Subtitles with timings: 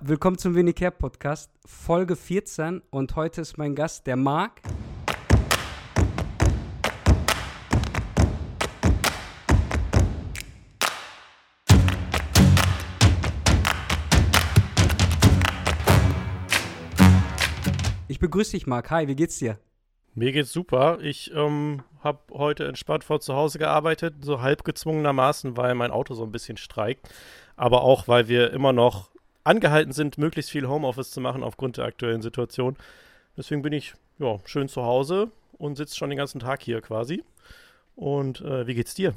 [0.00, 4.60] Willkommen zum Wenig Care Podcast, Folge 14 und heute ist mein Gast der Marc.
[18.06, 18.92] Ich begrüße dich, Marc.
[18.92, 19.58] Hi, wie geht's dir?
[20.14, 20.98] Mir geht's super.
[21.02, 26.14] Ich ähm, habe heute entspannt vor zu Hause gearbeitet, so halb gezwungenermaßen, weil mein Auto
[26.14, 27.08] so ein bisschen streikt.
[27.56, 29.10] Aber auch, weil wir immer noch
[29.48, 32.76] angehalten sind, möglichst viel Homeoffice zu machen aufgrund der aktuellen Situation.
[33.36, 37.24] Deswegen bin ich ja, schön zu Hause und sitze schon den ganzen Tag hier quasi.
[37.96, 39.14] Und äh, wie geht's dir?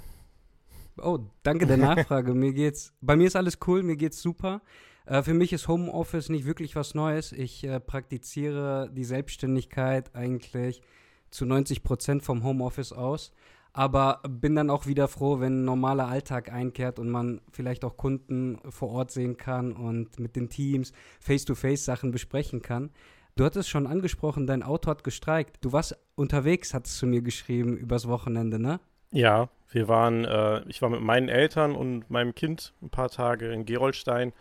[0.97, 2.33] Oh, danke der Nachfrage.
[2.33, 4.61] mir geht's, bei mir ist alles cool, mir geht's super.
[5.05, 7.31] Äh, für mich ist Homeoffice nicht wirklich was Neues.
[7.31, 10.81] Ich äh, praktiziere die Selbstständigkeit eigentlich
[11.29, 13.33] zu 90 Prozent vom Homeoffice aus.
[13.73, 17.95] Aber bin dann auch wieder froh, wenn ein normaler Alltag einkehrt und man vielleicht auch
[17.95, 22.91] Kunden vor Ort sehen kann und mit den Teams face-to-face Sachen besprechen kann.
[23.35, 25.63] Du hattest schon angesprochen, dein Auto hat gestreikt.
[25.63, 28.81] Du warst unterwegs, hattest du mir geschrieben, übers Wochenende, ne?
[29.11, 33.51] Ja, wir waren, äh, ich war mit meinen Eltern und meinem Kind ein paar Tage
[33.53, 34.33] in Gerolstein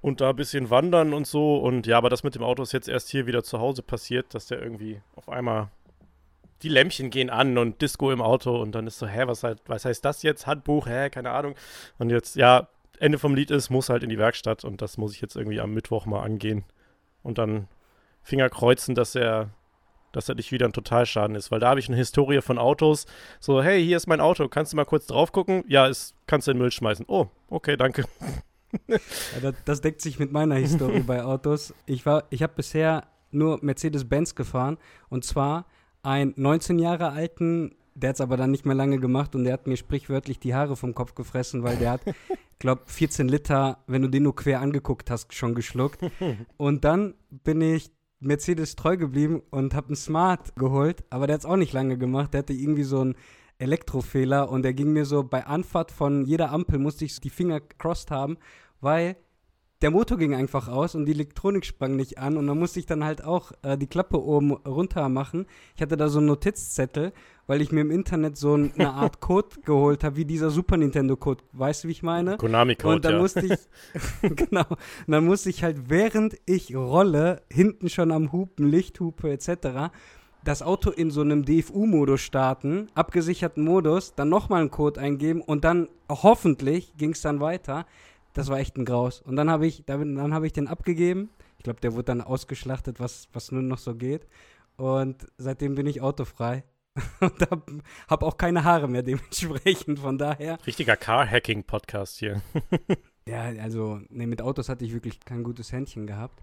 [0.00, 1.58] und da ein bisschen wandern und so.
[1.58, 4.34] Und ja, aber das mit dem Auto ist jetzt erst hier wieder zu Hause passiert,
[4.34, 5.68] dass der irgendwie auf einmal
[6.62, 9.60] die Lämpchen gehen an und Disco im Auto und dann ist so, hä, was, halt,
[9.66, 10.46] was heißt das jetzt?
[10.46, 11.54] Handbuch, hä, keine Ahnung.
[11.98, 15.14] Und jetzt, ja, Ende vom Lied ist, muss halt in die Werkstatt und das muss
[15.14, 16.64] ich jetzt irgendwie am Mittwoch mal angehen.
[17.22, 17.68] Und dann
[18.22, 19.50] Finger kreuzen, dass er,
[20.12, 23.06] dass er nicht wieder ein Totalschaden ist, weil da habe ich eine Historie von Autos.
[23.40, 25.64] So, hey, hier ist mein Auto, kannst du mal kurz drauf gucken?
[25.66, 27.06] Ja, ist, kannst du in den Müll schmeißen.
[27.08, 28.04] Oh, okay, danke.
[28.86, 28.98] ja,
[29.40, 31.72] das, das, deckt sich mit meiner Historie bei Autos.
[31.86, 34.76] Ich ich habe bisher nur Mercedes-Benz gefahren
[35.08, 35.66] und zwar
[36.02, 39.52] einen 19 Jahre alten, der hat es aber dann nicht mehr lange gemacht und der
[39.52, 42.02] hat mir sprichwörtlich die Haare vom Kopf gefressen, weil der hat,
[42.58, 46.00] glaube 14 Liter, wenn du den nur quer angeguckt hast, schon geschluckt.
[46.56, 47.90] Und dann bin ich
[48.20, 51.96] Mercedes treu geblieben und habe einen Smart geholt, aber der hat es auch nicht lange
[51.96, 52.34] gemacht.
[52.34, 53.14] Der hatte irgendwie so einen
[53.58, 57.60] Elektrofehler und der ging mir so bei Anfahrt von jeder Ampel musste ich die Finger
[57.60, 58.36] crossed haben,
[58.82, 59.16] weil
[59.82, 62.86] der Motor ging einfach aus und die Elektronik sprang nicht an und dann musste ich
[62.86, 65.46] dann halt auch äh, die Klappe oben runter machen.
[65.74, 67.12] Ich hatte da so einen Notizzettel,
[67.46, 71.16] weil ich mir im Internet so eine Art Code geholt habe, wie dieser Super Nintendo
[71.16, 71.42] Code.
[71.52, 72.36] Weißt du, wie ich meine?
[72.36, 72.96] Konami Code.
[72.96, 73.18] Und dann ja.
[73.20, 73.58] musste ich,
[74.36, 79.90] genau, und dann musste ich halt, während ich rolle, hinten schon am Hupen, Lichthupe etc.,
[80.44, 85.64] das Auto in so einem DFU-Modus starten, abgesicherten Modus, dann nochmal einen Code eingeben und
[85.64, 87.86] dann hoffentlich ging es dann weiter.
[88.32, 89.20] Das war echt ein Graus.
[89.20, 91.30] Und dann habe ich, dann habe ich den abgegeben.
[91.58, 94.26] Ich glaube, der wurde dann ausgeschlachtet, was, was nur noch so geht.
[94.76, 96.64] Und seitdem bin ich autofrei.
[97.20, 99.98] Und habe hab auch keine Haare mehr dementsprechend.
[99.98, 100.58] Von daher.
[100.66, 102.42] Richtiger Car-Hacking-Podcast hier.
[103.26, 106.42] ja, also, nee, mit Autos hatte ich wirklich kein gutes Händchen gehabt.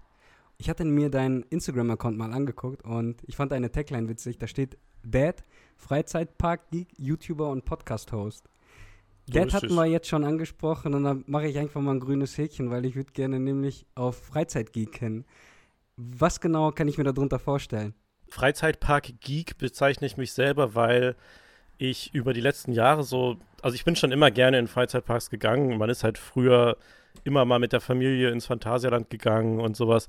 [0.56, 4.38] Ich hatte mir deinen Instagram-Account mal angeguckt und ich fand deine Tagline witzig.
[4.38, 5.44] Da steht Dad,
[5.76, 8.48] Freizeitpark-Geek, YouTuber und Podcast-Host.
[9.28, 12.70] Dad hatten wir jetzt schon angesprochen und dann mache ich einfach mal ein grünes Häkchen,
[12.70, 15.24] weil ich würde gerne nämlich auf Freizeitgeek kennen.
[15.96, 17.94] Was genau kann ich mir darunter vorstellen?
[18.28, 21.16] Freizeitpark Geek bezeichne ich mich selber, weil
[21.78, 25.78] ich über die letzten Jahre so, also ich bin schon immer gerne in Freizeitparks gegangen.
[25.78, 26.76] Man ist halt früher
[27.24, 30.08] immer mal mit der Familie ins Phantasialand gegangen und sowas.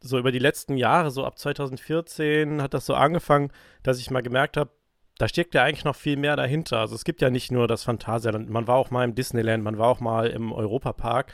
[0.00, 4.22] So über die letzten Jahre, so ab 2014 hat das so angefangen, dass ich mal
[4.22, 4.70] gemerkt habe,
[5.20, 6.78] da steckt ja eigentlich noch viel mehr dahinter.
[6.78, 9.76] Also es gibt ja nicht nur das Phantasialand, man war auch mal im Disneyland, man
[9.76, 11.30] war auch mal im Europapark.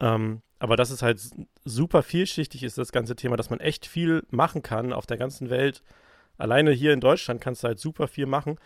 [0.00, 1.20] Ähm, aber das ist halt
[1.64, 5.50] super vielschichtig ist, das ganze Thema, dass man echt viel machen kann auf der ganzen
[5.50, 5.84] Welt.
[6.36, 8.58] Alleine hier in Deutschland kannst du halt super viel machen.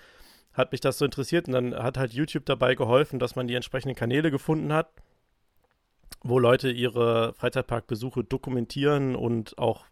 [0.55, 3.55] Hat mich das so interessiert und dann hat halt YouTube dabei geholfen, dass man die
[3.55, 4.89] entsprechenden Kanäle gefunden hat,
[6.23, 9.85] wo Leute ihre Freizeitparkbesuche dokumentieren und auch,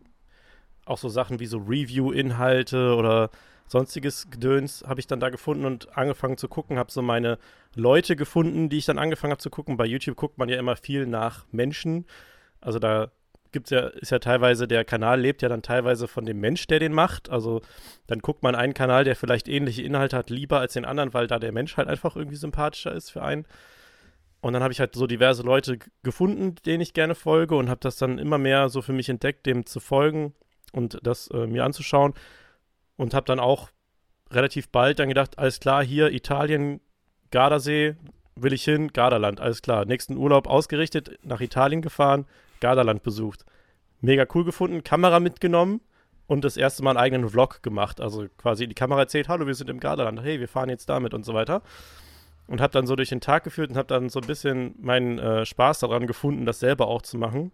[0.87, 3.31] auch so Sachen wie so Review-Inhalte oder
[3.67, 7.39] sonstiges Gedöns habe ich dann da gefunden und angefangen zu gucken, habe so meine
[7.75, 9.77] Leute gefunden, die ich dann angefangen habe zu gucken.
[9.77, 12.07] Bei YouTube guckt man ja immer viel nach Menschen.
[12.61, 13.11] Also da
[13.53, 16.79] gibt's ja, ist ja teilweise, der Kanal lebt ja dann teilweise von dem Mensch, der
[16.79, 17.31] den macht.
[17.31, 17.63] Also
[18.07, 21.27] dann guckt man einen Kanal, der vielleicht ähnliche Inhalte hat, lieber als den anderen, weil
[21.27, 23.47] da der Mensch halt einfach irgendwie sympathischer ist für einen.
[24.41, 27.81] Und dann habe ich halt so diverse Leute gefunden, denen ich gerne folge und habe
[27.81, 30.35] das dann immer mehr so für mich entdeckt, dem zu folgen
[30.73, 32.13] und das äh, mir anzuschauen
[32.97, 33.71] und habe dann auch
[34.31, 36.81] relativ bald dann gedacht, alles klar, hier Italien,
[37.31, 37.97] Gardasee,
[38.37, 39.85] will ich hin, Gardaland, alles klar.
[39.85, 42.27] Nächsten Urlaub ausgerichtet, nach Italien gefahren,
[42.61, 43.45] Gardaland besucht.
[44.01, 45.81] Mega cool gefunden, Kamera mitgenommen
[46.27, 48.01] und das erste Mal einen eigenen Vlog gemacht.
[48.01, 51.15] Also quasi die Kamera erzählt, hallo, wir sind im Gardaland, hey, wir fahren jetzt damit
[51.15, 51.63] und so weiter.
[52.47, 55.19] Und habe dann so durch den Tag geführt und habe dann so ein bisschen meinen
[55.19, 57.53] äh, Spaß daran gefunden, das selber auch zu machen.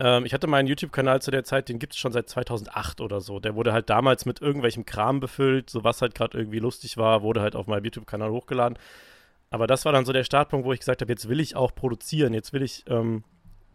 [0.00, 3.20] Ähm, ich hatte meinen YouTube-Kanal zu der Zeit, den gibt es schon seit 2008 oder
[3.20, 3.40] so.
[3.40, 7.22] Der wurde halt damals mit irgendwelchem Kram befüllt, so was halt gerade irgendwie lustig war,
[7.22, 8.78] wurde halt auf meinem YouTube-Kanal hochgeladen.
[9.50, 11.74] Aber das war dann so der Startpunkt, wo ich gesagt habe, jetzt will ich auch
[11.74, 13.24] produzieren, jetzt will ich ähm,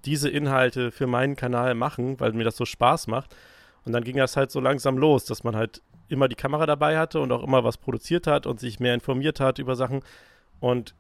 [0.06, 3.36] diese Inhalte für meinen Kanal machen, weil mir das so Spaß macht.
[3.86, 6.98] Und dann ging das halt so langsam los, dass man halt immer die Kamera dabei
[6.98, 10.02] hatte und auch immer was produziert hat und sich mehr informiert hat über Sachen.
[10.60, 10.94] Und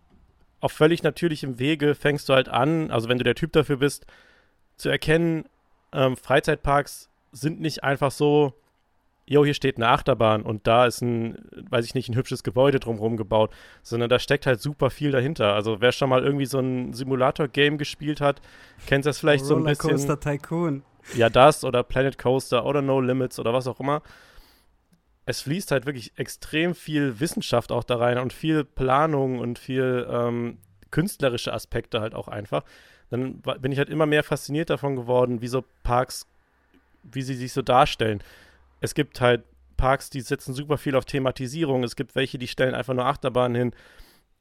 [0.59, 4.05] auf völlig natürlichem Wege fängst du halt an, also wenn du der Typ dafür bist,
[4.77, 5.45] zu erkennen,
[5.91, 8.53] ähm, Freizeitparks sind nicht einfach so,
[9.25, 11.37] jo, hier steht eine Achterbahn und da ist ein,
[11.69, 15.53] weiß ich nicht, ein hübsches Gebäude drumherum gebaut, sondern da steckt halt super viel dahinter.
[15.53, 18.41] Also wer schon mal irgendwie so ein Simulator-Game gespielt hat,
[18.85, 19.91] kennt das vielleicht so ein bisschen.
[19.91, 20.83] Coaster Tycoon.
[21.15, 24.01] Ja, das oder Planet Coaster oder No Limits oder was auch immer.
[25.25, 30.05] Es fließt halt wirklich extrem viel Wissenschaft auch da rein und viel Planung und viel
[30.09, 30.57] ähm,
[30.91, 32.63] künstlerische Aspekte halt auch einfach.
[33.13, 36.27] Dann bin ich halt immer mehr fasziniert davon geworden, wie so Parks,
[37.03, 38.23] wie sie sich so darstellen
[38.83, 39.45] es gibt halt
[39.77, 41.83] Parks, die setzen super viel auf Thematisierung.
[41.83, 43.71] Es gibt welche, die stellen einfach nur Achterbahnen hin.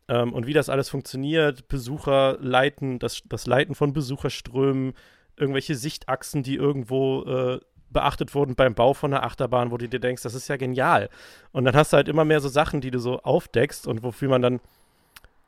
[0.08, 4.94] Ähm, und wie das alles funktioniert, Besucher leiten, das, das Leiten von Besucherströmen,
[5.36, 7.60] irgendwelche Sichtachsen, die irgendwo äh,
[7.90, 11.08] beachtet wurden beim Bau von einer Achterbahn, wo du dir denkst, das ist ja genial.
[11.52, 14.28] Und dann hast du halt immer mehr so Sachen, die du so aufdeckst und wofür
[14.28, 14.60] man dann,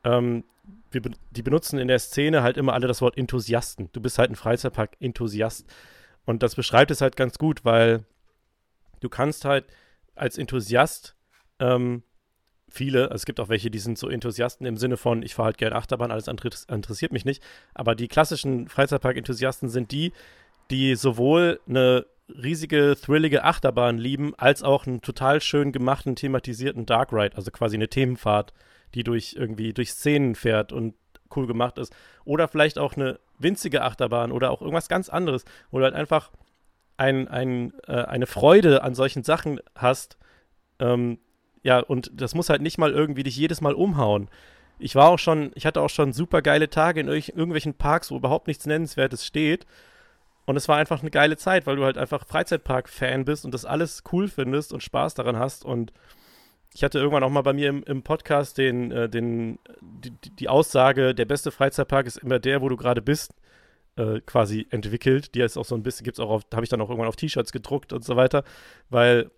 [0.05, 0.45] ähm,
[0.95, 3.89] wir, die benutzen in der Szene halt immer alle das Wort Enthusiasten.
[3.93, 5.67] Du bist halt ein Freizeitpark-Enthusiast.
[6.25, 8.05] Und das beschreibt es halt ganz gut, weil
[9.01, 9.67] du kannst halt
[10.15, 11.17] als Enthusiast
[11.59, 12.03] ähm,
[12.69, 15.47] viele, also es gibt auch welche, die sind so Enthusiasten im Sinne von, ich fahre
[15.47, 17.43] halt gerne Achterbahn, alles andere interessiert mich nicht.
[17.75, 20.13] Aber die klassischen Freizeitpark-Enthusiasten sind die,
[20.71, 27.13] die sowohl eine riesige, thrillige Achterbahn lieben, als auch einen total schön gemachten, thematisierten Dark
[27.13, 28.53] Ride, also quasi eine Themenfahrt,
[28.95, 30.95] die durch irgendwie durch Szenen fährt und
[31.37, 31.95] cool gemacht ist.
[32.25, 36.31] Oder vielleicht auch eine winzige Achterbahn oder auch irgendwas ganz anderes, wo du halt einfach
[36.97, 40.17] ein, ein, äh, eine Freude an solchen Sachen hast,
[40.79, 41.19] ähm,
[41.63, 44.29] ja, und das muss halt nicht mal irgendwie dich jedes Mal umhauen.
[44.79, 48.11] Ich war auch schon, ich hatte auch schon super geile Tage in irg irgendwelchen Parks,
[48.11, 49.67] wo überhaupt nichts Nennenswertes steht.
[50.47, 53.65] Und es war einfach eine geile Zeit, weil du halt einfach Freizeitpark-Fan bist und das
[53.65, 55.65] alles cool findest und Spaß daran hast.
[55.65, 55.93] Und
[56.75, 60.49] ich hatte irgendwann auch mal bei mir im, im Podcast den, äh, den, die, die,
[60.49, 63.33] Aussage, der beste Freizeitpark ist immer der, wo du gerade bist
[63.97, 65.37] äh, quasi entwickelt.
[65.37, 67.09] Die ist auch so ein bisschen, gibt es auch auf, habe ich dann auch irgendwann
[67.09, 68.43] auf T-Shirts gedruckt und so weiter,
[68.91, 69.31] weil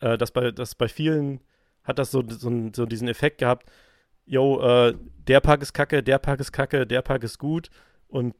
[0.00, 1.40] äh, das, bei, das bei vielen
[1.84, 3.70] hat das so, so, so diesen Effekt gehabt,
[4.24, 4.94] yo, äh,
[5.26, 7.68] der Park ist kacke, der Park ist kacke, der Park ist gut
[8.08, 8.34] und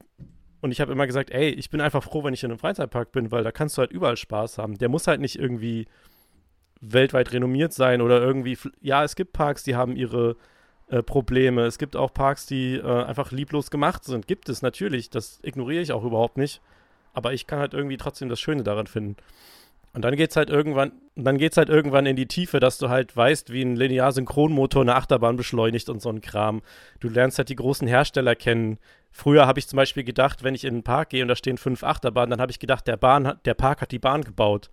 [0.61, 3.13] und ich habe immer gesagt, ey, ich bin einfach froh, wenn ich in einem Freizeitpark
[3.13, 4.77] bin, weil da kannst du halt überall Spaß haben.
[4.77, 5.87] Der muss halt nicht irgendwie
[6.81, 10.37] weltweit renommiert sein oder irgendwie, ja, es gibt Parks, die haben ihre
[10.89, 11.63] äh, Probleme.
[11.63, 14.27] Es gibt auch Parks, die äh, einfach lieblos gemacht sind.
[14.27, 15.11] Gibt es natürlich.
[15.11, 16.61] Das ignoriere ich auch überhaupt nicht.
[17.13, 19.17] Aber ich kann halt irgendwie trotzdem das Schöne daran finden.
[19.95, 23.17] Und dann geht's halt irgendwann, dann geht's halt irgendwann in die Tiefe, dass du halt
[23.17, 26.63] weißt, wie ein Linear-Synchronmotor eine Achterbahn beschleunigt und so ein Kram.
[27.01, 28.79] Du lernst halt die großen Hersteller kennen.
[29.11, 31.59] Früher habe ich zum Beispiel gedacht, wenn ich in einen Park gehe und da stehen
[31.59, 34.71] fünf Achterbahnen, dann habe ich gedacht, der, Bahn, der Park hat die Bahn gebaut.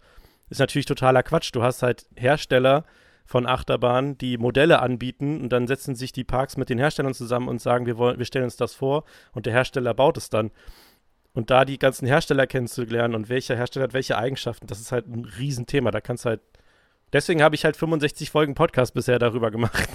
[0.50, 1.50] Ist natürlich totaler Quatsch.
[1.54, 2.86] Du hast halt Hersteller,
[3.26, 7.48] von Achterbahnen, die Modelle anbieten und dann setzen sich die Parks mit den Herstellern zusammen
[7.48, 9.04] und sagen, wir, wollen, wir stellen uns das vor
[9.34, 10.52] und der Hersteller baut es dann.
[11.34, 15.08] Und da die ganzen Hersteller kennenzulernen und welcher Hersteller hat welche Eigenschaften, das ist halt
[15.08, 15.92] ein Riesenthema.
[15.92, 16.40] Da kannst halt.
[17.14, 19.90] Deswegen habe ich halt 65 Folgen Podcast bisher darüber gemacht.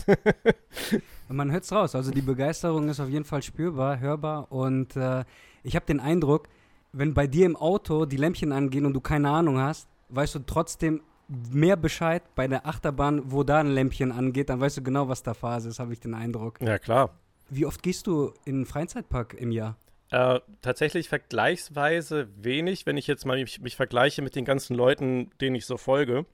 [1.28, 1.94] Man hört es raus.
[1.94, 4.50] Also die Begeisterung ist auf jeden Fall spürbar, hörbar.
[4.50, 5.24] Und äh,
[5.62, 6.48] ich habe den Eindruck,
[6.92, 10.38] wenn bei dir im Auto die Lämpchen angehen und du keine Ahnung hast, weißt du
[10.40, 15.08] trotzdem mehr Bescheid bei der Achterbahn, wo da ein Lämpchen angeht, dann weißt du genau,
[15.08, 16.60] was da Phase ist, habe ich den Eindruck.
[16.60, 17.10] Ja, klar.
[17.48, 19.76] Wie oft gehst du in einen Freizeitpark im Jahr?
[20.10, 25.30] Äh, tatsächlich vergleichsweise wenig, wenn ich jetzt mal mich, mich, vergleiche mit den ganzen Leuten,
[25.40, 26.26] denen ich so folge.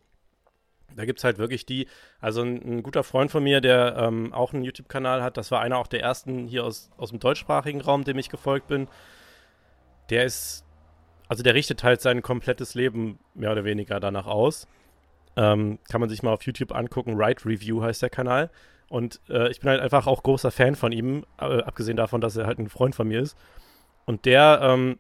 [0.95, 1.89] Da gibt es halt wirklich die,
[2.21, 5.61] also ein, ein, guter Freund von mir, der ähm, auch einen YouTube-Kanal hat, das war
[5.61, 8.89] einer auch der ersten hier aus, aus dem deutschsprachigen Raum, dem ich gefolgt bin.
[10.09, 10.65] Der ist,
[11.29, 14.67] also der richtet halt sein komplettes Leben mehr oder weniger danach aus.
[15.37, 17.21] Ähm, kann man sich mal auf YouTube angucken.
[17.21, 18.51] Ride Review heißt der Kanal.
[18.89, 22.37] Und äh, ich bin halt einfach auch großer Fan von ihm, äh, abgesehen davon, dass
[22.37, 23.37] er halt ein Freund von mir ist.
[24.05, 24.99] Und der ähm,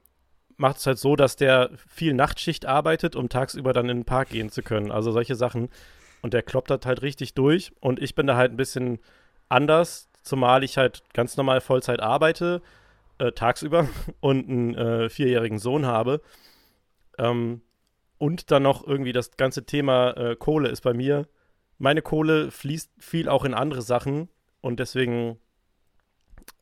[0.56, 4.30] macht es halt so, dass der viel Nachtschicht arbeitet, um tagsüber dann in den Park
[4.30, 4.90] gehen zu können.
[4.90, 5.68] Also solche Sachen.
[6.22, 7.72] Und der kloppert halt richtig durch.
[7.80, 8.98] Und ich bin da halt ein bisschen
[9.48, 12.62] anders, zumal ich halt ganz normal Vollzeit arbeite,
[13.18, 13.88] äh, tagsüber
[14.20, 16.20] und einen äh, vierjährigen Sohn habe.
[17.18, 17.62] Ähm,
[18.18, 21.28] und dann noch irgendwie das ganze Thema äh, Kohle ist bei mir.
[21.78, 24.28] Meine Kohle fließt viel auch in andere Sachen
[24.60, 25.38] und deswegen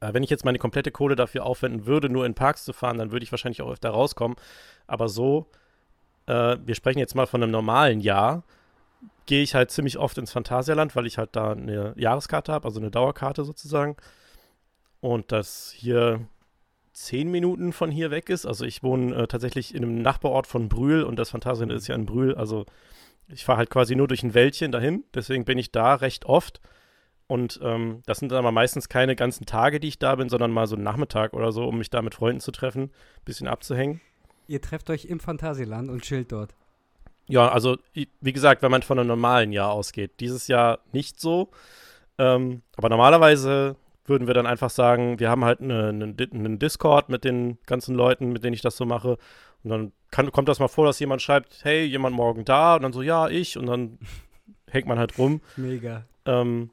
[0.01, 2.99] Äh, wenn ich jetzt meine komplette Kohle dafür aufwenden würde, nur in Parks zu fahren,
[2.99, 4.37] dann würde ich wahrscheinlich auch öfter rauskommen.
[4.87, 5.47] Aber so,
[6.27, 8.45] äh, wir sprechen jetzt mal von einem normalen Jahr,
[9.27, 12.81] gehe ich halt ziemlich oft ins Phantasialand, weil ich halt da eine Jahreskarte habe, also
[12.81, 13.97] eine Dauerkarte sozusagen.
[15.01, 16.27] Und das hier
[16.95, 18.47] zehn Minuten von hier weg ist.
[18.47, 21.95] Also ich wohne äh, tatsächlich in einem Nachbarort von Brühl und das Phantasialand ist ja
[21.95, 22.35] in Brühl.
[22.35, 22.65] Also
[23.29, 25.05] ich fahre halt quasi nur durch ein Wäldchen dahin.
[25.15, 26.61] Deswegen bin ich da recht oft.
[27.27, 30.53] Und ähm, das sind dann aber meistens keine ganzen Tage, die ich da bin, sondern
[30.53, 33.49] mal so einen Nachmittag oder so, um mich da mit Freunden zu treffen, ein bisschen
[33.49, 34.01] abzuhängen.
[34.47, 36.55] Ihr trefft euch im Fantasieland und chillt dort.
[37.27, 40.21] Ja, also wie gesagt, wenn man von einem normalen Jahr ausgeht.
[40.21, 41.49] Dieses Jahr nicht so.
[42.19, 47.09] Ähm, aber normalerweise würden wir dann einfach sagen, wir haben halt einen eine, eine Discord
[47.09, 49.17] mit den ganzen Leuten, mit denen ich das so mache.
[49.63, 52.77] Und dann kann, kommt das mal vor, dass jemand schreibt, hey, jemand morgen da?
[52.77, 53.57] Und dann so, ja, ich.
[53.57, 53.99] Und dann
[54.71, 55.41] hängt man halt rum.
[55.57, 56.05] Mega.
[56.27, 56.71] Ähm,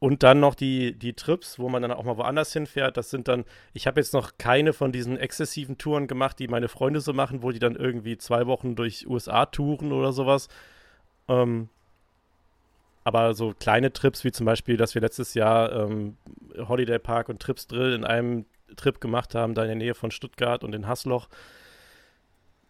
[0.00, 2.96] und dann noch die, die Trips, wo man dann auch mal woanders hinfährt.
[2.96, 6.68] Das sind dann, ich habe jetzt noch keine von diesen exzessiven Touren gemacht, die meine
[6.68, 10.48] Freunde so machen, wo die dann irgendwie zwei Wochen durch USA touren oder sowas.
[11.26, 11.68] Ähm,
[13.04, 16.16] aber so kleine Trips, wie zum Beispiel, dass wir letztes Jahr ähm,
[16.56, 20.10] Holiday Park und Trips Drill in einem Trip gemacht haben, da in der Nähe von
[20.10, 21.28] Stuttgart und in Hasloch.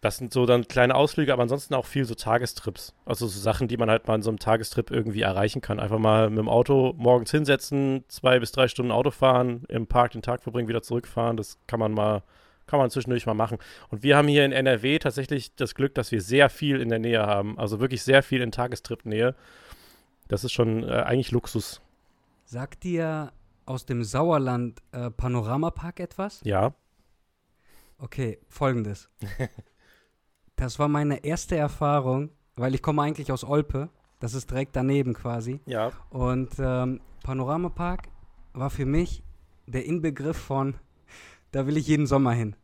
[0.01, 2.93] Das sind so dann kleine Ausflüge, aber ansonsten auch viel so Tagestrips.
[3.05, 5.79] Also so Sachen, die man halt mal in so einem Tagestrip irgendwie erreichen kann.
[5.79, 10.11] Einfach mal mit dem Auto morgens hinsetzen, zwei bis drei Stunden Auto fahren, im Park
[10.13, 11.35] den Tag verbringen, wieder zurückfahren.
[11.35, 12.23] Das kann man mal,
[12.65, 13.57] kann man zwischendurch mal machen.
[13.89, 16.99] Und wir haben hier in NRW tatsächlich das Glück, dass wir sehr viel in der
[16.99, 17.59] Nähe haben.
[17.59, 19.35] Also wirklich sehr viel in Tagestrip-Nähe.
[20.29, 21.81] Das ist schon äh, eigentlich Luxus.
[22.45, 23.33] Sagt dir
[23.65, 26.39] aus dem Sauerland äh, Panoramapark etwas?
[26.43, 26.73] Ja.
[27.97, 29.09] Okay, folgendes.
[30.59, 33.87] Das war meine erste Erfahrung, weil ich komme eigentlich aus Olpe.
[34.19, 35.61] Das ist direkt daneben quasi.
[35.65, 35.93] Ja.
[36.09, 38.09] Und ähm, Panoramapark
[38.51, 39.23] war für mich
[39.67, 40.75] der Inbegriff von,
[41.53, 42.57] da will ich jeden Sommer hin.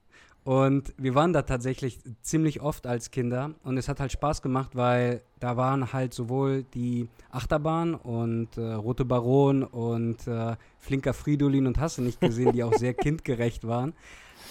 [0.46, 4.76] Und wir waren da tatsächlich ziemlich oft als Kinder und es hat halt Spaß gemacht,
[4.76, 11.66] weil da waren halt sowohl die Achterbahn und äh, Rote Baron und äh, Flinker Fridolin
[11.66, 13.94] und hast du nicht gesehen, die auch sehr kindgerecht waren,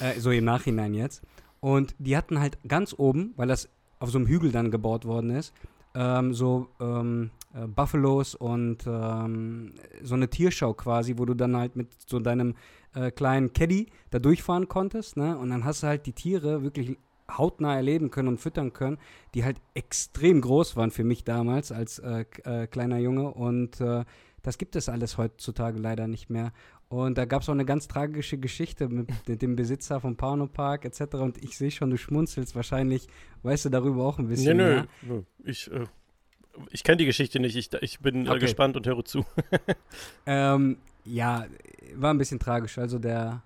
[0.00, 1.22] äh, so im Nachhinein jetzt.
[1.60, 3.68] Und die hatten halt ganz oben, weil das
[4.00, 5.54] auf so einem Hügel dann gebaut worden ist,
[5.94, 11.76] ähm, so ähm, äh, Buffalos und ähm, so eine Tierschau quasi, wo du dann halt
[11.76, 12.54] mit so deinem
[12.94, 15.38] äh, kleinen Caddy da durchfahren konntest, ne?
[15.38, 16.96] Und dann hast du halt die Tiere wirklich
[17.30, 18.99] hautnah erleben können und füttern können,
[19.34, 24.04] die halt extrem groß waren für mich damals als äh, äh, kleiner Junge und äh,
[24.42, 26.52] das gibt es alles heutzutage leider nicht mehr.
[26.88, 30.46] Und da gab es auch eine ganz tragische Geschichte mit, mit dem Besitzer vom Pano
[30.46, 31.14] Park etc.
[31.14, 32.54] Und ich sehe schon, du schmunzelst.
[32.54, 33.08] Wahrscheinlich
[33.42, 34.58] weißt du darüber auch ein bisschen.
[34.58, 35.23] Nee, nö, nö.
[35.42, 35.87] Ich, äh,
[36.70, 37.56] ich kenne die Geschichte nicht.
[37.56, 38.40] Ich, ich bin äh, okay.
[38.40, 39.25] gespannt und höre zu.
[40.26, 41.46] ähm, ja,
[41.94, 42.78] war ein bisschen tragisch.
[42.78, 43.42] Also der,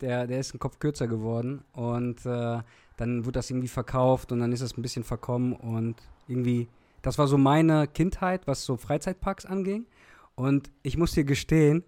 [0.00, 1.62] der, der ist ein Kopf kürzer geworden.
[1.72, 2.60] Und äh,
[2.96, 5.52] dann wurde das irgendwie verkauft und dann ist es ein bisschen verkommen.
[5.52, 5.96] Und
[6.28, 6.68] irgendwie,
[7.02, 9.86] das war so meine Kindheit, was so Freizeitparks anging.
[10.34, 11.84] Und ich muss dir gestehen,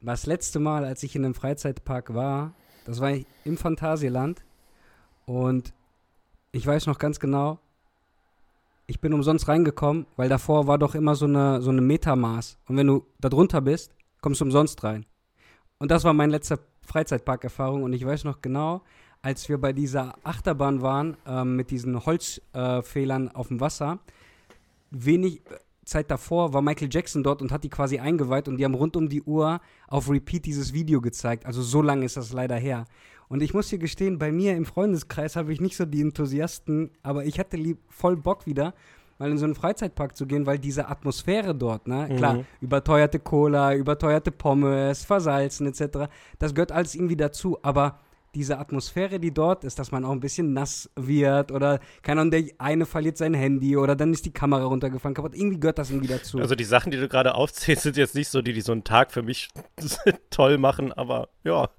[0.00, 3.12] das letzte Mal, als ich in einem Freizeitpark war, das war
[3.44, 4.42] im Phantasialand.
[5.26, 5.74] Und
[6.52, 7.60] ich weiß noch ganz genau,
[8.90, 12.58] ich bin umsonst reingekommen, weil davor war doch immer so eine, so eine Metamaß.
[12.66, 15.06] Und wenn du da drunter bist, kommst du umsonst rein.
[15.78, 17.84] Und das war meine letzte Freizeitparkerfahrung.
[17.84, 18.82] Und ich weiß noch genau,
[19.22, 24.00] als wir bei dieser Achterbahn waren, ähm, mit diesen Holzfehlern äh, auf dem Wasser,
[24.90, 25.42] wenig,
[25.84, 28.96] Zeit davor war Michael Jackson dort und hat die quasi eingeweiht und die haben rund
[28.96, 31.46] um die Uhr auf Repeat dieses Video gezeigt.
[31.46, 32.86] Also so lange ist das leider her.
[33.30, 36.90] Und ich muss hier gestehen, bei mir im Freundeskreis habe ich nicht so die Enthusiasten,
[37.04, 38.74] aber ich hatte lieb voll Bock wieder,
[39.18, 42.16] mal in so einen Freizeitpark zu gehen, weil diese Atmosphäre dort, ne, mhm.
[42.16, 46.10] klar, überteuerte Cola, überteuerte Pommes, versalzen etc.,
[46.40, 48.00] das gehört alles irgendwie dazu, aber
[48.34, 52.30] diese Atmosphäre, die dort ist, dass man auch ein bisschen nass wird oder keine Ahnung,
[52.30, 55.34] der eine verliert sein Handy oder dann ist die Kamera runtergefallen kaputt.
[55.34, 56.38] Irgendwie gehört das irgendwie dazu.
[56.38, 58.84] Also die Sachen, die du gerade aufzählst, sind jetzt nicht so die, die so einen
[58.84, 59.48] Tag für mich
[60.30, 61.70] toll machen, aber ja.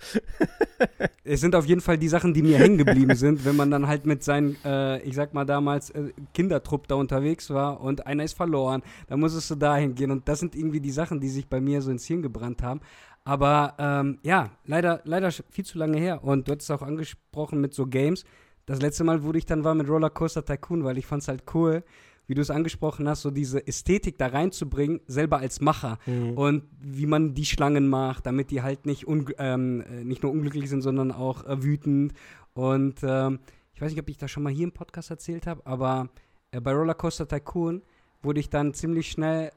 [1.24, 3.88] es sind auf jeden Fall die Sachen, die mir hängen geblieben sind, wenn man dann
[3.88, 8.24] halt mit seinem, äh, ich sag mal damals, äh, Kindertrupp da unterwegs war und einer
[8.24, 11.48] ist verloren, dann musstest du dahin gehen und das sind irgendwie die Sachen, die sich
[11.48, 12.82] bei mir so ins Hirn gebrannt haben.
[13.24, 16.24] Aber ähm, ja, leider, leider viel zu lange her.
[16.24, 18.24] Und du hattest es auch angesprochen mit so Games.
[18.66, 21.44] Das letzte Mal, wo ich dann war mit Rollercoaster Tycoon, weil ich fand es halt
[21.54, 21.84] cool,
[22.28, 26.00] wie du es angesprochen hast, so diese Ästhetik da reinzubringen, selber als Macher.
[26.06, 26.38] Mhm.
[26.38, 29.06] Und wie man die Schlangen macht, damit die halt nicht,
[29.38, 32.14] ähm, äh, nicht nur unglücklich sind, sondern auch äh, wütend.
[32.54, 33.40] Und ähm,
[33.74, 36.10] ich weiß nicht, ob ich das schon mal hier im Podcast erzählt habe, aber
[36.52, 37.82] äh, bei Rollercoaster Tycoon
[38.22, 39.52] wurde ich dann ziemlich schnell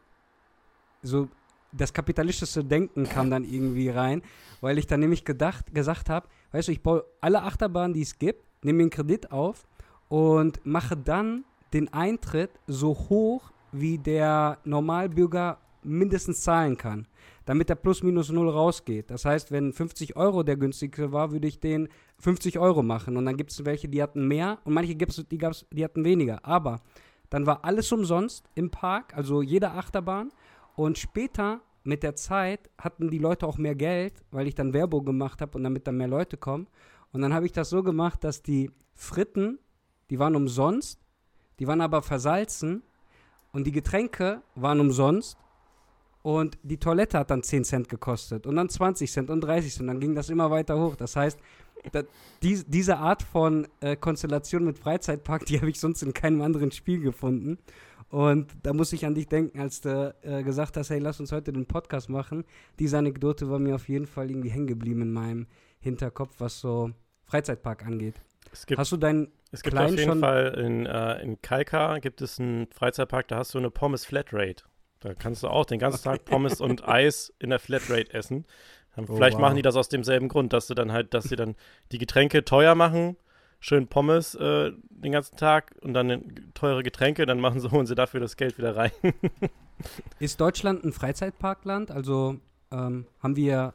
[1.03, 1.29] so
[1.77, 4.23] das kapitalistische Denken kam dann irgendwie rein,
[4.61, 8.19] weil ich dann nämlich gedacht, gesagt habe, weißt du, ich baue alle Achterbahnen, die es
[8.19, 9.67] gibt, nehme den Kredit auf
[10.09, 17.07] und mache dann den Eintritt so hoch, wie der Normalbürger mindestens zahlen kann,
[17.45, 19.11] damit der plus minus null rausgeht.
[19.11, 21.89] Das heißt, wenn 50 Euro der günstigste war, würde ich den
[22.19, 23.17] 50 Euro machen.
[23.17, 26.05] Und dann gibt es welche, die hatten mehr und manche gibt's, die, gab's, die hatten
[26.05, 26.45] weniger.
[26.45, 26.81] Aber
[27.31, 30.31] dann war alles umsonst im Park, also jede Achterbahn.
[30.75, 35.05] Und später mit der Zeit hatten die Leute auch mehr Geld, weil ich dann Werbung
[35.05, 36.67] gemacht habe und damit dann mehr Leute kommen.
[37.13, 39.59] Und dann habe ich das so gemacht, dass die Fritten,
[40.11, 41.01] die waren umsonst,
[41.59, 42.83] die waren aber versalzen
[43.53, 45.39] und die Getränke waren umsonst
[46.23, 49.83] und die Toilette hat dann 10 Cent gekostet und dann 20 Cent und 30 Cent.
[49.83, 50.97] Und dann ging das immer weiter hoch.
[50.97, 51.39] Das heißt,
[51.93, 52.03] da,
[52.43, 56.71] die, diese Art von äh, Konstellation mit Freizeitpark, die habe ich sonst in keinem anderen
[56.73, 57.59] Spiel gefunden.
[58.15, 61.33] Und da muss ich an dich denken, als du äh, gesagt hast, hey, lass uns
[61.33, 62.45] heute den Podcast machen.
[62.79, 65.49] Diese Anekdote war mir auf jeden Fall irgendwie hängen geblieben in meinem
[65.81, 66.93] Hinterkopf, was so
[67.25, 68.15] Freizeitpark angeht.
[68.67, 72.39] Gibt, hast du deinen Es gibt auf jeden Fall in, äh, in Kalka gibt es
[72.39, 74.63] einen Freizeitpark, da hast du eine Pommes Flatrate.
[75.01, 76.19] Da kannst du auch den ganzen okay.
[76.19, 78.47] Tag Pommes und Eis in der Flatrate essen.
[78.97, 79.41] Oh, Vielleicht wow.
[79.41, 81.57] machen die das aus demselben Grund, dass sie dann halt, dass sie dann
[81.91, 83.17] die Getränke teuer machen,
[83.65, 87.95] schön Pommes äh, den ganzen Tag und dann teure Getränke, dann machen sie, holen sie
[87.95, 88.91] dafür das Geld wieder rein.
[90.19, 91.91] Ist Deutschland ein Freizeitparkland?
[91.91, 92.37] Also
[92.71, 93.73] ähm, haben wir,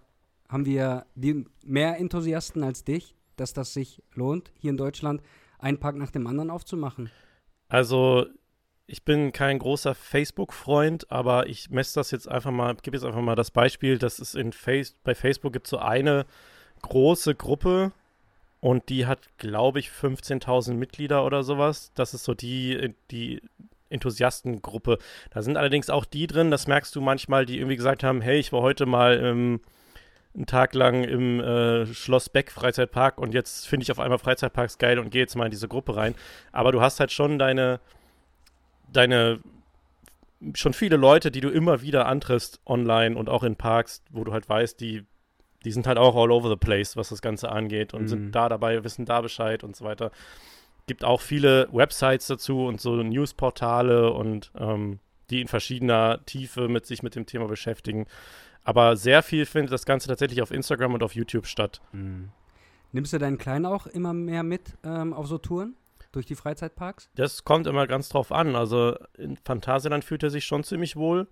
[0.48, 5.24] haben wir die, mehr Enthusiasten als dich, dass das sich lohnt, hier in Deutschland
[5.58, 7.10] einen Park nach dem anderen aufzumachen?
[7.68, 8.28] Also
[8.86, 13.22] ich bin kein großer Facebook-Freund, aber ich messe das jetzt einfach mal, gebe jetzt einfach
[13.22, 16.28] mal das Beispiel, dass es in Face bei Facebook gibt so eine
[16.82, 17.92] große Gruppe
[18.62, 21.92] und die hat, glaube ich, 15.000 Mitglieder oder sowas.
[21.96, 23.42] Das ist so die, die
[23.90, 24.98] Enthusiastengruppe.
[25.32, 28.40] Da sind allerdings auch die drin, das merkst du manchmal, die irgendwie gesagt haben, hey,
[28.40, 29.62] ich war heute mal im,
[30.36, 34.78] einen Tag lang im äh, Schloss Beck Freizeitpark und jetzt finde ich auf einmal Freizeitparks
[34.78, 36.16] geil und gehe jetzt mal in diese Gruppe rein.
[36.52, 37.80] Aber du hast halt schon deine
[38.92, 39.40] deine
[40.54, 44.32] schon viele Leute, die du immer wieder antriffst online und auch in Parks, wo du
[44.32, 45.06] halt weißt, die,
[45.66, 48.08] die sind halt auch all over the place, was das Ganze angeht und mhm.
[48.08, 50.12] sind da dabei, wissen da Bescheid und so weiter.
[50.88, 56.86] Gibt auch viele Websites dazu und so Newsportale und ähm, die in verschiedener Tiefe mit
[56.86, 58.08] sich mit dem Thema beschäftigen.
[58.64, 61.82] Aber sehr viel findet das Ganze tatsächlich auf Instagram und auf YouTube statt.
[61.92, 62.30] Mhm.
[62.92, 65.76] Nimmst du deinen Kleinen auch immer mehr mit ähm, auf so Touren?
[66.12, 67.10] durch die Freizeitparks?
[67.16, 68.56] Das kommt immer ganz drauf an.
[68.56, 71.28] Also in Phantasialand fühlt er sich schon ziemlich wohl.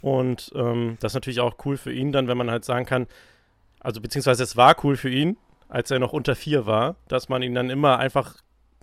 [0.00, 3.06] Und ähm, das ist natürlich auch cool für ihn dann, wenn man halt sagen kann,
[3.84, 5.36] also beziehungsweise es war cool für ihn,
[5.68, 8.36] als er noch unter vier war, dass man ihn dann immer einfach,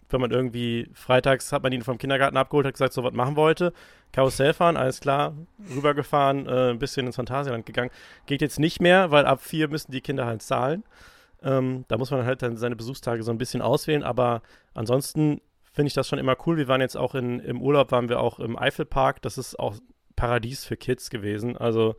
[0.10, 3.36] wenn man irgendwie freitags hat man ihn vom Kindergarten abgeholt, hat gesagt, so was machen
[3.36, 3.74] wollte,
[4.12, 5.34] Karussell fahren, alles klar,
[5.76, 7.92] rübergefahren, äh, ein bisschen ins Phantasialand gegangen.
[8.26, 10.84] Geht jetzt nicht mehr, weil ab vier müssen die Kinder halt zahlen.
[11.42, 14.44] Ähm, da muss man halt dann seine Besuchstage so ein bisschen auswählen, aber
[14.76, 15.42] ansonsten
[15.74, 16.58] finde ich das schon immer cool.
[16.58, 19.22] Wir waren jetzt auch in, im Urlaub, waren wir auch im Eifelpark.
[19.22, 19.76] Das ist auch
[20.16, 21.58] Paradies für Kids gewesen.
[21.58, 21.96] Also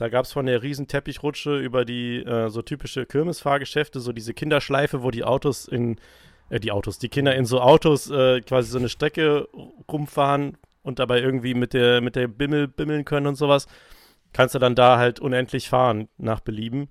[0.00, 4.32] da gab es von der riesen Teppichrutsche über die äh, so typische Kirmesfahrgeschäfte, so diese
[4.32, 6.00] Kinderschleife, wo die Autos in,
[6.48, 9.46] äh, die Autos, die Kinder in so Autos äh, quasi so eine Strecke
[9.92, 13.66] rumfahren und dabei irgendwie mit der, mit der Bimmel bimmeln können und sowas.
[14.32, 16.88] Kannst du dann da halt unendlich fahren nach Belieben.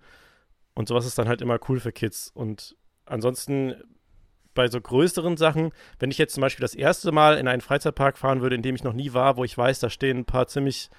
[0.76, 2.30] Und sowas ist dann halt immer cool für Kids.
[2.32, 2.76] Und
[3.08, 3.74] ansonsten
[4.54, 8.20] bei so größeren Sachen, wenn ich jetzt zum Beispiel das erste Mal in einen Freizeitpark
[8.20, 10.46] fahren würde, in dem ich noch nie war, wo ich weiß, da stehen ein paar
[10.46, 10.92] ziemlich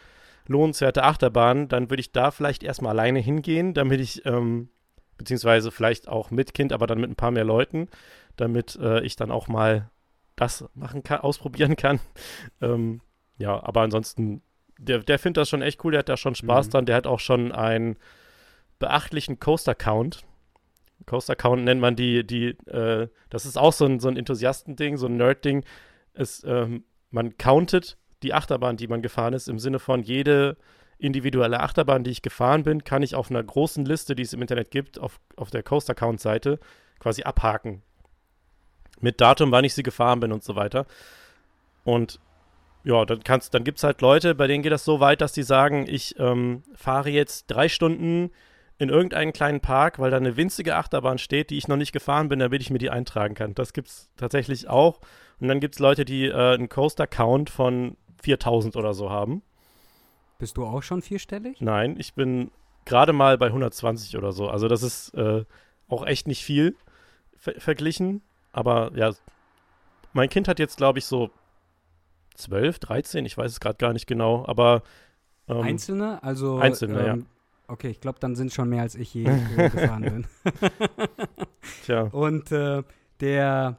[0.46, 4.68] lohnenswerte Achterbahnen, dann würde ich da vielleicht erstmal alleine hingehen, damit ich, ähm,
[5.16, 7.88] beziehungsweise vielleicht auch mit Kind, aber dann mit ein paar mehr Leuten,
[8.37, 9.90] damit äh, ich dann auch mal
[10.37, 12.00] das machen kann, ausprobieren kann.
[12.61, 13.00] ähm,
[13.38, 14.42] ja, aber ansonsten,
[14.79, 16.70] der, der findet das schon echt cool, der hat da schon Spaß mhm.
[16.70, 17.96] dran, der hat auch schon ein
[18.79, 20.24] beachtlichen Coaster-Count.
[21.07, 25.07] Coaster-Count nennt man die, die, äh, das ist auch so ein, so ein Enthusiastending, so
[25.07, 25.64] ein Nerd-Ding.
[26.44, 30.57] ähm, man countet die Achterbahn, die man gefahren ist, im Sinne von jede
[30.99, 34.43] individuelle Achterbahn, die ich gefahren bin, kann ich auf einer großen Liste, die es im
[34.43, 36.59] Internet gibt, auf, auf der Coaster-Count-Seite
[36.99, 37.83] quasi abhaken.
[39.01, 40.87] Mit Datum, wann ich sie gefahren bin und so weiter.
[41.85, 42.21] Und
[42.85, 45.33] ja, dann kannst, dann gibt es halt Leute, bei denen geht das so weit, dass
[45.33, 48.31] die sagen, ich ähm, fahre jetzt drei Stunden
[48.79, 52.29] in irgendeinen kleinen Park, weil da eine winzige Achterbahn steht, die ich noch nicht gefahren
[52.29, 53.55] bin, damit ich mir die eintragen kann.
[53.55, 55.01] Das gibt es tatsächlich auch.
[55.39, 59.43] Und dann gibt es Leute, die äh, einen Coaster-Count von 4000 oder so haben.
[60.39, 61.61] Bist du auch schon vierstellig?
[61.61, 62.51] Nein, ich bin
[62.85, 64.49] gerade mal bei 120 oder so.
[64.49, 65.45] Also das ist äh,
[65.89, 66.77] auch echt nicht viel
[67.37, 68.23] ver verglichen.
[68.53, 69.13] Aber ja,
[70.13, 71.31] mein Kind hat jetzt, glaube ich, so
[72.37, 74.47] 12, 13, ich weiß es gerade gar nicht genau.
[74.47, 74.83] Aber
[75.49, 76.23] Ähm, einzelne?
[76.23, 77.27] Also einzelne, ähm, ja.
[77.69, 80.27] Okay, ich glaube, dann sind schon mehr als ich je äh, gefahren bin.
[81.85, 82.03] Tja.
[82.13, 82.83] Und äh,
[83.21, 83.79] der,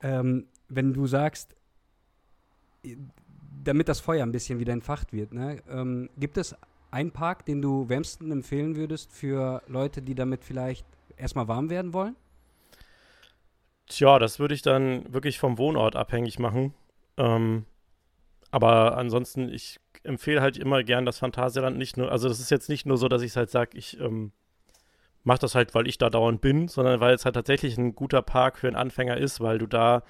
[0.00, 1.56] ähm, wenn du sagst,
[3.64, 6.56] damit das Feuer ein bisschen wieder entfacht wird, ne, ähm, gibt es
[6.90, 11.92] einen Park, den du wärmsten empfehlen würdest für Leute, die damit vielleicht erstmal warm werden
[11.92, 12.16] wollen?
[13.86, 16.74] Tja, das würde ich dann wirklich vom Wohnort abhängig machen.
[17.16, 17.64] Ähm,
[18.50, 22.68] aber ansonsten, ich empfehle halt immer gern das Phantasialand nicht nur, also das ist jetzt
[22.68, 24.32] nicht nur so, dass ich halt sage, ich ähm,
[25.24, 28.22] mache das halt, weil ich da dauernd bin, sondern weil es halt tatsächlich ein guter
[28.22, 30.02] Park für einen Anfänger ist, weil du da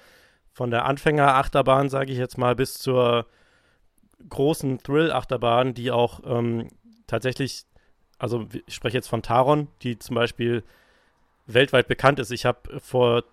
[0.51, 3.27] von der Anfänger-Achterbahn, sage ich jetzt mal, bis zur
[4.29, 6.69] großen Thrill-Achterbahn, die auch ähm,
[7.07, 7.65] tatsächlich,
[8.17, 10.63] also ich spreche jetzt von Taron, die zum Beispiel
[11.47, 12.31] weltweit bekannt ist.
[12.31, 13.23] Ich habe vor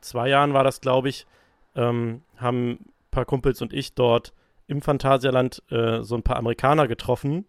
[0.00, 1.26] zwei Jahren war das, glaube ich,
[1.74, 4.32] ähm, haben ein paar Kumpels und ich dort
[4.66, 7.46] im Phantasialand äh, so ein paar Amerikaner getroffen.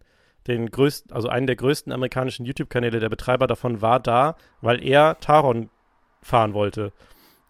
[0.48, 5.17] Den größten, also einen der größten amerikanischen YouTube-Kanäle, der Betreiber davon war da, weil er
[5.19, 5.69] Taron
[6.21, 6.91] fahren wollte.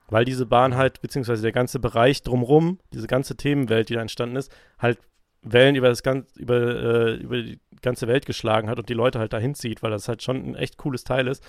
[0.08, 4.36] Weil diese Bahn halt, beziehungsweise der ganze Bereich drumrum, diese ganze Themenwelt, die da entstanden
[4.36, 5.00] ist, halt
[5.46, 9.20] Wellen über das ganze, über, äh, über die ganze Welt geschlagen hat und die Leute
[9.20, 11.44] halt dahin zieht, weil das halt schon ein echt cooles Teil ist.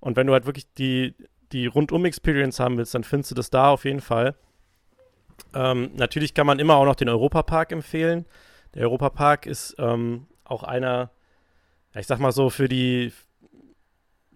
[0.00, 1.14] Und wenn du halt wirklich die,
[1.52, 4.34] die Rundum-Experience haben willst, dann findest du das da auf jeden Fall.
[5.54, 8.26] Ähm, natürlich kann man immer auch noch den Europapark empfehlen.
[8.74, 11.10] Der Europapark ist ähm, auch einer,
[11.94, 13.12] ich sag mal so, für die,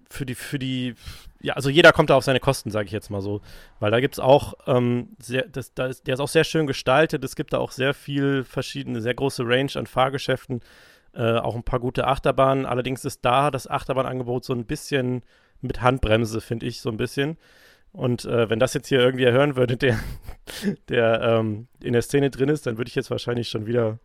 [0.09, 0.95] für die, für die,
[1.41, 3.41] ja, also jeder kommt da auf seine Kosten, sage ich jetzt mal so.
[3.81, 6.67] Weil da gibt es auch, ähm, sehr, das, da ist, der ist auch sehr schön
[6.67, 7.25] gestaltet.
[7.25, 10.61] Es gibt da auch sehr viel verschiedene, sehr große Range an Fahrgeschäften,
[11.15, 12.67] äh, auch ein paar gute Achterbahnen.
[12.67, 15.23] Allerdings ist da das Achterbahnangebot so ein bisschen
[15.61, 17.37] mit Handbremse, finde ich, so ein bisschen.
[17.93, 19.99] Und äh, wenn das jetzt hier irgendwie hören würde, der,
[20.89, 23.99] der ähm, in der Szene drin ist, dann würde ich jetzt wahrscheinlich schon wieder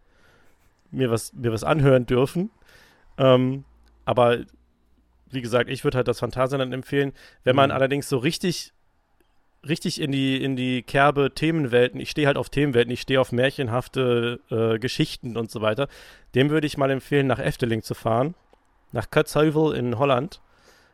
[0.92, 2.50] mir was, mir was anhören dürfen.
[3.18, 3.66] Ähm,
[4.06, 4.40] aber
[5.34, 7.14] wie gesagt, ich würde halt das Phantasialand empfehlen.
[7.44, 7.76] Wenn man mhm.
[7.76, 8.74] allerdings so richtig,
[9.68, 13.32] richtig in die, in die Kerbe Themenwelten, ich stehe halt auf Themenwelten, ich stehe auf
[13.32, 15.88] märchenhafte äh, Geschichten und so weiter,
[16.36, 18.36] dem würde ich mal empfehlen, nach Efteling zu fahren.
[18.92, 20.42] Nach Katzheuvel in Holland.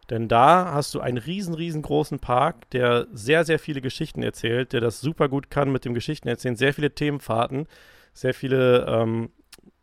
[0.10, 4.82] Denn da hast du einen riesen, riesengroßen Park, der sehr, sehr viele Geschichten erzählt, der
[4.82, 7.68] das super gut kann mit dem Geschichten erzählen, sehr viele Themenfahrten,
[8.14, 9.30] sehr viele ähm,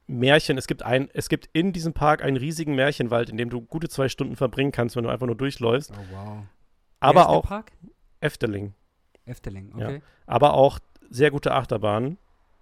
[0.07, 0.59] Märchen.
[0.59, 3.89] Es gibt, ein, es gibt in diesem Park einen riesigen Märchenwald, in dem du gute
[3.89, 5.93] zwei Stunden verbringen kannst, wenn du einfach nur durchläufst.
[5.93, 6.39] Oh, wow.
[7.01, 7.73] Aber auch Park?
[8.21, 8.75] Efteling.
[9.27, 9.95] Efteling, okay.
[9.95, 10.01] Ja.
[10.27, 10.79] Aber auch
[11.11, 12.19] sehr gute Achterbahnen.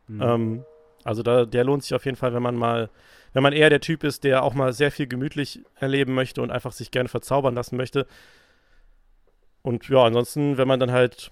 [0.09, 0.23] Mhm.
[0.23, 0.65] Ähm,
[1.05, 2.91] also da, der lohnt sich auf jeden Fall, wenn man mal
[3.33, 6.51] wenn man eher der Typ ist, der auch mal sehr viel gemütlich erleben möchte und
[6.51, 8.07] einfach sich gerne verzaubern lassen möchte.
[9.63, 11.31] Und ja, ansonsten, wenn man dann halt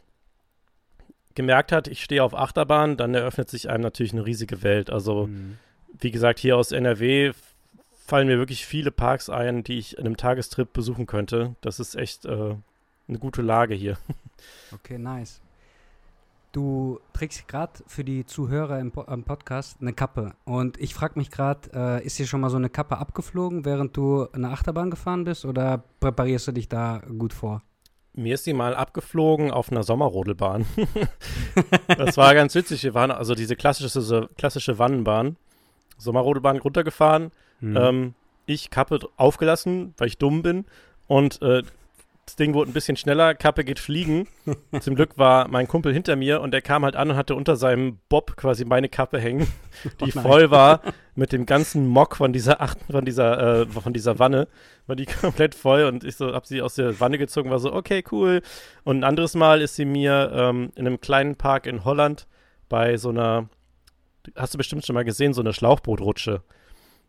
[1.34, 4.90] gemerkt hat, ich stehe auf Achterbahn, dann eröffnet sich einem natürlich eine riesige Welt.
[4.90, 5.58] Also, mhm.
[5.98, 7.32] Wie gesagt, hier aus NRW
[8.06, 11.54] fallen mir wirklich viele Parks ein, die ich in einem Tagestrip besuchen könnte.
[11.60, 12.54] Das ist echt äh,
[13.08, 13.96] eine gute Lage hier.
[14.72, 15.42] Okay, nice.
[16.52, 20.32] Du trägst gerade für die Zuhörer im, Po- im Podcast eine Kappe.
[20.44, 23.96] Und ich frage mich gerade, äh, ist dir schon mal so eine Kappe abgeflogen, während
[23.96, 25.44] du eine Achterbahn gefahren bist?
[25.44, 27.62] Oder präparierst du dich da gut vor?
[28.14, 30.64] Mir ist sie mal abgeflogen auf einer Sommerrodelbahn.
[31.86, 32.82] das war ganz witzig.
[32.82, 35.36] Wir waren also diese klassische, klassische Wannenbahn.
[36.00, 37.30] Sommerrodelbahn runtergefahren.
[37.60, 37.76] Mhm.
[37.76, 38.14] Ähm,
[38.46, 40.64] ich Kappe aufgelassen, weil ich dumm bin.
[41.06, 41.62] Und äh,
[42.30, 44.28] das Ding wurde ein bisschen schneller, Kappe geht fliegen.
[44.80, 47.56] Zum Glück war mein Kumpel hinter mir und der kam halt an und hatte unter
[47.56, 49.48] seinem Bob quasi meine Kappe hängen,
[50.00, 50.80] die oh voll war
[51.16, 54.46] mit dem ganzen Mock von dieser Acht, von dieser, äh, von dieser Wanne.
[54.86, 57.72] War die komplett voll und ich so hab sie aus der Wanne gezogen, war so,
[57.72, 58.42] okay, cool.
[58.84, 62.28] Und ein anderes Mal ist sie mir ähm, in einem kleinen Park in Holland
[62.68, 63.48] bei so einer,
[64.36, 66.42] hast du bestimmt schon mal gesehen, so eine Schlauchbootrutsche.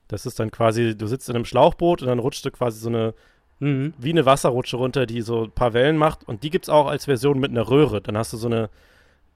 [0.08, 2.90] Das ist dann quasi, du sitzt in einem Schlauchboot und dann rutscht du quasi so
[2.90, 3.14] eine
[3.62, 3.94] Mhm.
[4.00, 6.28] Wie eine Wasserrutsche runter, die so ein paar Wellen macht.
[6.28, 8.02] Und die gibt es auch als Version mit einer Röhre.
[8.02, 8.72] Dann hast du so eine,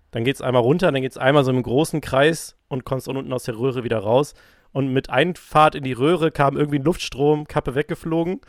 [0.10, 3.08] dann geht es einmal runter, dann geht es einmal so im großen Kreis und kommst
[3.08, 4.34] unten aus der Röhre wieder raus.
[4.72, 8.42] Und mit Einfahrt in die Röhre kam irgendwie ein Luftstrom, Kappe weggeflogen.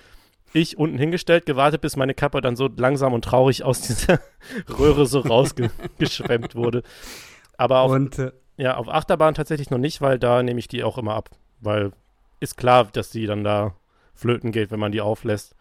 [0.54, 4.20] Ich unten hingestellt, gewartet, bis meine Kappe dann so langsam und traurig aus dieser
[4.78, 6.84] Röhre so rausgeschwemmt wurde.
[7.58, 10.84] Aber auf, und, äh, ja, auf Achterbahn tatsächlich noch nicht, weil da nehme ich die
[10.84, 11.30] auch immer ab.
[11.60, 11.92] Weil
[12.40, 13.74] ist klar, dass die dann da
[14.14, 15.54] flöten geht, wenn man die auflässt.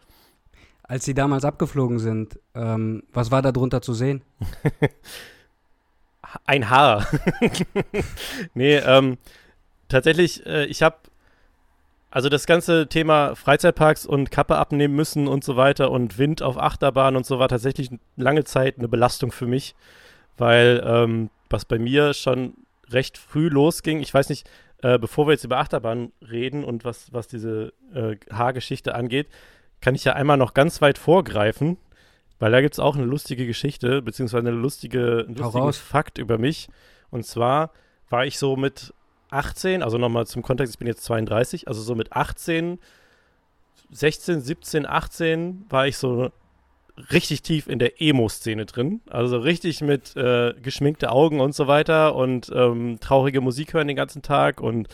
[0.82, 4.22] Als sie damals abgeflogen sind, ähm, was war da drunter zu sehen?
[6.46, 7.06] Ein Haar.
[8.54, 9.18] nee, ähm,
[9.88, 10.96] tatsächlich, äh, ich habe
[12.10, 16.56] also das ganze Thema Freizeitparks und Kappe abnehmen müssen und so weiter und Wind auf
[16.56, 19.74] Achterbahn und so war tatsächlich lange Zeit eine Belastung für mich,
[20.38, 22.54] weil ähm, was bei mir schon
[22.90, 24.48] recht früh losging, ich weiß nicht,
[24.82, 29.28] äh, bevor wir jetzt über Achterbahn reden und was, was diese äh, Haargeschichte angeht,
[29.80, 31.76] kann ich ja einmal noch ganz weit vorgreifen,
[32.38, 36.38] weil da gibt es auch eine lustige Geschichte, beziehungsweise eine lustige, ein lustigen Fakt über
[36.38, 36.68] mich.
[37.10, 37.72] Und zwar
[38.08, 38.92] war ich so mit
[39.30, 42.78] 18, also nochmal zum Kontext, ich bin jetzt 32, also so mit 18,
[43.90, 46.30] 16, 17, 18 war ich so
[47.10, 49.00] richtig tief in der Emo-Szene drin.
[49.10, 53.96] Also richtig mit äh, geschminkte Augen und so weiter und ähm, traurige Musik hören den
[53.96, 54.88] ganzen Tag und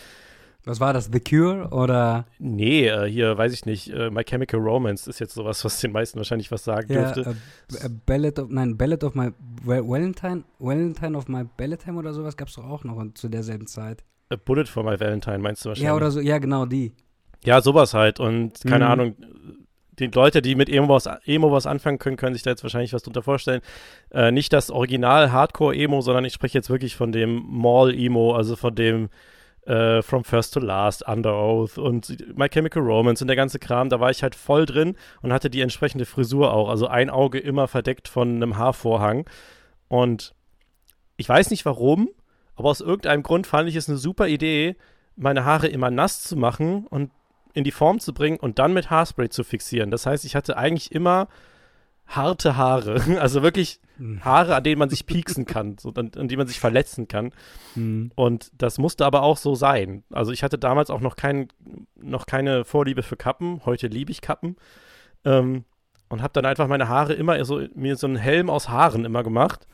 [0.65, 2.25] was war das, The Cure oder?
[2.39, 3.93] Nee, äh, hier weiß ich nicht.
[3.93, 7.37] Äh, My Chemical Romance ist jetzt sowas, was den meisten wahrscheinlich was sagen ja, dürfte.
[7.83, 9.33] A, a Ballad of, nein, Ballad of My
[9.65, 14.05] Valentine, Valentine of My Balladtime oder sowas gab es doch auch noch zu derselben Zeit.
[14.29, 15.89] A Bullet for My Valentine meinst du wahrscheinlich?
[15.89, 16.93] Ja, oder so, ja, genau, die.
[17.45, 18.21] Ja, sowas halt.
[18.21, 18.91] Und keine mhm.
[18.91, 19.17] Ahnung,
[19.99, 22.93] die Leute, die mit Emo was, Emo was anfangen können, können sich da jetzt wahrscheinlich
[22.93, 23.61] was drunter vorstellen.
[24.11, 28.75] Äh, nicht das Original Hardcore-Emo, sondern ich spreche jetzt wirklich von dem Mall-Emo, also von
[28.75, 29.11] dem
[29.67, 33.91] äh, From First to Last, Under Oath und My Chemical Romance und der ganze Kram,
[33.91, 36.69] da war ich halt voll drin und hatte die entsprechende Frisur auch.
[36.69, 39.29] Also ein Auge immer verdeckt von einem Haarvorhang.
[39.89, 40.35] Und
[41.17, 42.09] ich weiß nicht warum,
[42.57, 44.77] aber aus irgendeinem Grund fand ich es eine super Idee,
[45.17, 47.11] meine Haare immer nass zu machen und
[47.55, 49.91] in die Form zu bringen und dann mit Haarspray zu fixieren.
[49.91, 51.29] Das heißt, ich hatte eigentlich immer
[52.07, 53.03] harte Haare.
[53.21, 54.25] Also wirklich hm.
[54.25, 57.33] Haare, an denen man sich pieksen kann, so, an, an die man sich verletzen kann.
[57.75, 58.11] Mhm.
[58.15, 60.03] Und das musste aber auch so sein.
[60.11, 61.49] Also ich hatte damals auch noch, kein,
[61.97, 63.63] noch keine Vorliebe für Kappen.
[63.65, 64.57] Heute liebe ich Kappen.
[65.25, 65.65] Ähm,
[66.09, 69.23] und habe dann einfach meine Haare immer so, mir so einen Helm aus Haaren immer
[69.23, 69.67] gemacht.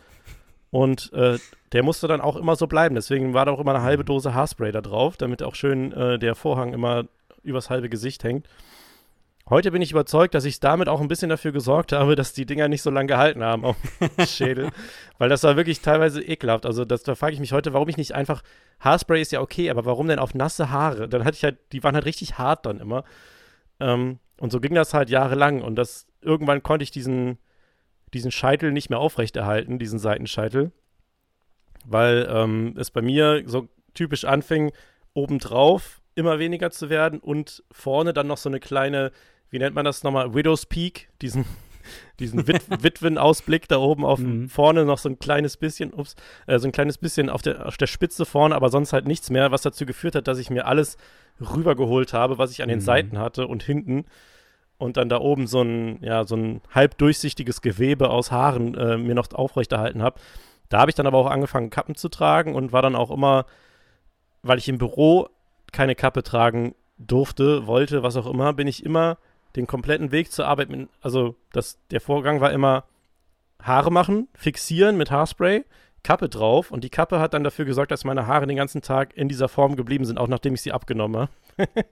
[0.70, 1.38] Und äh,
[1.72, 2.94] der musste dann auch immer so bleiben.
[2.94, 4.06] Deswegen war da auch immer eine halbe hm.
[4.06, 7.04] Dose Haarspray da drauf, damit auch schön äh, der Vorhang immer
[7.48, 8.48] übers halbe Gesicht hängt.
[9.50, 12.44] Heute bin ich überzeugt, dass ich damit auch ein bisschen dafür gesorgt habe, dass die
[12.44, 14.70] Dinger nicht so lange gehalten haben auf dem Schädel.
[15.16, 16.66] Weil das war wirklich teilweise ekelhaft.
[16.66, 18.42] Also das, da frage ich mich heute, warum ich nicht einfach.
[18.80, 21.08] Haarspray ist ja okay, aber warum denn auf nasse Haare?
[21.08, 23.04] Dann hatte ich halt, die waren halt richtig hart dann immer.
[23.80, 25.62] Ähm, und so ging das halt jahrelang.
[25.62, 27.38] Und das irgendwann konnte ich diesen,
[28.12, 30.72] diesen Scheitel nicht mehr aufrechterhalten, diesen Seitenscheitel.
[31.86, 34.72] Weil ähm, es bei mir so typisch anfing,
[35.14, 39.12] obendrauf immer weniger zu werden und vorne dann noch so eine kleine
[39.50, 41.44] wie nennt man das nochmal, Widow's Peak, diesen,
[42.20, 44.48] diesen Wit Witwenausblick da oben auf mhm.
[44.48, 47.76] vorne noch so ein kleines bisschen, ups, äh, so ein kleines bisschen auf der, auf
[47.76, 50.66] der Spitze vorne, aber sonst halt nichts mehr, was dazu geführt hat, dass ich mir
[50.66, 50.96] alles
[51.40, 52.84] rübergeholt habe, was ich an den mhm.
[52.84, 54.04] Seiten hatte und hinten
[54.76, 58.96] und dann da oben so ein, ja, so ein halb durchsichtiges Gewebe aus Haaren äh,
[58.96, 60.20] mir noch aufrechterhalten habe.
[60.68, 63.46] Da habe ich dann aber auch angefangen, Kappen zu tragen und war dann auch immer,
[64.42, 65.28] weil ich im Büro
[65.72, 69.18] keine Kappe tragen durfte, wollte, was auch immer, bin ich immer
[69.56, 72.84] den kompletten Weg zur Arbeit mit, also das, der Vorgang war immer
[73.62, 75.64] Haare machen, fixieren mit Haarspray,
[76.02, 79.16] Kappe drauf und die Kappe hat dann dafür gesorgt, dass meine Haare den ganzen Tag
[79.16, 81.68] in dieser Form geblieben sind, auch nachdem ich sie abgenommen habe.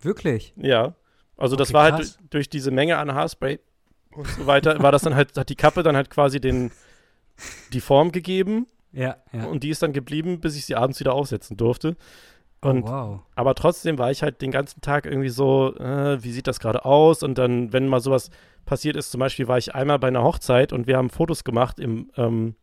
[0.00, 0.54] Wirklich?
[0.56, 0.94] Ja.
[1.36, 2.18] Also okay, das war halt krass.
[2.18, 3.60] halt durch diese Menge an Haarspray
[4.12, 6.70] und so weiter, war das dann halt, hat die Kappe dann halt quasi den,
[7.72, 8.66] die Form gegeben.
[8.92, 9.44] Ja, ja.
[9.46, 11.96] Und die ist dann geblieben, bis ich sie abends wieder aufsetzen durfte.
[12.64, 13.20] Oh, und, oh, wow.
[13.34, 16.84] Aber trotzdem war ich halt den ganzen Tag irgendwie so, äh, wie sieht das gerade
[16.84, 17.22] aus?
[17.22, 18.30] Und dann, wenn mal sowas
[18.64, 21.78] passiert ist, zum Beispiel war ich einmal bei einer Hochzeit und wir haben Fotos gemacht
[21.78, 22.54] im, ähm,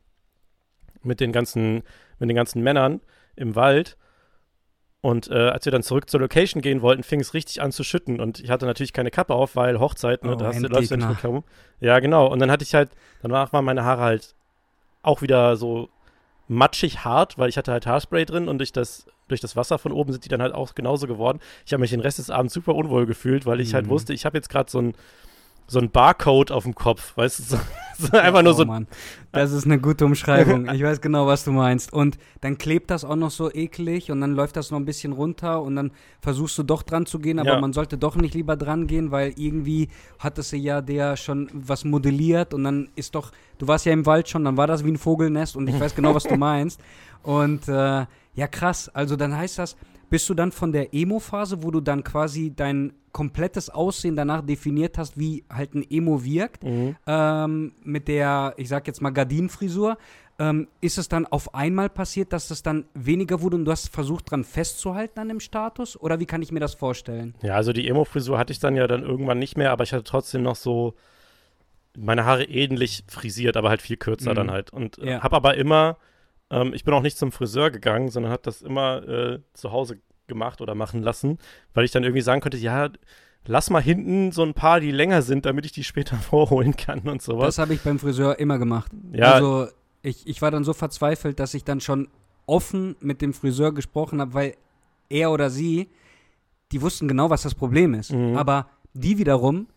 [1.04, 1.84] mit den ganzen,
[2.20, 3.02] mit den ganzen Männern
[3.36, 3.98] im Wald.
[5.02, 7.84] Und äh, als wir dann zurück zur Location gehen wollten, fing es richtig an zu
[7.84, 8.20] schütten.
[8.20, 10.96] Und ich hatte natürlich keine Kappe auf, weil Hochzeit, ne, oh, da hast du Leute
[10.98, 11.44] nicht bekommen.
[11.80, 12.28] Ja, genau.
[12.28, 14.36] Und dann hatte ich halt, danach waren meine Haare halt
[15.02, 15.90] auch wieder so
[16.52, 19.94] matschig hart, weil ich hatte halt Haarspray drin und durch das, durch das Wasser von
[19.94, 21.40] oben sind die dann halt auch genauso geworden.
[21.66, 23.90] Ich habe mich den Rest des Abends super unwohl gefühlt, weil ich halt mhm.
[23.90, 24.94] halt wusste, ich habe jetzt gerade so ein
[25.67, 27.58] so ein Barcode auf dem Kopf, weißt du, so,
[27.97, 28.65] so einfach nur oh, so.
[28.65, 28.88] Mann.
[29.32, 30.69] Das ist eine gute Umschreibung.
[30.74, 31.93] Ich weiß genau, was du meinst.
[31.93, 35.13] Und dann klebt das auch noch so eklig und dann läuft das noch ein bisschen
[35.13, 37.62] runter und dann versuchst du doch dran zu gehen, aber ja.
[37.62, 39.88] man sollte doch nicht lieber dran gehen, weil irgendwie
[40.19, 44.06] hat es ja der schon was modelliert und dann ist doch, du warst ja im
[44.06, 46.82] Wald schon, dann war das wie ein Vogelnest und ich weiß genau, was du meinst.
[47.24, 48.89] Und äh, ja, krass.
[48.93, 49.76] Also dann heißt das,
[50.12, 54.97] bist du dann von der Emo-Phase, wo du dann quasi dein komplettes Aussehen danach definiert
[54.97, 56.97] hast, wie halt ein Emo wirkt, mhm.
[57.08, 59.97] ähm, mit der, ich sag jetzt mal, Gardinenfrisur,
[60.38, 63.88] ähm, ist es dann auf einmal passiert, dass es dann weniger wurde und du hast
[63.88, 66.00] versucht, dran festzuhalten an dem Status?
[66.00, 67.34] Oder wie kann ich mir das vorstellen?
[67.41, 70.04] Ja, also die Emo-Frisur hatte ich dann ja dann irgendwann nicht mehr, aber ich hatte
[70.04, 70.93] trotzdem noch so
[71.97, 74.36] meine Haare ähnlich frisiert, aber halt viel kürzer mhm.
[74.36, 74.74] dann halt.
[74.74, 75.21] Und äh, ja.
[75.24, 75.97] habe aber immer
[76.52, 80.00] ähm, ich bin auch nicht zum Friseur gegangen, sondern habe das immer äh, zu Hause
[80.28, 81.40] gemacht oder machen lassen,
[81.74, 82.90] weil ich dann irgendwie sagen könnte, ja,
[83.46, 87.00] lass mal hinten so ein paar, die länger sind, damit ich die später vorholen kann
[87.02, 87.48] und sowas.
[87.48, 88.92] Das habe ich beim Friseur immer gemacht.
[89.14, 89.34] Ja.
[89.34, 89.68] Also
[90.04, 92.10] ich, ich war dann so verzweifelt, dass ich dann schon
[92.46, 94.56] offen mit dem Friseur gesprochen habe, weil
[95.10, 95.90] er oder sie,
[96.72, 98.12] die wussten genau, was das Problem ist.
[98.12, 98.36] Mhm.
[98.36, 99.68] Aber die wiederum,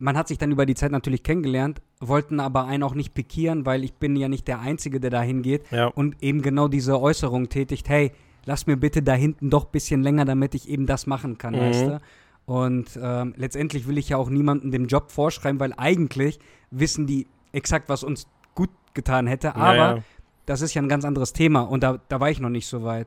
[0.00, 3.64] man hat sich dann über die Zeit natürlich kennengelernt, wollten aber einen auch nicht pikieren,
[3.66, 5.86] weil ich bin ja nicht der Einzige, der da hingeht Ja.
[5.86, 8.10] und eben genau diese Äußerung tätigt, hey,
[8.46, 11.54] lass mir bitte da hinten doch ein bisschen länger, damit ich eben das machen kann,
[11.54, 11.60] Mhm.
[11.60, 12.00] weißt du?
[12.46, 16.40] Und ähm, letztendlich will ich ja auch niemandem den Job vorschreiben, weil eigentlich
[16.72, 19.54] wissen die exakt, was uns gut getan hätte.
[19.54, 20.02] Aber ja, ja.
[20.46, 22.82] das ist ja ein ganz anderes Thema und da, da war ich noch nicht so
[22.82, 23.06] weit.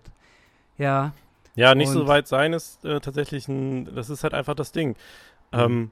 [0.78, 1.14] Ja,
[1.56, 4.72] Ja, nicht so Und- weit sein ist äh, tatsächlich ein, das ist halt einfach das
[4.72, 4.96] Ding.
[5.52, 5.92] Ähm,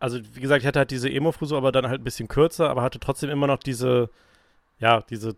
[0.00, 2.82] also wie gesagt, ich hatte halt diese Emo-Frisur, aber dann halt ein bisschen kürzer, aber
[2.82, 4.10] hatte trotzdem immer noch diese,
[4.78, 5.36] ja, diese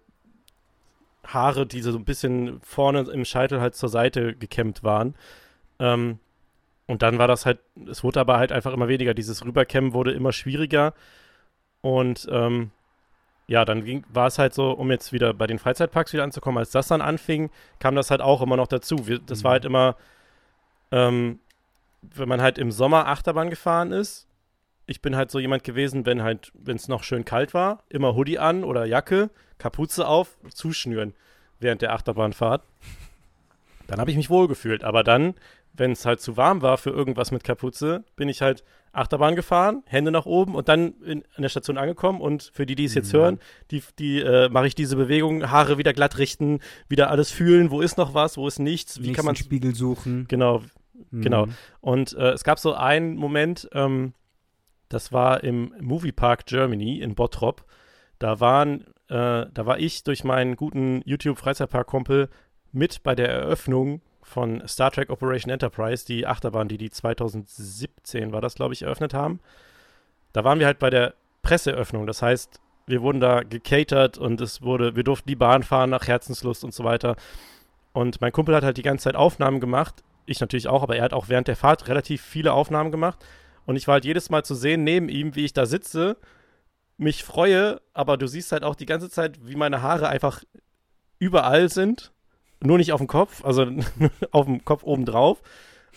[1.26, 5.14] Haare, die so ein bisschen vorne im Scheitel halt zur Seite gekämmt waren.
[5.78, 6.18] Ähm,
[6.86, 9.14] und dann war das halt, es wurde aber halt einfach immer weniger.
[9.14, 10.92] Dieses Rüberkämmen wurde immer schwieriger.
[11.82, 12.70] Und ähm,
[13.46, 16.58] ja, dann ging, war es halt so, um jetzt wieder bei den Freizeitparks wieder anzukommen,
[16.58, 19.06] als das dann anfing, kam das halt auch immer noch dazu.
[19.06, 19.54] Wir, das war Mhm.
[19.54, 19.96] halt immer,
[20.90, 21.38] ähm,
[22.02, 24.26] wenn man halt im Sommer Achterbahn gefahren ist,
[24.90, 28.16] ich bin halt so jemand gewesen, wenn halt, wenn es noch schön kalt war, immer
[28.16, 31.14] Hoodie an oder Jacke, Kapuze auf, zuschnüren
[31.60, 32.62] während der Achterbahnfahrt.
[33.86, 34.82] Dann habe ich mich wohl gefühlt.
[34.82, 35.34] Aber dann,
[35.74, 39.84] wenn es halt zu warm war für irgendwas mit Kapuze, bin ich halt Achterbahn gefahren,
[39.86, 42.20] Hände nach oben und dann in, an der Station angekommen.
[42.20, 43.18] Und für die, die es jetzt Mhm.
[43.18, 43.38] hören,
[43.70, 47.80] die, die äh, mache ich diese Bewegung, Haare wieder glatt richten, wieder alles fühlen, wo
[47.80, 50.26] ist noch was, wo ist nichts, wie kann nächsten man Spiegel suchen.
[50.26, 50.62] Genau,
[51.12, 51.46] genau.
[51.46, 51.54] Mhm.
[51.80, 54.14] und äh, es gab so einen Moment, ähm,
[54.90, 57.64] das war im Moviepark Germany in Bottrop.
[58.18, 62.28] Da waren, äh, da war ich durch meinen guten YouTube-Freizeitpark-Kumpel
[62.72, 68.40] mit bei der Eröffnung von Star Trek Operation Enterprise, die Achterbahn, die die 2017 war
[68.40, 69.40] das, glaube ich, eröffnet haben.
[70.32, 72.06] Da waren wir halt bei der Presseeröffnung.
[72.06, 76.08] Das heißt, wir wurden da gecatert und es wurde, wir durften die Bahn fahren nach
[76.08, 77.16] Herzenslust und so weiter.
[77.92, 80.02] Und mein Kumpel hat halt die ganze Zeit Aufnahmen gemacht.
[80.26, 83.24] Ich natürlich auch, aber er hat auch während der Fahrt relativ viele Aufnahmen gemacht.
[83.70, 86.16] Und ich war halt jedes Mal zu sehen neben ihm, wie ich da sitze,
[86.96, 90.42] mich freue, aber du siehst halt auch die ganze Zeit, wie meine Haare einfach
[91.20, 92.10] überall sind.
[92.60, 93.70] Nur nicht auf dem Kopf, also
[94.32, 95.40] auf dem Kopf oben drauf.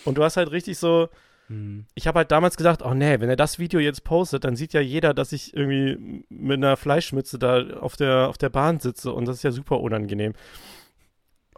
[0.06, 1.10] Und du hast halt richtig so,
[1.48, 1.88] Mhm.
[1.96, 4.74] ich habe halt damals gedacht, oh nee, wenn er das Video jetzt postet, dann sieht
[4.74, 9.12] ja jeder, dass ich irgendwie mit einer Fleischmütze da auf der, auf der Bahn sitze
[9.12, 10.34] und das ist ja super unangenehm.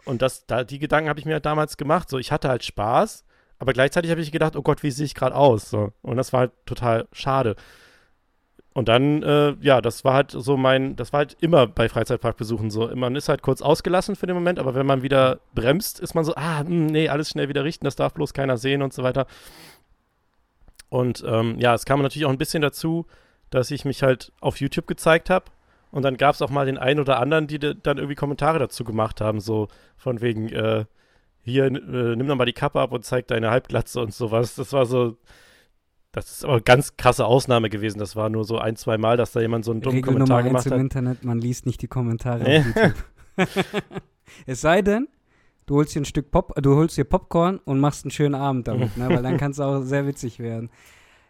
[0.06, 2.08] Und das, da, die Gedanken habe ich mir halt damals gemacht.
[2.08, 3.26] So, ich hatte halt Spaß,
[3.58, 5.70] aber gleichzeitig habe ich gedacht, oh Gott, wie sehe ich gerade aus?
[5.70, 5.92] So.
[6.02, 7.56] Und das war halt total schade.
[8.74, 12.70] Und dann, äh, ja, das war halt so mein, das war halt immer bei Freizeitparkbesuchen
[12.70, 12.94] so.
[12.94, 16.24] Man ist halt kurz ausgelassen für den Moment, aber wenn man wieder bremst, ist man
[16.24, 19.02] so, ah, mh, nee, alles schnell wieder richten, das darf bloß keiner sehen und so
[19.02, 19.26] weiter.
[20.90, 23.06] Und ähm, ja, es kam natürlich auch ein bisschen dazu,
[23.48, 25.46] dass ich mich halt auf YouTube gezeigt habe.
[25.90, 28.84] Und dann gab es auch mal den einen oder anderen, die dann irgendwie Kommentare dazu
[28.84, 30.84] gemacht haben, so von wegen, äh,
[31.46, 34.54] hier, äh, nimm doch mal die Kappe ab und zeig deine Halbglatze und sowas.
[34.56, 35.16] Das war so,
[36.12, 37.98] das ist aber eine ganz krasse Ausnahme gewesen.
[37.98, 40.38] Das war nur so ein, zwei Mal, dass da jemand so einen dummen Regel Kommentar
[40.38, 40.80] Nummer gemacht im hat.
[40.80, 42.58] Internet, man liest nicht die Kommentare Nee.
[42.60, 43.04] auf YouTube.
[44.46, 45.08] es sei denn,
[45.66, 48.66] du holst dir ein Stück Pop, du holst dir Popcorn und machst einen schönen Abend
[48.68, 49.08] damit, ne?
[49.08, 50.70] weil dann kann es auch sehr witzig werden.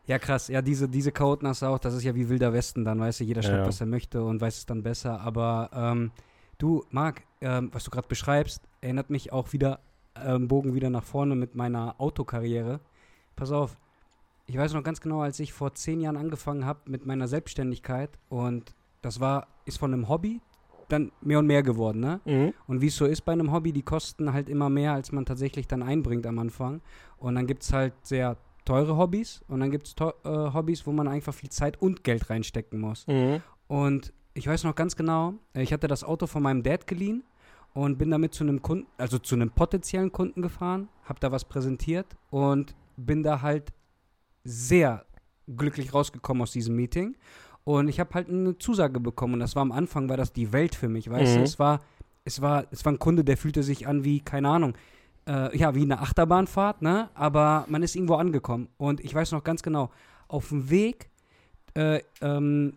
[0.06, 0.46] Ja, krass.
[0.48, 3.20] Ja, diese, diese Chaoten hast du auch, das ist ja wie Wilder Westen dann, weißt
[3.20, 3.66] du, jeder Ja, schreibt, ja.
[3.68, 5.20] was er möchte und weiß es dann besser.
[5.20, 6.12] Aber ähm,
[6.58, 9.80] du, Marc, ähm, was du gerade beschreibst, erinnert mich auch wieder,
[10.24, 12.80] ähm, Bogen wieder nach vorne mit meiner Autokarriere.
[13.34, 13.76] Pass auf,
[14.46, 18.10] ich weiß noch ganz genau, als ich vor zehn Jahren angefangen habe mit meiner Selbstständigkeit
[18.28, 20.40] und das war, ist von einem Hobby
[20.88, 22.20] dann mehr und mehr geworden, ne?
[22.24, 22.54] Mhm.
[22.68, 25.24] Und wie es so ist bei einem Hobby, die kosten halt immer mehr, als man
[25.26, 26.80] tatsächlich dann einbringt am Anfang.
[27.18, 30.92] Und dann gibt es halt sehr teure Hobbys und dann gibt es äh, Hobbys, wo
[30.92, 33.06] man einfach viel Zeit und Geld reinstecken muss.
[33.06, 33.42] Mhm.
[33.66, 37.24] Und ich weiß noch ganz genau, äh, ich hatte das Auto von meinem Dad geliehen
[37.76, 41.44] und bin damit zu einem Kunden, also zu einem potenziellen Kunden gefahren, habe da was
[41.44, 43.70] präsentiert und bin da halt
[44.44, 45.04] sehr
[45.46, 47.16] glücklich rausgekommen aus diesem Meeting.
[47.64, 50.54] Und ich habe halt eine Zusage bekommen und das war am Anfang, war das die
[50.54, 51.38] Welt für mich, weißt Mhm.
[51.40, 51.44] du?
[51.44, 51.80] Es war,
[52.24, 54.72] es war, es war ein Kunde, der fühlte sich an wie, keine Ahnung,
[55.28, 57.10] äh, ja, wie eine Achterbahnfahrt, ne?
[57.12, 58.68] Aber man ist irgendwo angekommen.
[58.78, 59.90] Und ich weiß noch ganz genau,
[60.28, 61.10] auf dem Weg,
[61.74, 62.72] äh, ähm,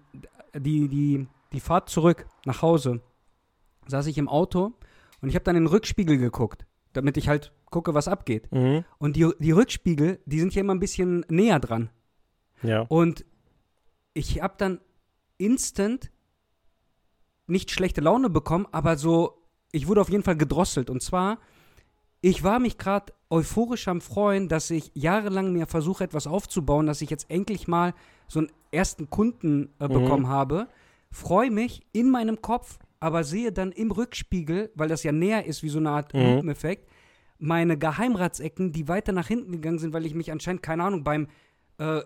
[0.54, 3.00] die, die, die Fahrt zurück nach Hause,
[3.88, 4.74] saß ich im Auto
[5.22, 8.52] und ich habe dann in den Rückspiegel geguckt, damit ich halt gucke, was abgeht.
[8.52, 8.84] Mhm.
[8.98, 11.90] Und die, die Rückspiegel, die sind ja immer ein bisschen näher dran.
[12.64, 12.82] Ja.
[12.90, 13.26] Und
[14.14, 14.80] ich habe dann
[15.38, 16.12] instant
[17.48, 19.42] nicht schlechte Laune bekommen, aber so,
[19.72, 20.90] ich wurde auf jeden Fall gedrosselt.
[20.90, 21.40] Und zwar,
[22.22, 27.02] ich war mich gerade euphorisch am Freuen, dass ich jahrelang mir versuche, etwas aufzubauen, dass
[27.02, 27.94] ich jetzt endlich mal
[28.28, 29.94] so einen ersten Kunden äh, Mhm.
[29.94, 30.68] bekommen habe.
[31.12, 35.64] Freue mich in meinem Kopf, aber sehe dann im Rückspiegel, weil das ja näher ist
[35.64, 36.22] wie so eine Art Mhm.
[36.22, 36.90] Lupeneffekt,
[37.38, 41.28] meine Geheimratsecken, die weiter nach hinten gegangen sind, weil ich mich anscheinend, keine Ahnung, beim
[41.78, 42.02] äh,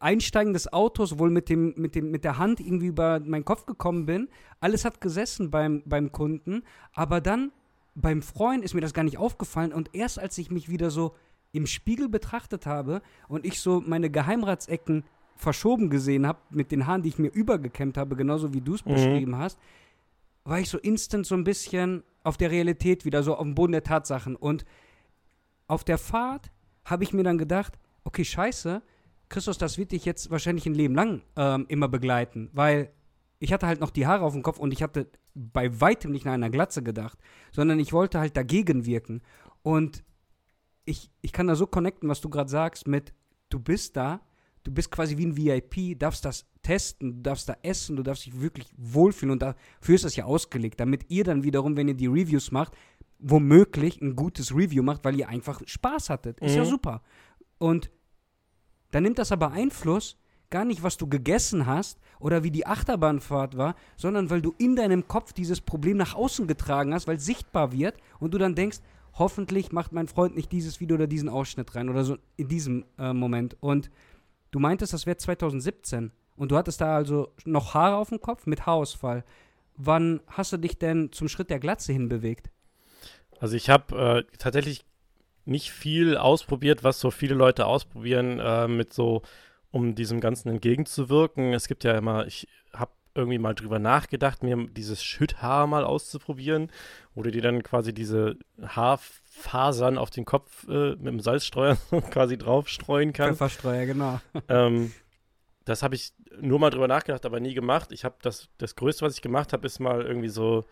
[0.00, 3.66] Einsteigen des Autos wohl mit, dem, mit, dem, mit der Hand irgendwie über meinen Kopf
[3.66, 4.28] gekommen bin.
[4.60, 6.62] Alles hat gesessen beim, beim Kunden,
[6.94, 7.52] aber dann
[7.94, 11.14] beim Freund ist mir das gar nicht aufgefallen und erst als ich mich wieder so
[11.52, 15.04] im Spiegel betrachtet habe und ich so meine Geheimratsecken
[15.36, 18.84] verschoben gesehen habe mit den Haaren, die ich mir übergekämmt habe, genauso wie du es
[18.84, 18.92] mhm.
[18.92, 19.58] beschrieben hast,
[20.44, 23.72] war ich so instant so ein bisschen auf der Realität wieder, so auf dem Boden
[23.72, 24.36] der Tatsachen.
[24.36, 24.64] Und
[25.66, 26.50] auf der Fahrt
[26.84, 28.82] habe ich mir dann gedacht, okay, scheiße,
[29.28, 32.92] Christus, das wird dich jetzt wahrscheinlich ein Leben lang ähm, immer begleiten, weil
[33.38, 36.24] ich hatte halt noch die Haare auf dem Kopf und ich hatte bei weitem nicht
[36.24, 37.18] nach einer Glatze gedacht,
[37.50, 39.22] sondern ich wollte halt dagegen wirken.
[39.62, 40.04] Und
[40.84, 43.12] ich, ich kann da so connecten, was du gerade sagst, mit
[43.48, 44.20] du bist da,
[44.64, 48.26] du bist quasi wie ein VIP, darfst das testen, du darfst da essen, du darfst
[48.26, 51.94] dich wirklich wohlfühlen und dafür ist das ja ausgelegt, damit ihr dann wiederum, wenn ihr
[51.94, 52.72] die Reviews macht,
[53.18, 56.40] womöglich ein gutes Review macht, weil ihr einfach Spaß hattet.
[56.40, 56.58] Ist mhm.
[56.58, 57.02] ja super.
[57.58, 57.90] Und
[58.90, 60.18] dann nimmt das aber Einfluss,
[60.50, 64.76] gar nicht, was du gegessen hast oder wie die Achterbahnfahrt war, sondern weil du in
[64.76, 68.54] deinem Kopf dieses Problem nach außen getragen hast, weil es sichtbar wird und du dann
[68.54, 68.78] denkst,
[69.14, 72.84] hoffentlich macht mein Freund nicht dieses Video oder diesen Ausschnitt rein oder so in diesem
[72.98, 73.56] äh, Moment.
[73.60, 73.90] Und
[74.52, 78.46] du meintest, das wäre 2017 und du hattest da also noch Haare auf dem Kopf
[78.46, 79.24] mit Haarausfall.
[79.76, 82.50] Wann hast du dich denn zum Schritt der Glatze hinbewegt?
[83.40, 84.84] Also ich habe äh, tatsächlich
[85.44, 89.22] nicht viel ausprobiert, was so viele Leute ausprobieren, äh, mit so,
[89.72, 91.52] um diesem Ganzen entgegenzuwirken.
[91.52, 96.70] Es gibt ja immer, ich habe irgendwie mal drüber nachgedacht, mir dieses Schütthaar mal auszuprobieren,
[97.14, 98.36] wo du dir dann quasi diese
[99.32, 101.76] Haarfasern auf den Kopf äh, mit dem Salzstreuer
[102.10, 103.38] quasi draufstreuen kannst.
[103.38, 104.20] Pfefferstreuer, genau.
[104.48, 104.92] Ähm,
[105.64, 107.92] das habe ich nur mal drüber nachgedacht, aber nie gemacht.
[107.92, 110.64] Ich habe das, das Größte, was ich gemacht habe, ist mal irgendwie so,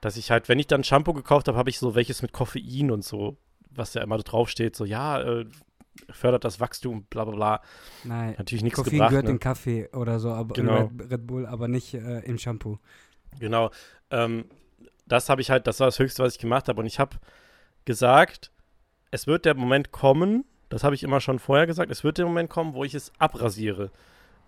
[0.00, 2.90] dass ich halt, wenn ich dann Shampoo gekauft habe, habe ich so welches mit Koffein
[2.90, 3.36] und so,
[3.70, 5.46] was ja immer draufsteht, so, ja, äh,
[6.10, 7.62] fördert das Wachstum, bla bla bla.
[8.02, 9.10] Nein, natürlich nichts Koffein gebracht.
[9.10, 9.30] gehört ne?
[9.32, 10.90] in Kaffee oder so, aber genau.
[10.98, 12.78] Red, Red, Bull, aber nicht äh, im Shampoo.
[13.38, 13.70] Genau.
[14.10, 14.46] Ähm,
[15.06, 16.80] das habe ich halt, das war das Höchste, was ich gemacht habe.
[16.80, 17.16] Und ich habe
[17.84, 18.50] gesagt,
[19.10, 22.26] es wird der Moment kommen, das habe ich immer schon vorher gesagt, es wird der
[22.26, 23.90] Moment kommen, wo ich es abrasiere.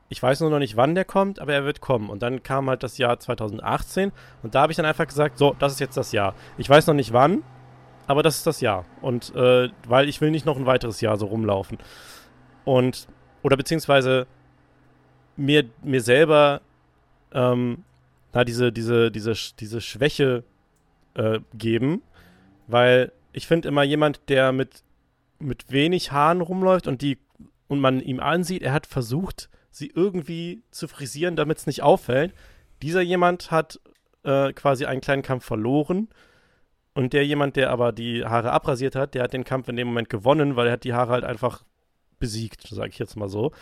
[0.09, 2.11] Ich weiß nur noch nicht, wann der kommt, aber er wird kommen.
[2.11, 4.13] Und dann kam halt das Jahr 2018
[4.43, 6.35] und da habe ich dann einfach gesagt, so, das ist jetzt das Jahr.
[6.59, 7.43] Ich weiß noch nicht wann,
[8.07, 8.85] aber das ist das Jahr.
[9.03, 11.79] Und äh, weil ich will nicht noch ein weiteres Jahr so rumlaufen.
[12.65, 13.09] Und,
[13.43, 14.27] oder beziehungsweise
[15.37, 16.61] mir, mir selber
[17.33, 17.85] ähm,
[18.33, 20.45] na, diese, diese, diese, diese Schwäche
[21.15, 22.03] äh, geben,
[22.67, 24.83] weil ich finde immer jemand, der mit,
[25.39, 27.19] mit wenig Haaren rumläuft und die
[27.69, 32.33] und man ihm ansieht, er hat versucht, sie irgendwie zu frisieren, damit es nicht auffällt.
[32.81, 33.79] Dieser jemand hat
[34.23, 36.09] äh, quasi einen kleinen Kampf verloren
[36.95, 39.89] und der jemand, der aber die Haare abrasiert hat, der hat den Kampf in dem
[39.89, 41.63] Moment gewonnen, weil er hat die Haare halt einfach
[42.19, 43.53] besiegt, sage ich jetzt mal so.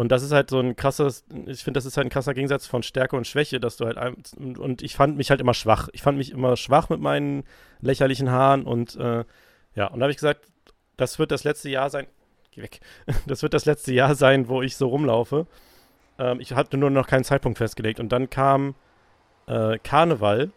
[0.00, 2.66] Und das ist halt so ein krasses, ich finde, das ist halt ein krasser Gegensatz
[2.66, 3.98] von Stärke und Schwäche, dass du halt,
[4.38, 5.90] und ich fand mich halt immer schwach.
[5.92, 7.44] Ich fand mich immer schwach mit meinen
[7.82, 9.26] lächerlichen Haaren und äh,
[9.74, 10.46] ja, und da habe ich gesagt,
[10.96, 12.06] das wird das letzte Jahr sein,
[12.50, 12.80] geh weg,
[13.26, 15.46] das wird das letzte Jahr sein, wo ich so rumlaufe.
[16.18, 18.76] Ähm, ich hatte nur noch keinen Zeitpunkt festgelegt und dann kam
[19.48, 20.50] äh, Karneval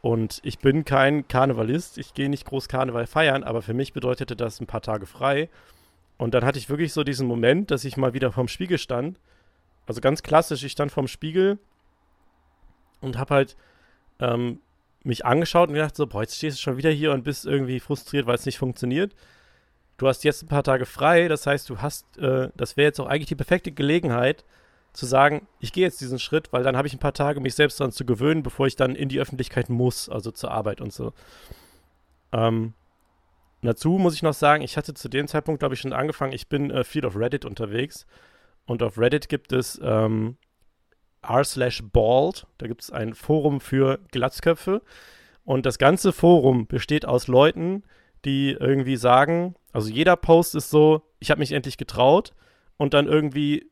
[0.00, 4.34] und ich bin kein Karnevalist, ich gehe nicht groß Karneval feiern, aber für mich bedeutete
[4.34, 5.50] das ein paar Tage frei.
[6.18, 9.18] Und dann hatte ich wirklich so diesen Moment, dass ich mal wieder vorm Spiegel stand.
[9.86, 11.58] Also ganz klassisch, ich stand vorm Spiegel
[13.00, 13.56] und habe halt
[14.18, 14.60] ähm,
[15.04, 17.80] mich angeschaut und gedacht so, boah, jetzt stehst du schon wieder hier und bist irgendwie
[17.80, 19.14] frustriert, weil es nicht funktioniert.
[19.98, 23.00] Du hast jetzt ein paar Tage frei, das heißt, du hast, äh, das wäre jetzt
[23.00, 24.44] auch eigentlich die perfekte Gelegenheit,
[24.96, 27.54] zu sagen, ich gehe jetzt diesen Schritt, weil dann habe ich ein paar Tage, mich
[27.54, 30.92] selbst daran zu gewöhnen, bevor ich dann in die Öffentlichkeit muss, also zur Arbeit und
[30.92, 31.12] so.
[32.32, 32.72] Ähm,
[33.62, 36.48] dazu muss ich noch sagen, ich hatte zu dem Zeitpunkt, glaube ich, schon angefangen, ich
[36.48, 38.06] bin äh, viel auf Reddit unterwegs.
[38.66, 40.36] Und auf Reddit gibt es ähm,
[41.22, 44.82] r slash bald, da gibt es ein Forum für Glatzköpfe.
[45.44, 47.84] Und das ganze Forum besteht aus Leuten,
[48.24, 52.32] die irgendwie sagen, also jeder Post ist so, ich habe mich endlich getraut.
[52.76, 53.70] Und dann irgendwie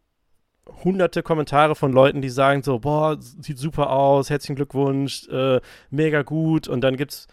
[0.84, 5.60] hunderte Kommentare von Leuten, die sagen so, boah, sieht super aus, herzlichen Glückwunsch, äh,
[5.90, 6.68] mega gut.
[6.68, 7.26] Und dann gibt's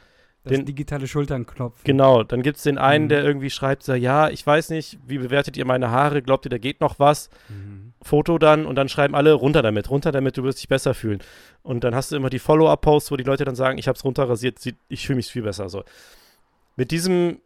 [0.44, 1.84] das den digitale Schulternknopf.
[1.84, 3.10] Genau, dann gibt es den einen, mhm.
[3.10, 6.22] der irgendwie schreibt so, ja, ich weiß nicht, wie bewertet ihr meine Haare?
[6.22, 7.30] Glaubt ihr, da geht noch was?
[7.50, 7.94] Mhm.
[8.02, 11.20] Foto dann und dann schreiben alle runter damit, runter damit, du wirst dich besser fühlen.
[11.62, 14.04] Und dann hast du immer die Follow-up-Posts, wo die Leute dann sagen, ich habe es
[14.04, 14.58] runterrasiert,
[14.90, 15.70] ich fühle mich viel besser.
[15.70, 15.84] So.
[16.76, 17.40] Mit diesem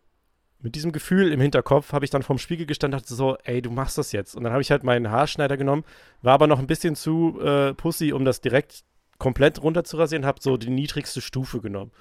[0.61, 3.61] mit diesem Gefühl im Hinterkopf habe ich dann vorm Spiegel gestanden und dachte so, ey,
[3.61, 4.35] du machst das jetzt.
[4.35, 5.83] Und dann habe ich halt meinen Haarschneider genommen,
[6.23, 8.83] war aber noch ein bisschen zu äh, pussy, um das direkt
[9.19, 11.91] komplett runter zu rasieren, habe so die niedrigste Stufe genommen.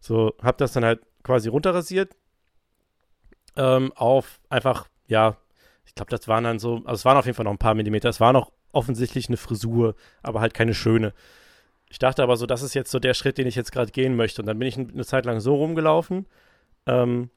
[0.00, 2.16] So, habe das dann halt quasi runterrasiert.
[3.56, 5.36] Ähm, auf einfach, ja,
[5.84, 7.74] ich glaube, das waren dann so, also es waren auf jeden Fall noch ein paar
[7.74, 8.08] Millimeter.
[8.08, 11.12] Es war noch offensichtlich eine Frisur, aber halt keine schöne.
[11.88, 14.14] Ich dachte aber so, das ist jetzt so der Schritt, den ich jetzt gerade gehen
[14.14, 14.42] möchte.
[14.42, 16.26] Und dann bin ich eine Zeit lang so rumgelaufen,
[16.86, 17.30] ähm,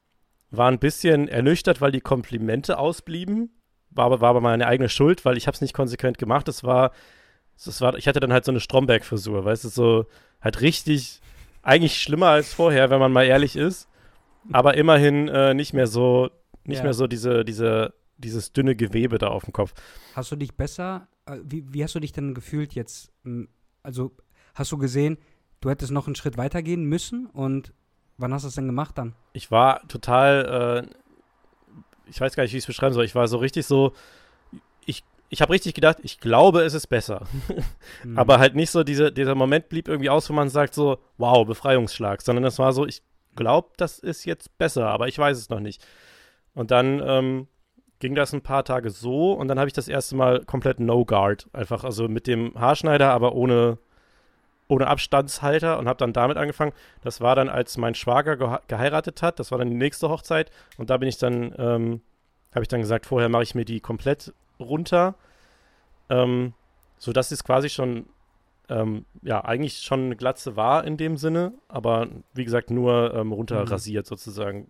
[0.52, 3.50] war ein bisschen ernüchtert, weil die Komplimente ausblieben.
[3.90, 6.48] War aber, war aber meine eigene Schuld, weil ich habe es nicht konsequent gemacht.
[6.48, 6.92] Es war,
[7.58, 10.06] es war, ich hatte dann halt so eine Stromberg-Frisur, weißt du, so
[10.42, 11.22] halt richtig,
[11.64, 13.88] eigentlich schlimmer als vorher, wenn man mal ehrlich ist.
[14.52, 16.30] Aber immerhin äh, nicht mehr so,
[16.66, 16.84] nicht Ja.
[16.84, 19.74] mehr so diese, diese, dieses dünne Gewebe da auf dem Kopf.
[20.16, 23.12] Hast du dich besser, äh, wie, wie hast du dich denn gefühlt jetzt?
[23.82, 24.12] Also
[24.54, 25.18] hast du gesehen,
[25.62, 27.74] du hättest noch einen Schritt weitergehen müssen und
[28.18, 29.16] wann hast du es denn gemacht dann?
[29.32, 33.06] ich war total, äh, ich weiß gar nicht, wie ich es beschreiben soll.
[33.06, 33.94] Ich war so richtig so,
[34.86, 35.04] ich,
[35.34, 37.26] ich habe richtig gedacht, ich glaube, es ist besser.
[38.04, 38.20] Hm.
[38.20, 41.46] Aber halt nicht so, diese, dieser Moment blieb irgendwie aus, wo man sagt so, wow,
[41.46, 43.02] Befreiungsschlag, sondern es war so, ich
[43.36, 45.84] glaube, das ist jetzt besser, aber ich weiß es noch nicht.
[46.54, 47.48] Und dann ähm,
[47.98, 51.04] ging das ein paar Tage so und dann habe ich das erste Mal komplett No
[51.04, 53.80] Guard, einfach also mit dem Haarschneider, aber ohne,
[54.68, 56.74] ohne Abstandshalter und habe dann damit angefangen.
[57.02, 60.92] Das war dann, als mein Schwager geheiratet hat, das war dann die nächste Hochzeit und
[60.92, 62.02] da bin ich dann, ähm,
[62.54, 65.16] habe ich dann gesagt, vorher mache ich mir die komplett runter,
[66.10, 66.54] ähm,
[66.98, 68.06] sodass es quasi schon,
[68.70, 73.32] ähm, ja, eigentlich schon eine Glatze war in dem Sinne, aber wie gesagt nur ähm,
[73.32, 73.68] runter Mhm.
[73.68, 74.68] rasiert sozusagen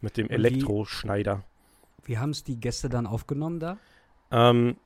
[0.00, 1.44] mit dem Und wie- Elektroschneider.
[2.04, 3.76] Wie haben es die Gäste dann aufgenommen da?
[4.30, 4.76] Ähm,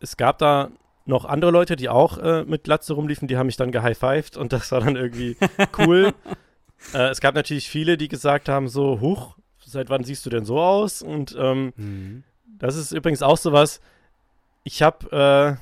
[0.00, 0.70] es gab da
[1.06, 4.52] noch andere Leute, die auch äh, mit Glatze rumliefen, die haben mich dann gehighfived und
[4.52, 5.36] das war dann irgendwie
[5.78, 6.14] cool.
[6.94, 10.44] äh, es gab natürlich viele, die gesagt haben so, huch, seit wann siehst du denn
[10.44, 11.00] so aus?
[11.02, 11.72] Und ähm,
[12.58, 13.80] das ist übrigens auch sowas,
[14.62, 15.60] ich habe, äh,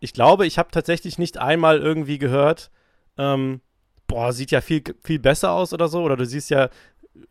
[0.00, 2.70] ich glaube, ich habe tatsächlich nicht einmal irgendwie gehört,
[3.18, 3.60] ähm,
[4.06, 6.68] boah, sieht ja viel, viel besser aus oder so, oder du siehst ja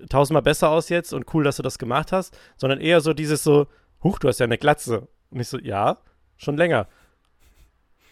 [0.09, 3.43] tausendmal besser aus jetzt und cool, dass du das gemacht hast, sondern eher so dieses
[3.43, 3.67] so,
[4.03, 5.07] huch, du hast ja eine Glatze.
[5.29, 5.97] Und ich so, ja,
[6.37, 6.87] schon länger.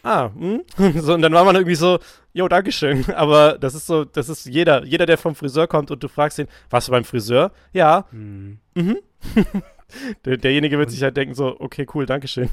[0.04, 0.64] Ah, hm?
[1.02, 2.00] so, und dann war man irgendwie so,
[2.34, 3.06] jo, Dankeschön.
[3.16, 6.40] Aber das ist so, das ist jeder, jeder, der vom Friseur kommt und du fragst
[6.40, 7.52] ihn, warst du beim Friseur?
[7.74, 8.60] Ja, Hm.
[8.76, 8.98] mhm.
[10.26, 12.50] Der, derjenige wird Und- sich halt denken so, okay, cool, Dankeschön.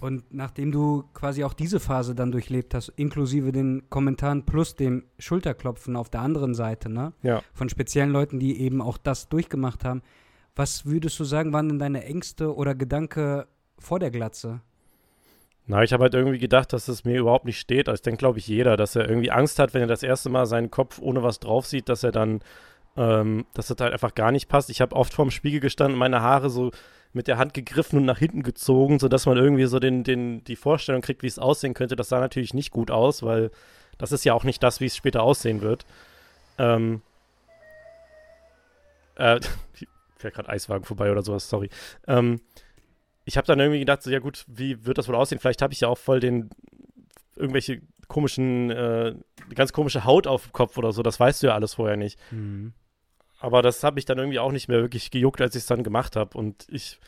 [0.00, 5.04] Und nachdem du quasi auch diese Phase dann durchlebt hast, inklusive den Kommentaren plus dem
[5.18, 7.14] Schulterklopfen auf der anderen Seite, ne?
[7.22, 7.40] Ja.
[7.54, 10.02] Von speziellen Leuten, die eben auch das durchgemacht haben.
[10.56, 13.46] Was würdest du sagen, waren denn deine Ängste oder Gedanke
[13.78, 14.60] vor der Glatze?
[15.66, 17.88] Na, ich habe halt irgendwie gedacht, dass es mir überhaupt nicht steht.
[17.88, 20.28] Also ich denke, glaube ich, jeder, dass er irgendwie Angst hat, wenn er das erste
[20.28, 22.40] Mal seinen Kopf ohne was drauf sieht, dass er dann,
[22.96, 24.70] ähm, dass das halt einfach gar nicht passt.
[24.70, 26.70] Ich habe oft vorm Spiegel gestanden, meine Haare so
[27.12, 30.56] mit der Hand gegriffen und nach hinten gezogen, sodass man irgendwie so den, den, die
[30.56, 31.96] Vorstellung kriegt, wie es aussehen könnte.
[31.96, 33.50] Das sah natürlich nicht gut aus, weil
[33.98, 35.86] das ist ja auch nicht das, wie es später aussehen wird.
[36.58, 37.02] Ähm,
[39.16, 39.40] äh,
[40.16, 41.70] fährt gerade Eiswagen vorbei oder sowas, sorry.
[42.06, 42.40] Ähm,
[43.24, 45.38] ich habe dann irgendwie gedacht, so, ja gut, wie wird das wohl aussehen?
[45.38, 46.50] Vielleicht habe ich ja auch voll den
[47.36, 49.14] irgendwelche komischen, äh,
[49.54, 51.02] ganz komische Haut auf dem Kopf oder so.
[51.02, 52.18] Das weißt du ja alles vorher nicht.
[53.44, 55.82] Aber das habe ich dann irgendwie auch nicht mehr wirklich gejuckt, als ich es dann
[55.82, 56.36] gemacht habe.
[56.38, 56.98] Und ich,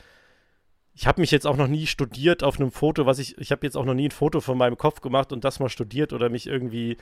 [0.93, 3.67] ich habe mich jetzt auch noch nie studiert auf einem Foto, was ich, ich habe
[3.67, 6.29] jetzt auch noch nie ein Foto von meinem Kopf gemacht und das mal studiert oder
[6.29, 6.99] mich irgendwie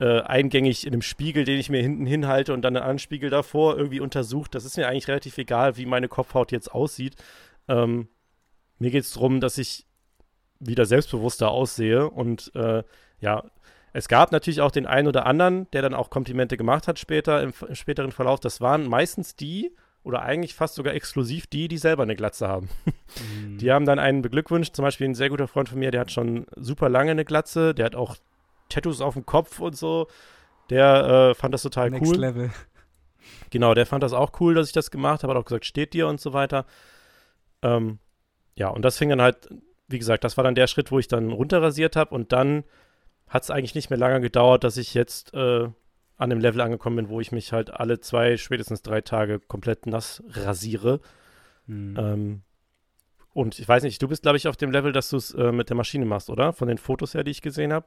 [0.00, 3.30] äh, eingängig in einem Spiegel, den ich mir hinten hinhalte und dann einen anderen Spiegel
[3.30, 4.56] davor irgendwie untersucht.
[4.56, 7.14] Das ist mir eigentlich relativ egal, wie meine Kopfhaut jetzt aussieht.
[7.68, 8.08] Ähm,
[8.80, 9.86] mir geht es darum, dass ich
[10.58, 12.82] wieder selbstbewusster aussehe und äh,
[13.20, 13.44] ja,
[13.92, 17.42] es gab natürlich auch den einen oder anderen, der dann auch Komplimente gemacht hat später
[17.42, 18.40] im, im späteren Verlauf.
[18.40, 22.68] Das waren meistens die oder eigentlich fast sogar exklusiv die, die selber eine Glatze haben.
[23.44, 23.58] Mhm.
[23.58, 24.74] Die haben dann einen beglückwünscht.
[24.74, 27.74] Zum Beispiel ein sehr guter Freund von mir, der hat schon super lange eine Glatze,
[27.74, 28.16] der hat auch
[28.68, 30.06] Tattoos auf dem Kopf und so.
[30.70, 32.20] Der äh, fand das total Next cool.
[32.20, 32.50] Level.
[33.50, 35.94] Genau, der fand das auch cool, dass ich das gemacht habe, hat auch gesagt, steht
[35.94, 36.66] dir und so weiter.
[37.62, 37.98] Ähm,
[38.54, 39.48] ja, und das fing dann halt,
[39.88, 42.64] wie gesagt, das war dann der Schritt, wo ich dann runterrasiert habe und dann
[43.28, 45.68] hat es eigentlich nicht mehr lange gedauert, dass ich jetzt äh,
[46.16, 49.86] an dem Level angekommen bin, wo ich mich halt alle zwei, spätestens drei Tage komplett
[49.86, 51.00] nass rasiere.
[51.66, 51.96] Mhm.
[51.98, 52.42] Ähm,
[53.32, 55.52] und ich weiß nicht, du bist, glaube ich, auf dem Level, dass du es äh,
[55.52, 56.52] mit der Maschine machst, oder?
[56.52, 57.86] Von den Fotos her, die ich gesehen habe.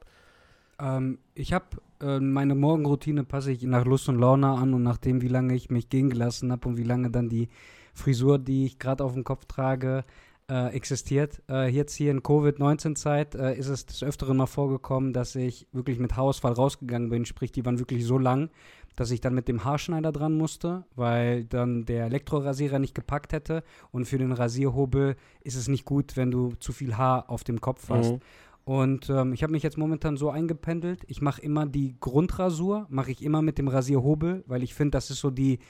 [0.80, 1.66] Ähm, ich habe
[2.00, 5.70] äh, meine Morgenroutine passe ich nach Lust und Laune an und nachdem, wie lange ich
[5.70, 7.48] mich gehen gelassen habe und wie lange dann die
[7.92, 10.04] Frisur, die ich gerade auf dem Kopf trage,
[10.52, 11.40] äh, existiert.
[11.48, 15.98] Äh, jetzt hier in Covid-19-Zeit äh, ist es des Öfteren mal vorgekommen, dass ich wirklich
[15.98, 17.24] mit Haarausfall rausgegangen bin.
[17.24, 18.50] Sprich, die waren wirklich so lang,
[18.94, 23.64] dass ich dann mit dem Haarschneider dran musste, weil dann der Elektrorasierer nicht gepackt hätte.
[23.92, 27.62] Und für den Rasierhobel ist es nicht gut, wenn du zu viel Haar auf dem
[27.62, 28.12] Kopf hast.
[28.12, 28.20] Mhm.
[28.64, 31.00] Und ähm, ich habe mich jetzt momentan so eingependelt.
[31.06, 35.08] Ich mache immer die Grundrasur, mache ich immer mit dem Rasierhobel, weil ich finde, das
[35.08, 35.60] ist so die,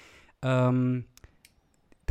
[0.43, 1.05] ähm,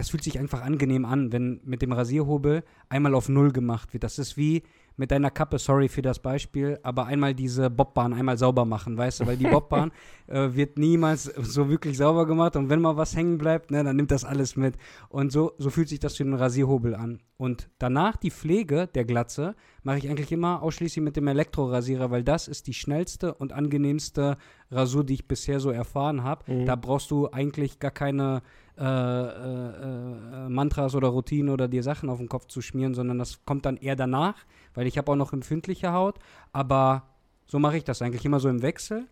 [0.01, 4.03] das fühlt sich einfach angenehm an, wenn mit dem Rasierhobel einmal auf Null gemacht wird.
[4.03, 4.63] Das ist wie
[4.97, 9.19] mit deiner Kappe, sorry für das Beispiel, aber einmal diese Bobbahn einmal sauber machen, weißt
[9.19, 9.91] du, weil die Bobbahn
[10.25, 13.95] äh, wird niemals so wirklich sauber gemacht und wenn mal was hängen bleibt, ne, dann
[13.95, 14.73] nimmt das alles mit.
[15.09, 17.19] Und so, so fühlt sich das für den Rasierhobel an.
[17.37, 22.23] Und danach die Pflege der Glatze mache ich eigentlich immer ausschließlich mit dem Elektrorasierer, weil
[22.23, 24.37] das ist die schnellste und angenehmste
[24.71, 26.51] Rasur, die ich bisher so erfahren habe.
[26.51, 26.65] Mhm.
[26.65, 28.41] Da brauchst du eigentlich gar keine
[28.81, 33.19] äh, äh, äh, Mantras oder Routinen oder dir Sachen auf den Kopf zu schmieren, sondern
[33.19, 34.33] das kommt dann eher danach,
[34.73, 36.17] weil ich habe auch noch empfindliche Haut.
[36.51, 37.03] Aber
[37.45, 39.07] so mache ich das eigentlich immer so im Wechsel.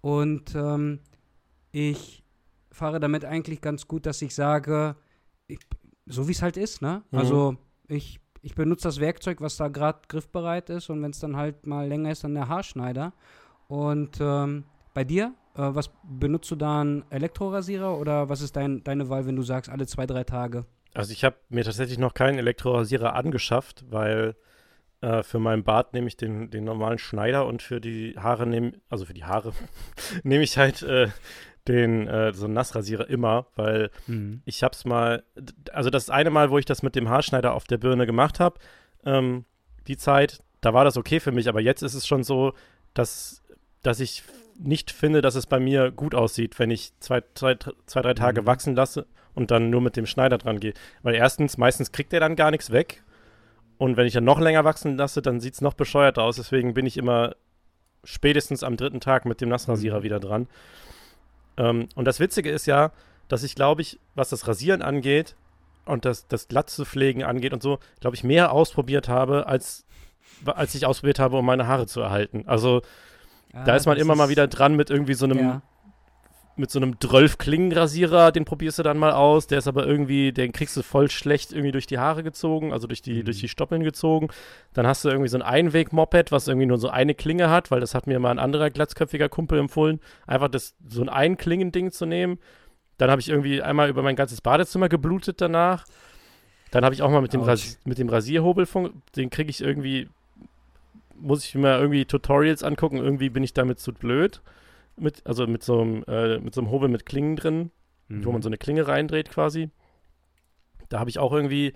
[0.00, 0.98] Und ähm,
[1.70, 2.24] ich
[2.72, 4.96] fahre damit eigentlich ganz gut, dass ich sage,
[5.46, 5.60] ich,
[6.06, 7.04] so wie es halt ist, ne?
[7.12, 7.18] Mhm.
[7.18, 7.56] Also
[7.86, 11.68] ich, ich benutze das Werkzeug, was da gerade griffbereit ist und wenn es dann halt
[11.68, 13.12] mal länger ist, dann der Haarschneider.
[13.68, 15.34] Und ähm, bei dir?
[15.56, 19.42] Äh, was benutzt du da einen Elektrorasierer oder was ist dein, deine Wahl, wenn du
[19.42, 20.66] sagst, alle zwei, drei Tage?
[20.94, 24.36] Also ich habe mir tatsächlich noch keinen Elektrorasierer angeschafft, weil
[25.00, 28.72] äh, für meinen Bart nehme ich den, den normalen Schneider und für die Haare nehme,
[28.88, 29.52] also für die Haare
[30.22, 31.08] nehme ich halt äh,
[31.66, 34.42] den äh, so einen Nassrasierer immer, weil mhm.
[34.44, 35.24] ich hab's mal,
[35.72, 38.58] also das eine Mal, wo ich das mit dem Haarschneider auf der Birne gemacht habe,
[39.04, 39.44] ähm,
[39.86, 42.52] die Zeit, da war das okay für mich, aber jetzt ist es schon so,
[42.92, 43.42] dass,
[43.82, 44.22] dass ich
[44.58, 48.42] nicht finde, dass es bei mir gut aussieht, wenn ich zwei, zwei, zwei drei Tage
[48.42, 48.46] mhm.
[48.46, 50.74] wachsen lasse und dann nur mit dem Schneider dran gehe.
[51.02, 53.02] Weil erstens, meistens kriegt er dann gar nichts weg.
[53.76, 56.36] Und wenn ich dann noch länger wachsen lasse, dann sieht es noch bescheuert aus.
[56.36, 57.34] Deswegen bin ich immer
[58.04, 60.04] spätestens am dritten Tag mit dem Nassrasierer mhm.
[60.04, 60.46] wieder dran.
[61.56, 62.92] Ähm, und das Witzige ist ja,
[63.28, 65.34] dass ich, glaube ich, was das Rasieren angeht
[65.86, 69.86] und das, das Glatzepflegen angeht und so, glaube ich, mehr ausprobiert habe, als,
[70.44, 72.44] als ich ausprobiert habe, um meine Haare zu erhalten.
[72.46, 72.82] Also
[73.64, 75.62] da ah, ist man immer ist mal wieder dran mit irgendwie so einem ja.
[76.56, 80.32] mit so einem 12 Klingenrasierer, den probierst du dann mal aus, der ist aber irgendwie,
[80.32, 83.24] den kriegst du voll schlecht irgendwie durch die Haare gezogen, also durch die mhm.
[83.26, 84.28] durch die Stoppeln gezogen.
[84.72, 87.80] Dann hast du irgendwie so ein Einweg-Moped, was irgendwie nur so eine Klinge hat, weil
[87.80, 92.06] das hat mir mal ein anderer glatzköpfiger Kumpel empfohlen, einfach das so ein Einklingending zu
[92.06, 92.38] nehmen.
[92.98, 95.84] Dann habe ich irgendwie einmal über mein ganzes Badezimmer geblutet danach.
[96.70, 98.66] Dann habe ich auch mal mit dem, Ras mit dem Rasierhobel,
[99.14, 100.08] den kriege ich irgendwie
[101.18, 102.96] muss ich mir irgendwie Tutorials angucken.
[102.98, 104.42] Irgendwie bin ich damit zu blöd.
[104.96, 107.70] Mit, also mit so einem, äh, mit so einem Hobel mit Klingen drin,
[108.08, 108.24] mhm.
[108.24, 109.70] wo man so eine Klinge reindreht quasi.
[110.88, 111.72] Da habe ich auch irgendwie,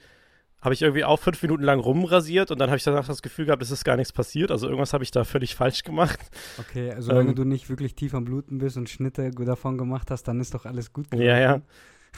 [0.60, 3.46] habe ich irgendwie auch fünf Minuten lang rumrasiert und dann habe ich danach das Gefühl
[3.46, 4.52] gehabt, es ist gar nichts passiert.
[4.52, 6.20] Also irgendwas habe ich da völlig falsch gemacht.
[6.58, 10.12] Okay, also solange ähm, du nicht wirklich tief am Bluten bist und Schnitte davon gemacht
[10.12, 11.10] hast, dann ist doch alles gut.
[11.10, 11.26] Gelaufen.
[11.26, 11.62] Ja, ja.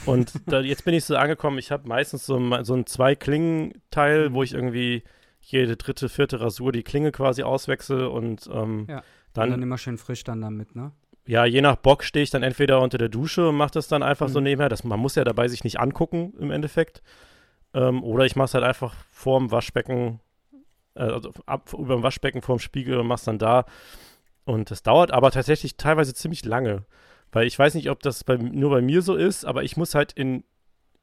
[0.05, 4.43] Und da, jetzt bin ich so angekommen, ich habe meistens so, so ein Zwei-Klingen-Teil, wo
[4.43, 5.03] ich irgendwie
[5.41, 9.03] jede dritte, vierte Rasur die Klinge quasi auswechsel und ähm, ja.
[9.33, 10.91] dann, und dann immer schön frisch dann damit, ne?
[11.25, 14.01] Ja, je nach Bock stehe ich dann entweder unter der Dusche und mache das dann
[14.03, 14.33] einfach mhm.
[14.33, 14.69] so nebenher.
[14.69, 17.03] Das, man muss ja dabei sich nicht angucken im Endeffekt.
[17.73, 20.19] Ähm, oder ich mache es halt einfach vorm Waschbecken,
[20.95, 23.65] äh, also ab, über dem Waschbecken vorm Spiegel und mache es dann da.
[24.45, 26.85] Und das dauert aber tatsächlich teilweise ziemlich lange.
[27.31, 29.95] Weil ich weiß nicht, ob das bei, nur bei mir so ist, aber ich muss
[29.95, 30.43] halt in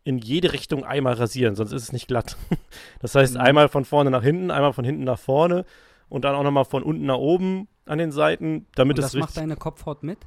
[0.09, 2.39] in jede Richtung einmal rasieren, sonst ist es nicht glatt.
[3.01, 3.41] Das heißt, mhm.
[3.41, 5.67] einmal von vorne nach hinten, einmal von hinten nach vorne
[6.09, 9.21] und dann auch nochmal von unten nach oben an den Seiten, damit und es das
[9.21, 10.19] macht deine Kopfhaut mit?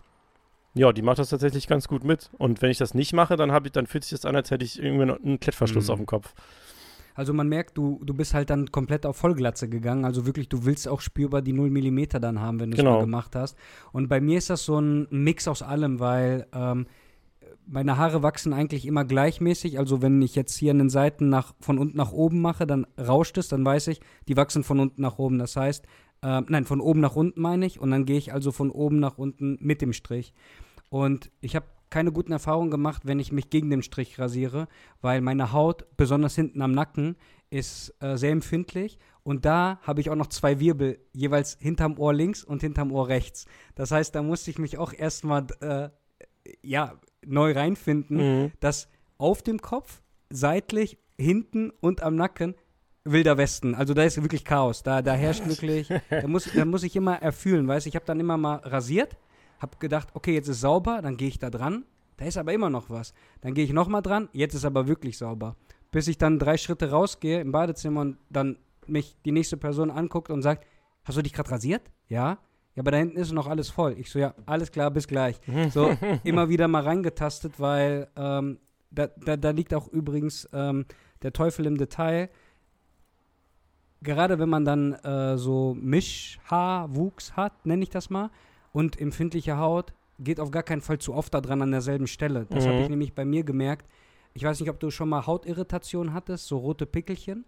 [0.75, 2.29] Ja, die macht das tatsächlich ganz gut mit.
[2.37, 4.63] Und wenn ich das nicht mache, dann, ich, dann fühlt sich das an, als hätte
[4.63, 5.91] ich irgendwie einen Klettverschluss mhm.
[5.91, 6.33] auf dem Kopf.
[7.15, 10.05] Also man merkt, du, du bist halt dann komplett auf Vollglatze gegangen.
[10.05, 12.97] Also wirklich, du willst auch spürbar die 0 mm dann haben, wenn du es genau.
[12.97, 13.57] mal gemacht hast.
[13.91, 16.85] Und bei mir ist das so ein Mix aus allem, weil ähm,
[17.71, 19.79] meine Haare wachsen eigentlich immer gleichmäßig.
[19.79, 22.85] Also wenn ich jetzt hier an den Seiten nach, von unten nach oben mache, dann
[22.99, 25.39] rauscht es, dann weiß ich, die wachsen von unten nach oben.
[25.39, 25.85] Das heißt,
[26.21, 27.79] äh, nein, von oben nach unten meine ich.
[27.79, 30.33] Und dann gehe ich also von oben nach unten mit dem Strich.
[30.89, 34.67] Und ich habe keine guten Erfahrungen gemacht, wenn ich mich gegen den Strich rasiere,
[35.01, 37.15] weil meine Haut, besonders hinten am Nacken,
[37.49, 38.99] ist äh, sehr empfindlich.
[39.23, 43.07] Und da habe ich auch noch zwei Wirbel, jeweils hinterm Ohr links und hinterm Ohr
[43.07, 43.45] rechts.
[43.75, 45.89] Das heißt, da musste ich mich auch erstmal, äh,
[46.61, 48.51] ja, neu reinfinden, mhm.
[48.59, 52.55] dass auf dem Kopf, seitlich, hinten und am Nacken
[53.03, 53.75] wilder Westen.
[53.75, 54.83] Also da ist wirklich Chaos.
[54.83, 58.05] Da, da herrscht wirklich, da muss, da muss ich immer erfühlen, weißt du, ich habe
[58.05, 59.17] dann immer mal rasiert,
[59.59, 61.85] habe gedacht, okay, jetzt ist sauber, dann gehe ich da dran.
[62.17, 63.13] Da ist aber immer noch was.
[63.41, 65.55] Dann gehe ich nochmal dran, jetzt ist aber wirklich sauber.
[65.91, 70.29] Bis ich dann drei Schritte rausgehe im Badezimmer und dann mich die nächste Person anguckt
[70.29, 70.67] und sagt,
[71.03, 71.81] hast du dich gerade rasiert?
[72.07, 72.37] Ja
[72.75, 73.95] ja, aber da hinten ist noch alles voll.
[73.97, 75.39] Ich so, ja, alles klar, bis gleich.
[75.71, 78.59] So, immer wieder mal reingetastet, weil ähm,
[78.91, 80.85] da, da, da, liegt auch übrigens ähm,
[81.21, 82.29] der Teufel im Detail.
[84.01, 88.31] gerade wenn man dann äh, so Mischhaarwuchs hat, nenne ich das mal,
[88.73, 92.45] und empfindliche Haut, geht auf gar keinen Fall zu oft da dran an derselben Stelle.
[92.49, 92.83] Das habe Mhm.
[92.83, 93.87] ich nämlich bei mir gemerkt.
[94.33, 97.45] Ich weiß nicht, ob du schon mal Hautirritation hattest, so rote Pickelchen.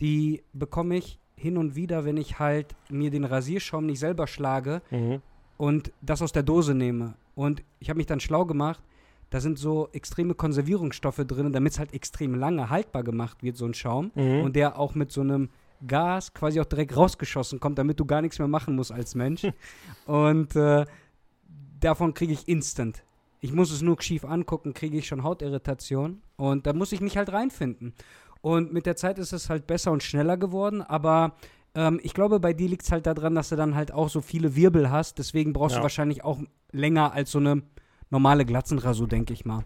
[0.00, 4.82] Die bekomme ich hin und wieder, wenn ich halt mir den Rasierschaum nicht selber schlage
[4.90, 5.20] Mhm.
[5.56, 7.14] und das aus der Dose nehme.
[7.34, 8.82] Und ich habe mich dann schlau gemacht,
[9.30, 13.64] da sind so extreme Konservierungsstoffe drin, damit es halt extrem lange haltbar gemacht wird, so
[13.64, 14.10] ein Schaum.
[14.14, 14.42] Mhm.
[14.42, 15.48] Und der auch mit so einem
[15.86, 19.46] Gas quasi auch direkt rausgeschossen kommt, damit du gar nichts mehr machen musst als Mensch.
[20.06, 20.84] und äh,
[21.80, 23.02] davon kriege ich instant.
[23.40, 26.20] Ich muss es nur schief angucken, kriege ich schon Hautirritation.
[26.36, 27.94] Und da muss ich mich halt reinfinden.
[28.42, 31.36] Und mit der Zeit ist es halt besser und schneller geworden, aber
[31.74, 34.20] ähm, ich glaube, bei dir liegt es halt daran, dass du dann halt auch so
[34.20, 35.18] viele Wirbel hast.
[35.18, 35.78] Deswegen brauchst Ja.
[35.78, 36.38] du wahrscheinlich auch
[36.72, 37.62] länger als so eine
[38.10, 39.64] normale Glatzenrasur, denke ich mal.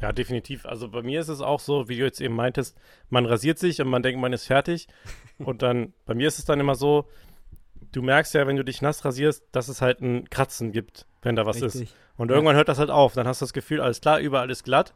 [0.00, 0.64] Ja, definitiv.
[0.64, 2.76] Also bei mir ist es auch so, wie du jetzt eben meintest,
[3.10, 4.88] man rasiert sich und man denkt, man ist fertig.
[5.38, 7.06] und dann, bei mir ist es dann immer so,
[7.92, 11.36] du merkst ja, wenn du dich nass rasierst, dass es halt ein Kratzen gibt, wenn
[11.36, 11.74] da was ist.
[11.74, 11.94] Richtig.
[12.16, 12.36] Und Ja.
[12.36, 13.14] irgendwann hört das halt auf.
[13.14, 14.94] Dann hast du das Gefühl, alles klar, überall ist glatt.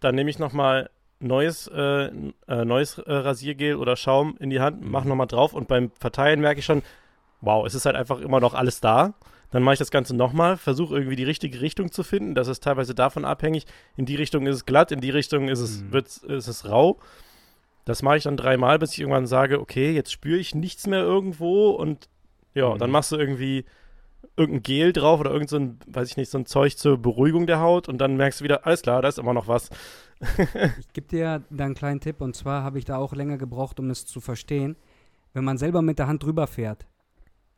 [0.00, 0.90] Dann nehme ich nochmal
[1.22, 2.10] neues, äh,
[2.48, 6.40] äh, neues äh, Rasiergel oder Schaum in die Hand, mache nochmal drauf und beim Verteilen
[6.40, 6.82] merke ich schon,
[7.40, 9.14] wow, es ist halt einfach immer noch alles da.
[9.50, 12.34] Dann mache ich das Ganze nochmal, versuche irgendwie die richtige Richtung zu finden.
[12.34, 13.66] Das ist teilweise davon abhängig.
[13.96, 15.96] In die Richtung ist es glatt, in die Richtung ist es, Mhm.
[16.30, 16.98] ist es rau.
[17.84, 21.00] Das mache ich dann dreimal, bis ich irgendwann sage, okay, jetzt spüre ich nichts mehr
[21.00, 22.08] irgendwo und
[22.54, 22.78] ja, Mhm.
[22.78, 23.64] dann machst du irgendwie
[24.36, 27.46] irgendein Gel drauf oder irgend so ein, weiß ich nicht, so ein Zeug zur Beruhigung
[27.46, 29.70] der Haut und dann merkst du wieder, alles klar, da ist immer noch was.
[30.78, 33.80] Ich gebe dir da einen kleinen Tipp und zwar habe ich da auch länger gebraucht,
[33.80, 34.76] um es zu verstehen.
[35.32, 36.86] Wenn man selber mit der Hand drüber fährt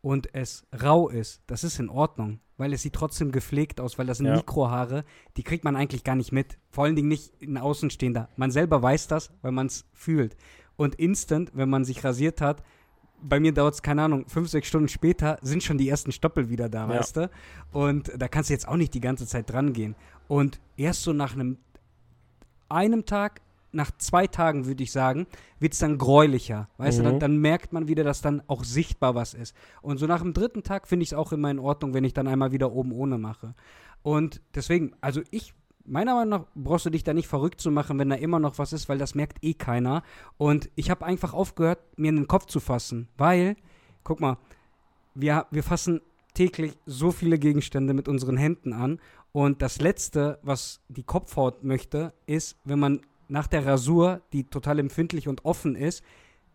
[0.00, 4.06] und es rau ist, das ist in Ordnung, weil es sieht trotzdem gepflegt aus, weil
[4.06, 4.36] das sind Ja.
[4.36, 5.04] Mikrohaare,
[5.36, 6.56] die kriegt man eigentlich gar nicht mit.
[6.70, 8.28] Vor allen Dingen nicht ein Außenstehender.
[8.36, 10.36] Man selber weiß das, weil man es fühlt.
[10.76, 12.62] Und instant, wenn man sich rasiert hat,
[13.26, 16.50] bei mir dauert es, keine Ahnung, fünf, sechs Stunden später sind schon die ersten Stoppel
[16.50, 16.88] wieder da, Ja.
[17.00, 17.30] weißt du?
[17.72, 19.94] Und da kannst du jetzt auch nicht die ganze Zeit dran gehen.
[20.28, 21.58] Und erst so nach einem
[22.68, 23.40] einem Tag,
[23.72, 25.26] nach zwei Tagen würde ich sagen,
[25.58, 26.68] wird es dann gräulicher.
[26.78, 27.06] Weißt du, Mhm.
[27.06, 29.54] dann, dann merkt man wieder, dass dann auch sichtbar was ist.
[29.82, 32.14] Und so nach dem dritten Tag finde ich es auch immer in Ordnung, wenn ich
[32.14, 33.54] dann einmal wieder oben ohne mache.
[34.02, 35.54] Und deswegen, also ich,
[35.84, 38.58] meiner Meinung nach brauchst du dich da nicht verrückt zu machen, wenn da immer noch
[38.58, 40.02] was ist, weil das merkt eh keiner.
[40.38, 43.56] Und ich habe einfach aufgehört, mir in den Kopf zu fassen, weil,
[44.02, 44.38] guck mal,
[45.14, 46.00] wir, wir fassen
[46.34, 49.00] täglich so viele Gegenstände mit unseren Händen an.
[49.32, 54.78] Und das Letzte, was die Kopfhaut möchte, ist, wenn man nach der Rasur, die total
[54.78, 56.04] empfindlich und offen ist,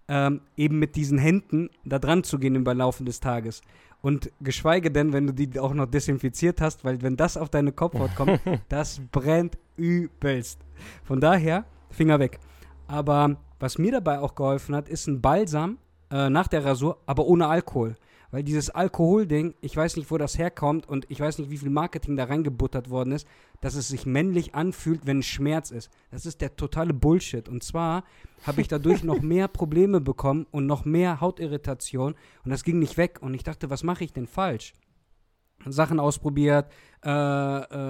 [0.07, 3.61] ähm, eben mit diesen Händen da dran zu gehen im Laufe des Tages.
[4.01, 7.71] Und geschweige denn, wenn du die auch noch desinfiziert hast, weil wenn das auf deine
[7.71, 8.39] Kopfhaut kommt,
[8.69, 10.59] das brennt übelst.
[11.03, 12.39] Von daher, Finger weg.
[12.87, 15.77] Aber was mir dabei auch geholfen hat, ist ein Balsam
[16.11, 17.95] äh, nach der Rasur, aber ohne Alkohol.
[18.31, 21.69] Weil dieses Alkoholding, ich weiß nicht, wo das herkommt und ich weiß nicht, wie viel
[21.69, 23.27] Marketing da reingebuttert worden ist,
[23.61, 25.89] dass es sich männlich anfühlt, wenn Schmerz ist.
[26.11, 27.49] Das ist der totale Bullshit.
[27.49, 28.03] Und zwar
[28.45, 32.97] habe ich dadurch noch mehr Probleme bekommen und noch mehr Hautirritation und das ging nicht
[32.97, 33.19] weg.
[33.21, 34.73] Und ich dachte, was mache ich denn falsch?
[35.65, 36.71] Sachen ausprobiert,
[37.03, 37.09] äh,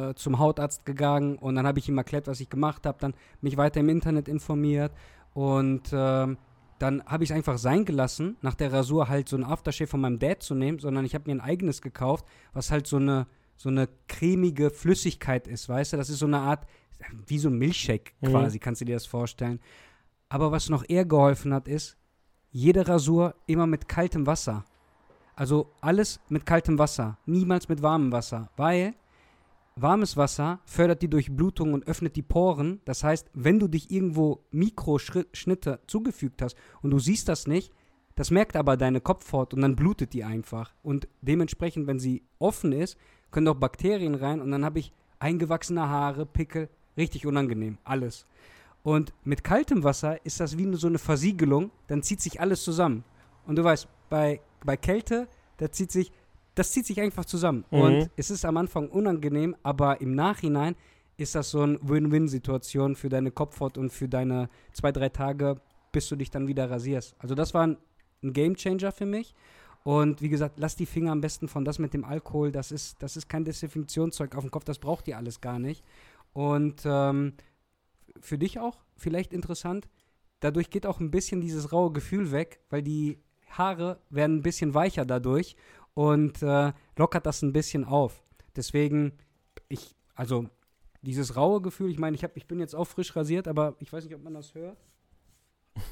[0.10, 3.14] äh, zum Hautarzt gegangen und dann habe ich ihm erklärt, was ich gemacht habe, dann
[3.42, 4.92] mich weiter im Internet informiert
[5.34, 6.38] und ähm,
[6.82, 10.02] dann habe ich es einfach sein gelassen, nach der Rasur halt so ein Aftershave von
[10.02, 13.28] meinem Dad zu nehmen, sondern ich habe mir ein eigenes gekauft, was halt so eine,
[13.56, 15.98] so eine cremige Flüssigkeit ist, weißt du?
[15.98, 16.66] Das ist so eine Art,
[17.28, 18.28] wie so ein Milchshake Mhm.
[18.28, 19.60] quasi, kannst du dir das vorstellen.
[20.30, 21.98] Aber was noch eher geholfen hat, ist,
[22.52, 24.66] jede Rasur immer mit kaltem Wasser.
[25.36, 28.94] Also alles mit kaltem Wasser, niemals mit warmem Wasser, weil
[29.82, 32.82] warmes Wasser fördert die Durchblutung und öffnet die Poren.
[32.86, 37.74] Das heißt, wenn du dich irgendwo Mikroschnitte zugefügt hast und du siehst das nicht,
[38.16, 40.74] das merkt aber deine Kopfhaut und dann blutet die einfach.
[40.84, 42.98] Und dementsprechend, wenn sie offen ist,
[43.32, 48.26] können auch Bakterien rein und dann habe ich eingewachsene Haare, Pickel, richtig unangenehm, alles.
[48.84, 53.04] Und mit kaltem Wasser ist das wie so eine Versiegelung, dann zieht sich alles zusammen.
[53.46, 55.28] Und du weißt, bei, bei Kälte,
[55.58, 56.12] da zieht sich,
[56.60, 57.64] das zieht sich einfach zusammen.
[57.72, 57.80] Mhm.
[57.80, 60.76] Und es ist am Anfang unangenehm, aber im Nachhinein
[61.16, 65.62] ist das so eine Win-Win-Situation für deine Kopfhaut und für deine zwei, drei Tage,
[65.94, 67.16] bis du dich dann wieder rasierst.
[67.18, 67.78] Also das war ein,
[68.24, 69.34] ein Game-Changer für mich.
[69.84, 72.52] Und wie gesagt, lass die Finger am besten von das mit dem Alkohol.
[72.52, 75.86] Das ist, das ist kein Desinfektionszeug auf dem Kopf, das braucht ihr alles gar nicht.
[76.34, 77.36] Und ähm,
[78.20, 79.88] für dich auch vielleicht interessant,
[80.42, 84.74] dadurch geht auch ein bisschen dieses raue Gefühl weg, weil die Haare werden ein bisschen
[84.74, 85.56] weicher dadurch
[85.94, 88.24] und äh, lockert das ein bisschen auf.
[88.56, 89.18] Deswegen,
[89.68, 90.48] ich, also
[91.02, 93.92] dieses raue Gefühl, ich meine, ich, hab, ich bin jetzt auch frisch rasiert, aber ich
[93.92, 94.78] weiß nicht, ob man das hört.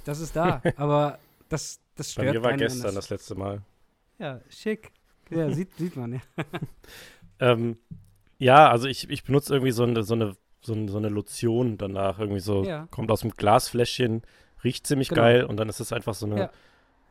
[0.03, 1.19] Das ist da, aber
[1.49, 3.61] das, das stört Bei mir war keinen, gestern wenn das letzte Mal.
[4.19, 4.91] Ja, schick.
[5.29, 6.21] Ja, sieht, sieht man, ja.
[7.39, 7.77] Ähm,
[8.39, 11.77] ja, also ich, ich benutze irgendwie so eine, so eine, so eine, so eine Lotion
[11.77, 12.19] danach.
[12.19, 12.87] Irgendwie so, Ja.
[12.89, 14.23] kommt aus dem Glasfläschchen,
[14.63, 15.21] riecht ziemlich Genau.
[15.21, 16.51] geil und dann ist es einfach so eine, Ja.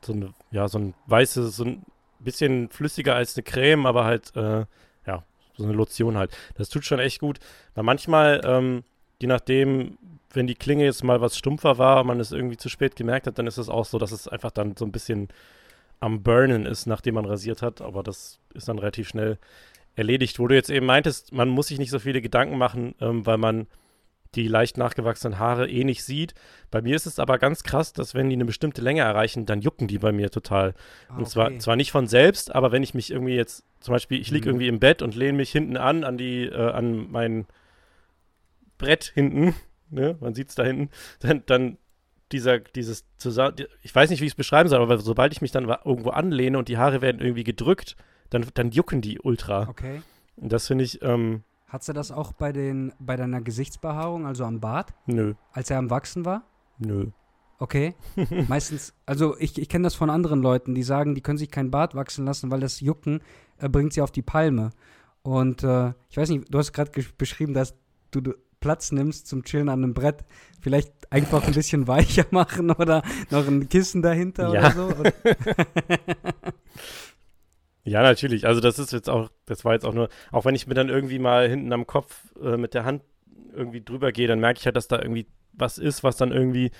[0.05, 1.84] so eine, ja, so ein weißes, so ein
[2.27, 4.66] bisschen flüssiger als eine Creme, aber halt, äh,
[5.07, 5.24] ja,
[5.57, 6.37] so eine Lotion halt.
[6.57, 7.39] Das tut schon echt gut.
[7.74, 8.85] Weil manchmal, ähm,
[9.18, 9.97] je nachdem,
[10.35, 13.39] wenn die Klinge jetzt mal was stumpfer war, man es irgendwie zu spät gemerkt hat,
[13.39, 15.29] dann ist es auch so, dass es einfach dann so ein bisschen
[15.99, 17.81] am Burnen ist, nachdem man rasiert hat.
[17.81, 19.39] Aber das ist dann relativ schnell
[19.95, 20.39] erledigt.
[20.39, 23.39] Wo du jetzt eben meintest, man muss sich nicht so viele Gedanken machen, ähm, weil
[23.39, 23.66] man
[24.37, 26.34] die leicht nachgewachsenen Haare eh nicht sieht.
[26.70, 29.61] Bei mir ist es aber ganz krass, dass wenn die eine bestimmte Länge erreichen, dann
[29.62, 30.74] jucken die bei mir total.
[31.09, 31.59] Ah, Und zwar, okay.
[31.59, 34.51] zwar nicht von selbst, aber wenn ich mich irgendwie jetzt, zum Beispiel, ich liege Mhm.
[34.51, 37.47] irgendwie im Bett und lehne mich hinten an, an die, äh, an mein
[38.78, 39.55] Brett hinten,
[39.91, 41.78] ne, man sieht es da hinten, dann, dann
[42.32, 45.53] dieser, dieses zusammen, ich weiß nicht, wie ich es beschreiben soll, aber sobald ich mich
[45.53, 47.97] dann irgendwo anlehne und die Haare werden irgendwie gedrückt,
[48.30, 49.68] dann, dann jucken die ultra.
[49.68, 50.03] Okay.
[50.37, 54.45] Und das finde ich, ähm, Hattest du das auch bei, den, bei deiner Gesichtsbehaarung, also
[54.45, 56.43] am Bart, nö, als er am Wachsen war?
[56.79, 57.07] nö.
[57.59, 57.95] Okay.
[58.49, 61.71] Meistens, also ich, ich kenne das von anderen Leuten, die sagen, die können sich kein
[61.71, 63.21] Bart wachsen lassen, weil das Jucken
[63.57, 64.73] äh, bringt sie auf die Palme.
[65.23, 67.75] Und äh, ich weiß nicht, du hast gerade beschrieben, dass
[68.11, 70.27] du, du Platz nimmst zum Chillen an einem Brett.
[70.61, 74.75] Vielleicht einfach ein bisschen weicher machen oder noch ein Kissen dahinter Ja.
[74.75, 75.03] oder so.
[77.87, 78.47] Ja, natürlich.
[78.47, 80.89] Also das ist jetzt auch, das war jetzt auch nur, auch wenn ich mir dann
[80.89, 83.03] irgendwie mal hinten am Kopf äh, mit der Hand
[83.55, 86.70] irgendwie drüber gehe, dann merke ich halt, dass da irgendwie was ist, was dann irgendwie,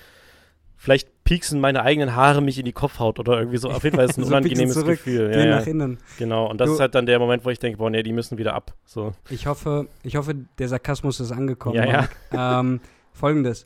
[0.75, 3.69] vielleicht pieksen meine eigenen Haare mich in die Kopfhaut oder irgendwie so.
[3.71, 5.31] Auf jeden Fall ist es ein So unangenehmes zurück, Gefühl.
[5.31, 5.97] geh Ja, nach ja, innen.
[6.19, 6.47] genau.
[6.49, 8.37] Und das Du- ist halt dann der Moment, wo ich denke, boah, nee, die müssen
[8.37, 8.75] wieder ab.
[8.85, 9.13] So.
[9.29, 11.75] Ich hoffe, ich hoffe, der Sarkasmus ist angekommen.
[11.75, 12.59] Ja, ja.
[12.59, 12.79] Ähm,
[13.13, 13.65] Folgendes.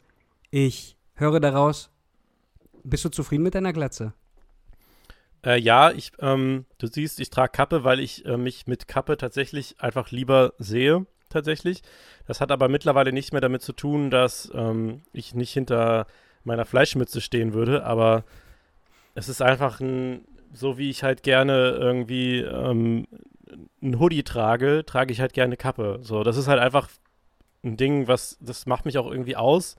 [0.52, 1.90] Ich höre daraus,
[2.84, 4.14] bist du zufrieden mit deiner Glatze?
[5.44, 9.18] Äh, ja, ich, ähm, du siehst, ich trage Kappe, weil ich äh, mich mit Kappe
[9.18, 11.82] tatsächlich einfach lieber sehe, tatsächlich.
[12.28, 16.06] Das hat aber mittlerweile nicht mehr damit zu tun, dass ähm, ich nicht hinter
[16.44, 18.24] meiner Fleischmütze stehen würde, aber
[19.16, 23.08] es ist einfach ein, so wie ich halt gerne irgendwie ähm,
[23.82, 26.00] ein Hoodie trage, trage ich halt gerne Kappe.
[26.02, 26.90] So, das ist halt einfach
[27.64, 29.76] ein Ding, was, das macht mich auch irgendwie aus.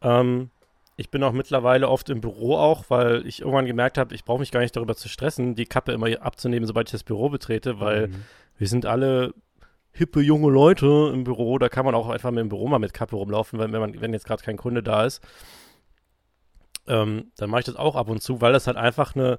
[0.00, 0.50] Ähm,
[0.96, 4.40] ich bin auch mittlerweile oft im Büro auch, weil ich irgendwann gemerkt habe, ich brauche
[4.40, 7.80] mich gar nicht darüber zu stressen, die Kappe immer abzunehmen, sobald ich das Büro betrete,
[7.80, 8.24] weil Mhm.
[8.58, 9.34] wir sind alle
[9.92, 11.58] hippe junge Leute im Büro.
[11.58, 14.00] Da kann man auch einfach mit dem Büro mal mit Kappe rumlaufen, wenn, wenn, man,
[14.00, 15.22] wenn jetzt gerade kein Kunde da ist.
[16.86, 19.38] Ähm, dann mache ich das auch ab und zu, weil das halt einfach eine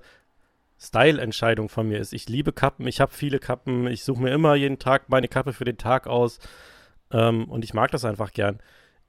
[0.79, 2.13] Style-Entscheidung von mir ist.
[2.13, 5.53] Ich liebe Kappen, ich habe viele Kappen, ich suche mir immer jeden Tag meine Kappe
[5.53, 6.39] für den Tag aus
[7.11, 8.59] ähm, und ich mag das einfach gern.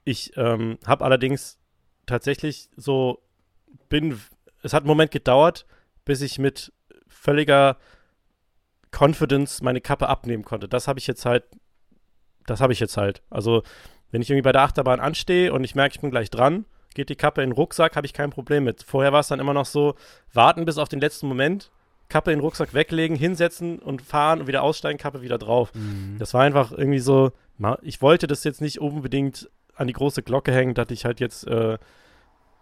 [0.04, 1.58] Ich ähm, habe allerdings
[2.06, 3.22] tatsächlich so
[3.88, 4.20] bin,
[4.62, 5.66] es hat einen Moment gedauert,
[6.04, 6.72] bis ich mit
[7.08, 7.78] völliger
[8.90, 10.68] Confidence meine Kappe abnehmen konnte.
[10.68, 11.44] Das habe ich jetzt halt,
[12.46, 13.22] das habe ich jetzt halt.
[13.30, 13.62] Also,
[14.10, 17.08] wenn ich irgendwie bei der Achterbahn anstehe und ich merke, ich bin gleich dran, geht
[17.08, 18.82] die Kappe in den Rucksack, habe ich kein Problem mit.
[18.82, 19.96] Vorher war es dann immer noch so,
[20.32, 21.70] warten bis auf den letzten Moment,
[22.08, 25.74] Kappe in den Rucksack weglegen, hinsetzen und fahren und wieder aussteigen, Kappe wieder drauf.
[25.74, 26.16] Mhm.
[26.18, 27.32] Das war einfach irgendwie so,
[27.82, 31.46] ich wollte das jetzt nicht unbedingt an die große Glocke hängen, dass ich halt jetzt,
[31.46, 31.78] äh,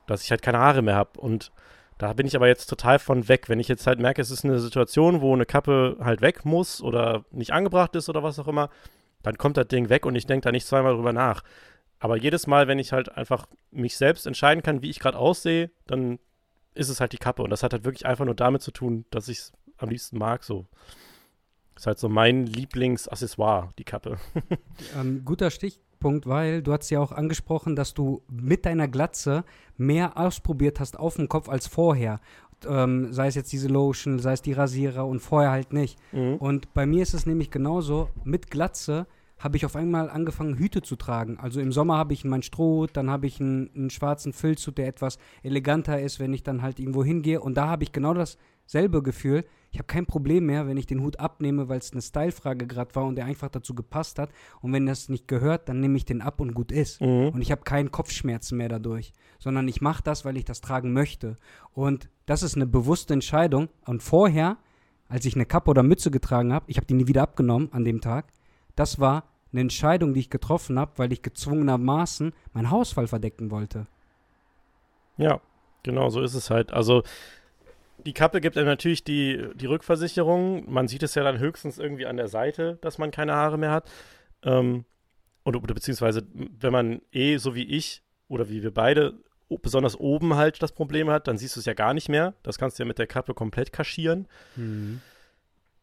[0.07, 1.21] dass ich halt keine Haare mehr habe.
[1.21, 1.53] Und
[1.99, 3.49] da bin ich aber jetzt total von weg.
[3.49, 6.83] Wenn ich jetzt halt merke, es ist eine Situation, wo eine Kappe halt weg muss
[6.83, 8.71] oder nicht angebracht ist oder was auch immer,
[9.23, 11.43] dann kommt das Ding weg und ich denke da nicht zweimal drüber nach.
[12.01, 15.71] Aber jedes Mal, wenn ich halt einfach mich selbst entscheiden kann, wie ich gerade aussehe,
[15.87, 16.19] dann
[16.75, 17.43] ist es halt die Kappe.
[17.43, 20.19] Und das hat halt wirklich einfach nur damit zu tun, dass ich es am liebsten
[20.19, 20.43] mag.
[20.43, 20.67] So.
[21.77, 24.19] Ist halt so mein Lieblingsaccessoire, die Kappe.
[24.99, 25.51] Ähm, guter
[26.03, 29.45] Stichpunkt, weil du hast ja auch angesprochen, dass du mit deiner Glatze
[29.77, 32.21] mehr ausprobiert hast auf dem Kopf als vorher.
[32.67, 35.99] Ähm, sei es jetzt diese Lotion, sei es die Rasierer und vorher halt nicht.
[36.13, 36.37] Mhm.
[36.37, 38.09] Und bei mir ist es nämlich genauso.
[38.25, 39.07] Mit Glatze
[39.39, 41.39] habe ich auf einmal angefangen, Hüte zu tragen.
[41.39, 44.87] Also im Sommer habe ich meinen Strohhut, dann habe ich einen, einen schwarzen Filzhut, der
[44.87, 47.41] etwas eleganter ist, wenn ich dann halt irgendwo hingehe.
[47.41, 49.45] Und da habe ich genau dasselbe Gefühl.
[49.73, 52.95] Ich habe kein Problem mehr, wenn ich den Hut abnehme, weil es eine Stylefrage gerade
[52.95, 54.29] war und der einfach dazu gepasst hat.
[54.61, 57.01] Und wenn das nicht gehört, dann nehme ich den ab und gut ist.
[57.01, 57.29] Mhm.
[57.29, 60.93] Und ich habe keinen Kopfschmerzen mehr dadurch, sondern ich mache das, weil ich das tragen
[60.93, 61.39] möchte.
[61.73, 63.71] Und das ist eine bewusste Entscheidung.
[63.87, 64.59] Und vorher,
[65.09, 67.85] als ich eine Kappe oder Mütze getragen habe, ich habe die nie wieder abgenommen an
[67.85, 68.27] dem Tag,
[68.77, 73.87] das war eine Entscheidung, die ich getroffen habe, weil ich gezwungenermaßen meinen Hausfall verdecken wollte.
[75.17, 75.41] Ja,
[75.83, 76.73] genau, so ist es halt.
[76.75, 77.05] Also
[78.05, 80.71] die Kappe gibt einem natürlich die, die Rückversicherung.
[80.73, 83.71] Man sieht es ja dann höchstens irgendwie an der Seite, dass man keine Haare mehr
[83.71, 83.91] hat.
[84.43, 84.85] Ähm,
[85.45, 89.15] oder, oder beziehungsweise, wenn man eh, so wie ich oder wie wir beide,
[89.61, 92.35] besonders oben halt das Problem hat, dann siehst du es ja gar nicht mehr.
[92.43, 94.27] Das kannst du ja mit der Kappe komplett kaschieren.
[94.57, 95.01] Mhm.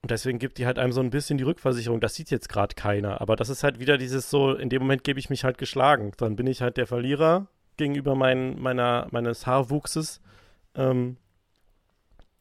[0.01, 1.99] Und deswegen gibt die halt einem so ein bisschen die Rückversicherung.
[1.99, 3.19] Das sieht jetzt gerade keiner.
[3.21, 6.13] Aber das ist halt wieder dieses so, in dem Moment gebe ich mich halt geschlagen.
[6.17, 7.47] Dann bin ich halt der Verlierer
[7.77, 10.21] gegenüber mein, meiner, meines Haarwuchses.
[10.75, 11.17] Ähm,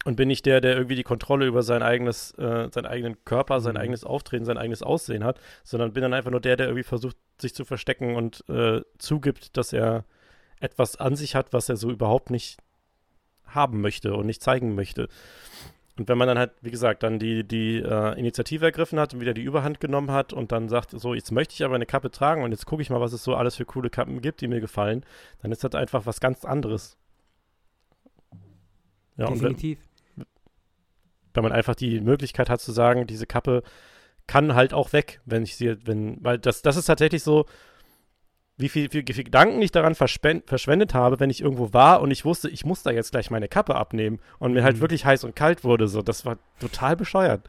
[0.09, 3.61] und bin nicht der, der irgendwie die Kontrolle über sein eigenes, äh, seinen eigenen Körper,
[3.61, 3.81] sein mhm.
[3.83, 7.19] eigenes Auftreten, sein eigenes Aussehen hat, sondern bin dann einfach nur der, der irgendwie versucht,
[7.39, 10.07] sich zu verstecken und äh, zugibt, dass er
[10.61, 12.59] etwas an sich hat, was er so überhaupt nicht
[13.45, 15.09] haben möchte und nicht zeigen möchte.
[15.99, 19.21] Und wenn man dann halt, wie gesagt, dann die, die äh, Initiative ergriffen hat und
[19.21, 22.11] wieder die Überhand genommen hat und dann sagt, so, jetzt möchte ich aber eine Kappe
[22.11, 24.49] tragen und jetzt gucke ich mal, was es so alles für coole Kappen gibt, die
[24.49, 25.05] mir gefallen,
[25.43, 26.97] dann ist das einfach was ganz anderes.
[29.19, 29.79] Ja, Definitiv.
[31.35, 33.63] Wenn man einfach die Möglichkeit hat zu sagen, diese Kappe
[34.27, 37.47] kann halt auch weg, wenn ich sie, wenn, weil das, das ist tatsächlich so,
[38.59, 42.25] wie viel, wie viel Gedanken ich daran verschwendet habe, wenn ich irgendwo war und ich
[42.25, 44.81] wusste, ich muss da jetzt gleich meine Kappe abnehmen und mir halt mhm.
[44.81, 45.87] wirklich heiß und kalt wurde.
[45.87, 47.49] So, das war total bescheuert.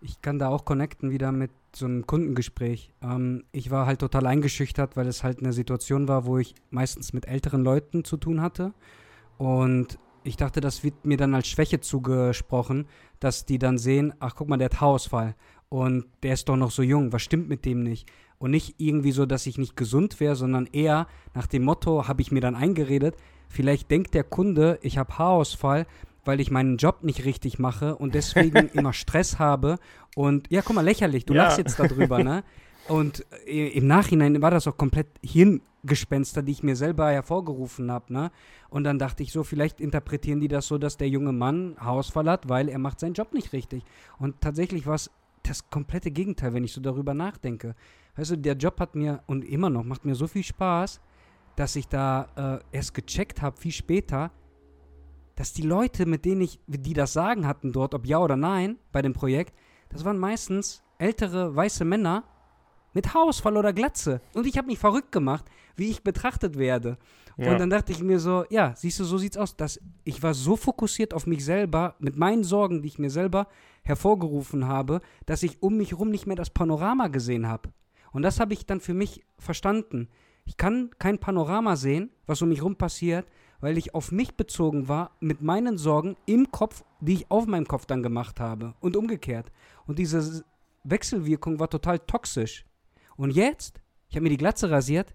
[0.00, 2.90] Ich kann da auch connecten wieder mit so einem Kundengespräch.
[3.02, 7.12] Ähm, ich war halt total eingeschüchtert, weil es halt eine Situation war, wo ich meistens
[7.12, 8.72] mit älteren Leuten zu tun hatte.
[9.38, 9.98] Und
[10.28, 12.86] ich dachte, das wird mir dann als Schwäche zugesprochen,
[13.18, 15.34] dass die dann sehen, ach guck mal, der hat Haarausfall
[15.68, 18.08] und der ist doch noch so jung, was stimmt mit dem nicht?
[18.38, 22.22] Und nicht irgendwie so, dass ich nicht gesund wäre, sondern eher nach dem Motto, habe
[22.22, 23.16] ich mir dann eingeredet,
[23.48, 25.86] vielleicht denkt der Kunde, ich habe Haarausfall,
[26.24, 29.78] weil ich meinen Job nicht richtig mache und deswegen immer Stress habe.
[30.14, 31.44] Und ja, guck mal, lächerlich, du ja.
[31.44, 32.44] lachst jetzt darüber, ne?
[32.88, 38.12] Und äh, im Nachhinein war das auch komplett Hirngespenster, die ich mir selber hervorgerufen habe,
[38.12, 38.30] ne?
[38.70, 42.28] Und dann dachte ich so, vielleicht interpretieren die das so, dass der junge Mann Haarausfall
[42.28, 43.84] hat, weil er macht seinen Job nicht richtig.
[44.18, 45.10] Und tatsächlich war es
[45.42, 47.74] das komplette Gegenteil, wenn ich so darüber nachdenke.
[48.16, 51.00] Weißt du, der Job hat mir und immer noch macht mir so viel Spaß,
[51.56, 54.30] dass ich da äh, erst gecheckt habe, viel später,
[55.36, 58.76] dass die Leute, mit denen ich, die das Sagen hatten dort, ob ja oder nein,
[58.92, 59.54] bei dem Projekt,
[59.88, 62.24] das waren meistens ältere weiße Männer
[62.98, 64.20] mit Haarausfall oder Glatze.
[64.34, 65.44] Und ich habe mich verrückt gemacht,
[65.76, 66.98] wie ich betrachtet werde.
[67.36, 67.52] Ja.
[67.52, 69.56] Und dann dachte ich mir so, ja, siehst du, so sieht's aus.
[69.56, 73.46] Dass ich war so fokussiert auf mich selber, mit meinen Sorgen, die ich mir selber
[73.84, 77.68] hervorgerufen habe, dass ich um mich herum nicht mehr das Panorama gesehen habe.
[78.10, 80.08] Und das habe ich dann für mich verstanden.
[80.44, 83.28] Ich kann kein Panorama sehen, was um mich herum passiert,
[83.60, 87.68] weil ich auf mich bezogen war mit meinen Sorgen im Kopf, die ich auf meinem
[87.68, 89.52] Kopf dann gemacht habe und umgekehrt.
[89.86, 90.44] Und diese
[90.82, 92.64] Wechselwirkung war total toxisch.
[93.18, 95.14] Und jetzt, ich habe mir die Glatze rasiert,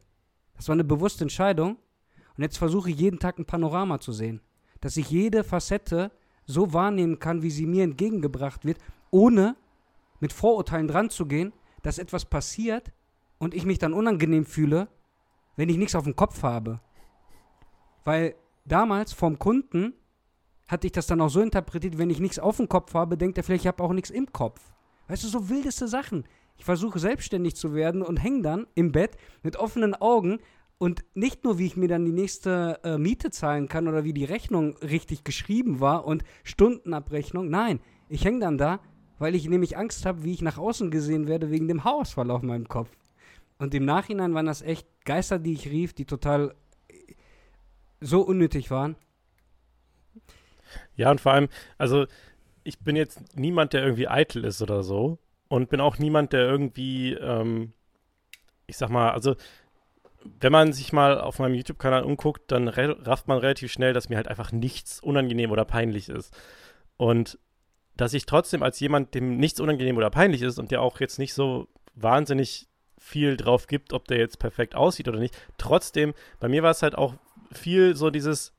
[0.55, 1.77] das war eine bewusste Entscheidung.
[2.37, 4.41] Und jetzt versuche ich jeden Tag ein Panorama zu sehen.
[4.81, 6.11] Dass ich jede Facette
[6.45, 8.77] so wahrnehmen kann, wie sie mir entgegengebracht wird,
[9.09, 9.55] ohne
[10.19, 12.91] mit Vorurteilen dran zu gehen, dass etwas passiert
[13.37, 14.89] und ich mich dann unangenehm fühle,
[15.55, 16.81] wenn ich nichts auf dem Kopf habe.
[18.03, 18.35] Weil
[18.65, 19.93] damals vom Kunden
[20.67, 23.37] hatte ich das dann auch so interpretiert, wenn ich nichts auf dem Kopf habe, denkt
[23.37, 24.59] er vielleicht, ich habe auch nichts im Kopf.
[25.07, 26.25] Weißt du, so wildeste Sachen.
[26.55, 30.39] Ich versuche selbstständig zu werden und hänge dann im Bett mit offenen Augen
[30.77, 34.13] und nicht nur, wie ich mir dann die nächste äh, Miete zahlen kann oder wie
[34.13, 37.49] die Rechnung richtig geschrieben war und Stundenabrechnung.
[37.49, 37.79] Nein,
[38.09, 38.79] ich hänge dann da,
[39.17, 42.41] weil ich nämlich Angst habe, wie ich nach außen gesehen werde wegen dem Haarausfall auf
[42.41, 42.89] meinem Kopf.
[43.59, 46.53] Und im Nachhinein waren das echt Geister, die ich rief, die total
[46.89, 47.13] äh,
[48.01, 48.97] so unnötig waren.
[50.95, 51.47] Ja, und vor allem,
[51.77, 52.07] also
[52.63, 55.17] ich bin jetzt niemand, der irgendwie eitel ist oder so.
[55.53, 57.73] Und bin auch niemand, der irgendwie, ähm,
[58.65, 59.35] ich sag mal, also
[60.23, 64.15] wenn man sich mal auf meinem YouTube-Kanal umguckt, dann rafft man relativ schnell, dass mir
[64.15, 66.35] halt einfach nichts unangenehm oder peinlich ist.
[66.97, 67.37] Und
[67.95, 71.19] dass ich trotzdem als jemand, dem nichts unangenehm oder peinlich ist und der auch jetzt
[71.19, 76.47] nicht so wahnsinnig viel drauf gibt, ob der jetzt perfekt aussieht oder nicht, trotzdem, bei
[76.47, 77.13] mir war es halt auch
[77.51, 78.53] viel so dieses,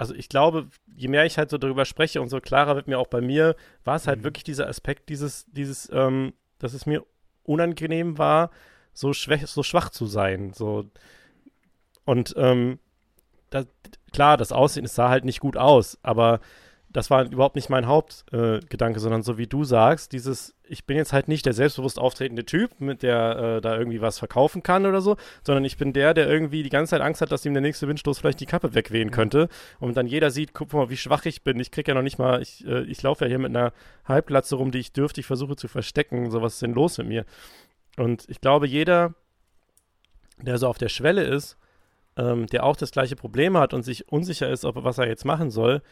[0.00, 3.08] also ich glaube, je mehr ich halt so darüber spreche, umso klarer wird mir auch
[3.08, 4.24] bei mir, war es halt mhm.
[4.24, 7.04] wirklich dieser Aspekt, dieses, dieses, ähm, dass es mir
[7.42, 8.50] unangenehm war,
[8.94, 10.54] so, schwach, so schwach zu sein.
[10.54, 10.90] So.
[12.06, 12.78] Und ähm,
[13.50, 13.66] das,
[14.10, 16.40] klar, das Aussehen, es sah halt nicht gut aus, aber
[16.92, 20.96] das war überhaupt nicht mein Hauptgedanke, äh, sondern so wie du sagst, dieses, ich bin
[20.96, 24.86] jetzt halt nicht der selbstbewusst auftretende Typ, mit der äh, da irgendwie was verkaufen kann
[24.86, 27.54] oder so, sondern ich bin der, der irgendwie die ganze Zeit Angst hat, dass ihm
[27.54, 29.48] der nächste Windstoß vielleicht die Kappe wegwehen könnte.
[29.78, 31.60] Und dann jeder sieht, guck mal, wie schwach ich bin.
[31.60, 33.72] Ich krieg ja noch nicht mal, ich, äh, ich laufe ja hier mit einer
[34.04, 36.30] Halbglatze rum, die ich dürftig versuche zu verstecken.
[36.30, 37.24] So, was ist denn los mit mir?
[37.98, 39.14] Und ich glaube, jeder,
[40.38, 41.56] der so auf der Schwelle ist,
[42.16, 45.24] ähm, der auch das gleiche Problem hat und sich unsicher ist, ob was er jetzt
[45.24, 45.82] machen soll,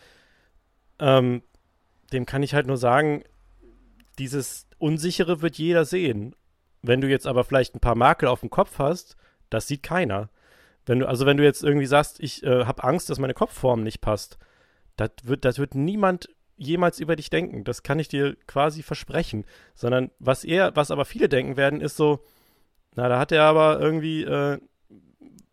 [0.98, 1.42] ähm,
[2.12, 3.24] dem kann ich halt nur sagen,
[4.18, 6.34] dieses Unsichere wird jeder sehen.
[6.82, 9.16] Wenn du jetzt aber vielleicht ein paar Makel auf dem Kopf hast,
[9.50, 10.30] das sieht keiner.
[10.86, 13.82] Wenn du, also wenn du jetzt irgendwie sagst, ich äh, habe Angst, dass meine Kopfform
[13.82, 14.38] nicht passt,
[14.96, 17.64] das wird, das wird niemand jemals über dich denken.
[17.64, 19.44] Das kann ich dir quasi versprechen.
[19.74, 22.24] Sondern was er, was aber viele denken werden, ist so,
[22.94, 24.58] na, da hat er aber irgendwie, äh,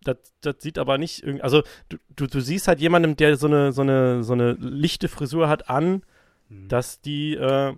[0.04, 3.48] das, das sieht aber nicht irgendwie, also du, du, du siehst halt jemandem, der so
[3.48, 6.04] eine, so eine, so eine lichte Frisur hat an,
[6.50, 6.68] mhm.
[6.68, 7.74] dass die, äh,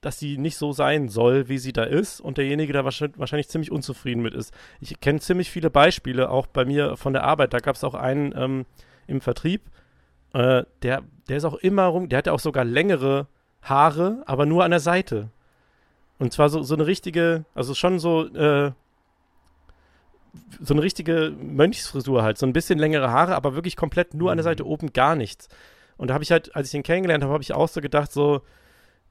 [0.00, 3.48] dass sie nicht so sein soll, wie sie da ist und derjenige da wahrscheinlich, wahrscheinlich
[3.48, 4.54] ziemlich unzufrieden mit ist.
[4.80, 7.52] Ich kenne ziemlich viele Beispiele, auch bei mir von der Arbeit.
[7.52, 8.66] Da gab es auch einen ähm,
[9.06, 9.62] im Vertrieb,
[10.32, 13.26] äh, der, der ist auch immer rum, der hatte auch sogar längere
[13.62, 15.30] Haare, aber nur an der Seite.
[16.18, 18.72] Und zwar so, so eine richtige, also schon so, äh,
[20.60, 24.36] so eine richtige Mönchsfrisur halt, so ein bisschen längere Haare, aber wirklich komplett nur an
[24.36, 24.70] der Seite mhm.
[24.70, 25.48] oben gar nichts.
[25.96, 28.12] Und da habe ich halt, als ich ihn kennengelernt habe, habe ich auch so gedacht,
[28.12, 28.42] so,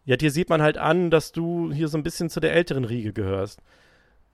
[0.05, 2.85] ja, dir sieht man halt an, dass du hier so ein bisschen zu der älteren
[2.85, 3.59] Riege gehörst.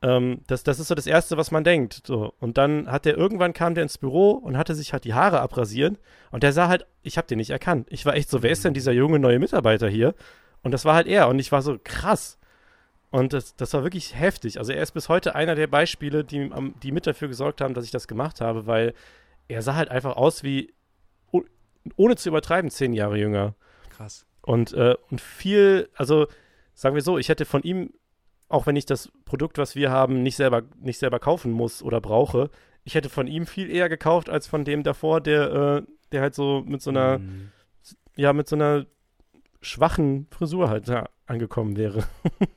[0.03, 2.01] Ähm, das, das ist so das Erste, was man denkt.
[2.05, 2.33] So.
[2.39, 5.39] Und dann hat der, irgendwann kam der ins Büro und hatte sich halt die Haare
[5.39, 5.97] abrasiert.
[6.29, 7.87] Und der sah halt, ich habe den nicht erkannt.
[7.89, 10.13] Ich war echt so, wer ist denn dieser junge neue Mitarbeiter hier?
[10.61, 11.29] Und das war halt er.
[11.29, 12.37] Und ich war so, krass.
[13.13, 14.57] Und das, das war wirklich heftig.
[14.57, 16.49] Also er ist bis heute einer der Beispiele, die,
[16.81, 18.95] die mit dafür gesorgt haben, dass ich das gemacht habe, weil
[19.47, 20.73] er sah halt einfach aus wie,
[21.95, 23.53] ohne zu übertreiben, zehn Jahre jünger.
[23.91, 24.25] Krass.
[24.41, 26.25] Und, äh, und viel, also
[26.73, 27.91] sagen wir so, ich hätte von ihm
[28.53, 31.99] auch wenn ich das Produkt, was wir haben, nicht selber, nicht selber kaufen muss oder
[31.99, 32.51] brauche,
[32.83, 36.35] ich hätte von ihm viel eher gekauft als von dem davor, der, äh, der halt
[36.35, 37.51] so mit so einer, mhm.
[38.15, 38.85] ja, mit so einer
[39.61, 42.05] schwachen Frisur halt ja, angekommen wäre.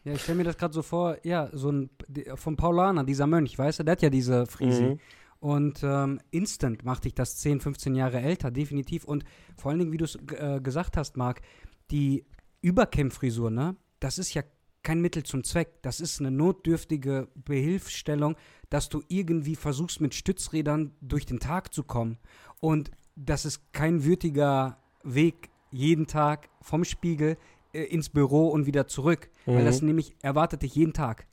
[0.05, 1.91] ja, ich stelle mir das gerade so vor, ja, so ein,
[2.35, 4.83] von Paulaner, dieser Mönch, weißt du, der hat ja diese Frise.
[4.83, 5.01] Mhm.
[5.39, 9.05] Und ähm, instant macht dich das 10, 15 Jahre älter, definitiv.
[9.05, 9.25] Und
[9.57, 11.43] vor allen Dingen, wie du es äh, gesagt hast, Marc,
[11.91, 12.25] die
[12.62, 13.77] Überkämmfrisur, ne?
[14.01, 14.43] Das ist ja
[14.83, 15.83] kein Mittel zum Zweck.
[15.83, 18.37] Das ist eine notdürftige Behilfsstellung,
[18.71, 22.19] dass du irgendwie versuchst, mit Stützrädern durch den Tag zu kommen.
[22.61, 27.37] Und das ist kein würdiger Weg jeden Tag vom Spiegel
[27.85, 29.29] ins Büro und wieder zurück.
[29.47, 29.55] Mhm.
[29.55, 31.27] Weil das nämlich erwartet dich jeden Tag.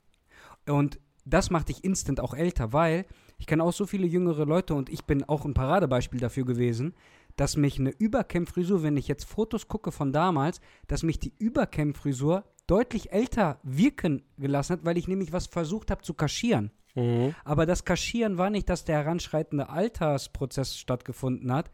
[0.66, 3.06] Und das macht dich instant auch älter, weil
[3.38, 6.94] ich kenne auch so viele jüngere Leute und ich bin auch ein Paradebeispiel dafür gewesen,
[7.36, 12.44] dass mich eine Überkämmfrisur, wenn ich jetzt Fotos gucke von damals, dass mich die Überkämmfrisur
[12.66, 16.70] deutlich älter wirken gelassen hat, weil ich nämlich was versucht habe zu kaschieren.
[16.94, 17.34] Mhm.
[17.44, 21.70] Aber das Kaschieren war nicht, dass der heranschreitende Altersprozess stattgefunden hat.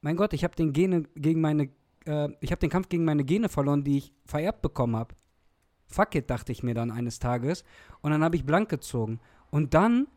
[0.00, 1.70] Mein Gott, ich habe den Gene gegen meine,
[2.06, 5.14] äh, ich habe den Kampf gegen meine Gene verloren, die ich vererbt bekommen habe.
[5.86, 7.64] Fuck it, dachte ich mir dann eines Tages.
[8.00, 9.20] Und dann habe ich blank gezogen.
[9.50, 10.08] Und dann,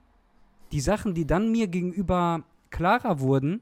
[0.71, 3.61] die Sachen, die dann mir gegenüber klarer wurden,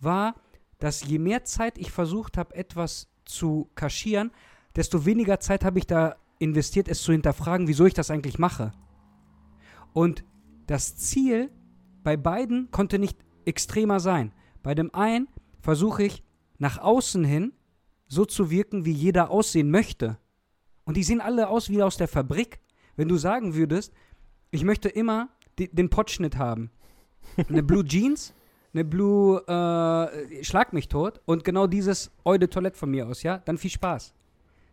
[0.00, 0.34] war,
[0.78, 4.32] dass je mehr Zeit ich versucht habe, etwas zu kaschieren,
[4.76, 8.72] desto weniger Zeit habe ich da investiert, es zu hinterfragen, wieso ich das eigentlich mache.
[9.92, 10.24] Und
[10.66, 11.50] das Ziel
[12.02, 14.32] bei beiden konnte nicht extremer sein.
[14.62, 15.28] Bei dem einen
[15.60, 16.22] versuche ich
[16.58, 17.52] nach außen hin
[18.06, 20.18] so zu wirken, wie jeder aussehen möchte.
[20.84, 22.60] Und die sehen alle aus wie aus der Fabrik.
[22.96, 23.92] Wenn du sagen würdest,
[24.50, 25.28] ich möchte immer
[25.58, 26.70] die, den Potschnitt haben.
[27.48, 28.34] Eine Blue Jeans,
[28.72, 33.22] eine Blue äh, Schlag mich tot und genau dieses Eau de Toilette von mir aus,
[33.22, 33.38] ja?
[33.38, 34.14] Dann viel Spaß.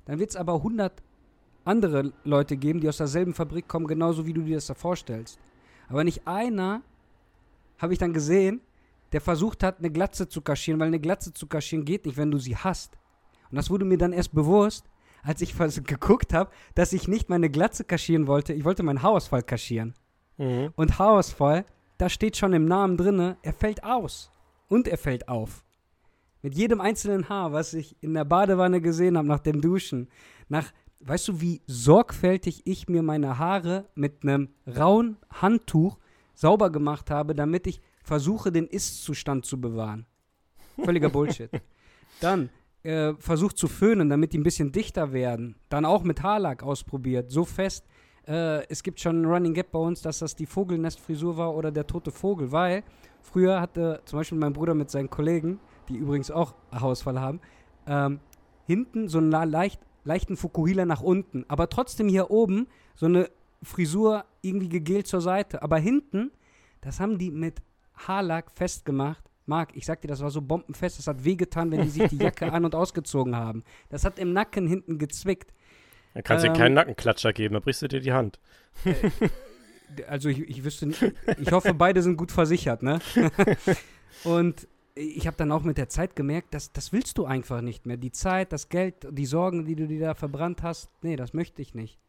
[0.06, 1.02] Dann wird es aber 100
[1.64, 5.40] andere Leute geben, die aus derselben Fabrik kommen, genauso wie du dir das da vorstellst.
[5.90, 6.82] Aber nicht einer,
[7.78, 8.62] habe ich dann gesehen,
[9.12, 12.32] der versucht hat, eine Glatze zu kaschieren, weil eine Glatze zu kaschieren geht nicht, wenn
[12.32, 12.98] du sie hast.
[13.52, 14.86] Und das wurde mir dann erst bewusst,
[15.24, 19.43] als ich geguckt habe, dass ich nicht meine Glatze kaschieren wollte, ich wollte meinen Haarausfall
[19.43, 19.93] kaschieren.
[20.38, 20.71] Mhm.
[20.76, 21.66] Und Haarausfall,
[21.97, 24.32] da steht schon im Namen drinne, er fällt aus.
[24.67, 25.66] Und er fällt auf.
[26.42, 30.08] Mit jedem einzelnen Haar, was ich in der Badewanne gesehen habe nach dem Duschen.
[30.50, 30.71] Nach,
[31.01, 36.00] weißt du, wie sorgfältig ich mir meine Haare mit einem rauen Handtuch
[36.34, 40.05] sauber gemacht habe, damit ich versuche, den Ist-Zustand zu bewahren.
[40.84, 41.51] Völliger Bullshit.
[42.20, 42.50] Dann
[42.83, 45.55] äh, versucht zu föhnen, damit die ein bisschen dichter werden.
[45.70, 47.86] Dann auch mit Haarlack ausprobiert, so fest.
[48.28, 51.71] Äh, es gibt schon einen Running Gap bei uns, dass das die Vogelnestfrisur war oder
[51.71, 52.83] der tote Vogel, weil
[53.21, 55.59] früher hatte zum Beispiel mein Bruder mit seinen Kollegen
[55.91, 57.41] die übrigens auch Haarausfall haben,
[57.87, 58.20] ähm,
[58.66, 63.29] hinten so einen leicht, leichten Fukuhila nach unten, aber trotzdem hier oben so eine
[63.62, 65.62] Frisur irgendwie gegelt zur Seite.
[65.62, 66.32] Aber hinten,
[66.82, 67.62] das haben die mit
[67.95, 69.29] Haarlack festgemacht.
[69.52, 72.18] Marc, ich sag dir, das war so bombenfest, das hat wehgetan, wenn die sich die
[72.18, 73.64] Jacke an- und ausgezogen haben.
[73.90, 75.54] Das hat im Nacken hinten gezwickt.
[76.14, 78.40] Dann kannst du ähm, dir keinen Nackenklatscher geben, dann brichst du dir die Hand.
[78.86, 78.94] Äh,
[80.08, 81.04] also ich, ich wüsste nicht,
[81.38, 83.00] ich hoffe, beide sind gut versichert, ne?
[84.24, 84.66] und
[84.96, 87.98] ich habe dann auch mit der Zeit gemerkt, dass das willst du einfach nicht mehr.
[87.98, 91.62] Die Zeit, das Geld, die Sorgen, die du dir da verbrannt hast, nee, das möchte
[91.62, 92.00] ich nicht.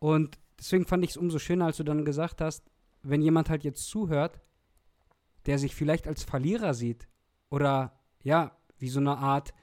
[0.00, 2.64] Und deswegen fand ich es umso schöner, als du dann gesagt hast,
[3.04, 4.40] wenn jemand halt jetzt zuhört,
[5.48, 7.08] der sich vielleicht als Verlierer sieht
[7.50, 7.92] oder
[8.22, 9.54] ja, wie so eine Art,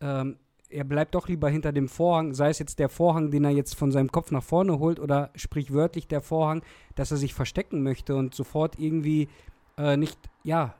[0.00, 0.38] ähm,
[0.70, 3.74] er bleibt doch lieber hinter dem Vorhang, sei es jetzt der Vorhang, den er jetzt
[3.74, 6.62] von seinem Kopf nach vorne holt oder sprichwörtlich der Vorhang,
[6.94, 9.28] dass er sich verstecken möchte und sofort irgendwie
[9.76, 10.74] äh, nicht, ja,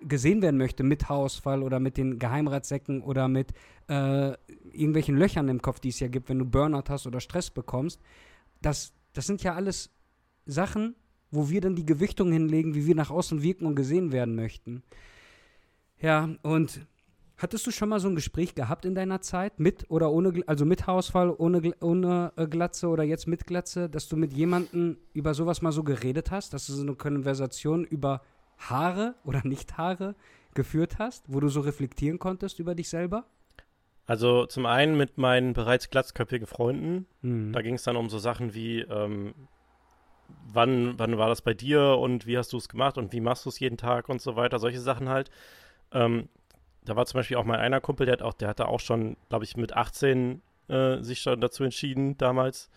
[0.00, 3.52] gesehen werden möchte mit Haarausfall oder mit den Geheimratsäcken oder mit
[3.88, 4.32] äh,
[4.72, 8.00] irgendwelchen Löchern im Kopf, die es ja gibt, wenn du Burnout hast oder Stress bekommst.
[8.60, 9.90] Das, das sind ja alles
[10.44, 10.96] Sachen,
[11.30, 14.82] wo wir dann die Gewichtung hinlegen, wie wir nach außen wirken und gesehen werden möchten.
[16.00, 16.86] Ja, und
[17.38, 20.64] hattest du schon mal so ein Gespräch gehabt in deiner Zeit mit oder ohne, also
[20.64, 25.34] mit Haarausfall, ohne, ohne äh, Glatze oder jetzt mit Glatze, dass du mit jemandem über
[25.34, 28.22] sowas mal so geredet hast, dass du so eine Konversation über
[28.58, 30.14] Haare oder Nicht-Haare
[30.54, 33.26] geführt hast, wo du so reflektieren konntest über dich selber?
[34.06, 37.06] Also zum einen mit meinen bereits glatzköpfigen Freunden.
[37.22, 37.52] Mhm.
[37.52, 39.34] Da ging es dann um so Sachen wie, ähm,
[40.52, 43.44] wann, wann war das bei dir und wie hast du es gemacht und wie machst
[43.44, 45.30] du es jeden Tag und so weiter, solche Sachen halt.
[45.92, 46.28] Ähm,
[46.84, 49.16] da war zum Beispiel auch mein einer Kumpel, der hat auch, der hatte auch schon,
[49.28, 52.70] glaube ich, mit 18 äh, sich schon dazu entschieden damals.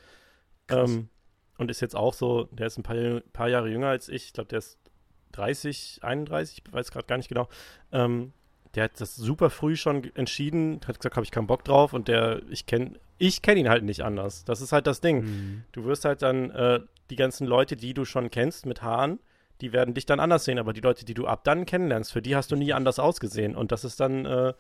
[0.70, 1.10] Ähm,
[1.58, 4.26] und ist jetzt auch so, der ist ein paar, paar Jahre jünger als ich.
[4.28, 4.80] Ich glaube, der ist
[5.34, 7.48] 30, 31, ich weiß gerade gar nicht genau.
[7.92, 8.34] Ähm,
[8.76, 12.08] der hat das super früh schon entschieden, hat gesagt, habe ich keinen Bock drauf und
[12.08, 14.46] der, ich kenne ich kenn ihn halt nicht anders.
[14.46, 15.22] Das ist halt das Ding.
[15.24, 15.64] Mhm.
[15.74, 16.80] Du wirst halt dann äh,
[17.10, 19.20] die ganzen Leute, die du schon kennst mit Haaren,
[19.62, 22.22] die werden dich dann anders sehen, aber die Leute, die du ab dann kennenlernst, für
[22.22, 24.54] die hast du nie anders ausgesehen und das ist dann, äh,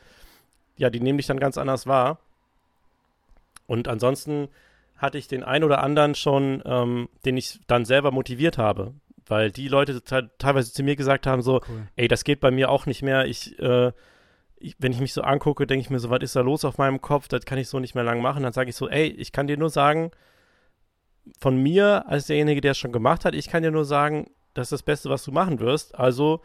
[0.76, 2.20] ja, die nehmen dich dann ganz anders wahr.
[3.66, 4.50] Und ansonsten
[4.98, 8.94] hatte ich den einen oder anderen schon, ähm, den ich dann selber motiviert habe
[9.30, 11.88] weil die Leute teilweise zu mir gesagt haben so, cool.
[11.96, 13.26] ey, das geht bei mir auch nicht mehr.
[13.26, 13.92] Ich, äh,
[14.58, 16.78] ich wenn ich mich so angucke, denke ich mir so, was ist da los auf
[16.78, 17.28] meinem Kopf?
[17.28, 18.44] Das kann ich so nicht mehr lang machen.
[18.44, 20.12] Dann sage ich so, ey, ich kann dir nur sagen,
[21.40, 24.68] von mir als derjenige, der es schon gemacht hat, ich kann dir nur sagen, das
[24.68, 25.98] ist das Beste, was du machen wirst.
[25.98, 26.42] Also,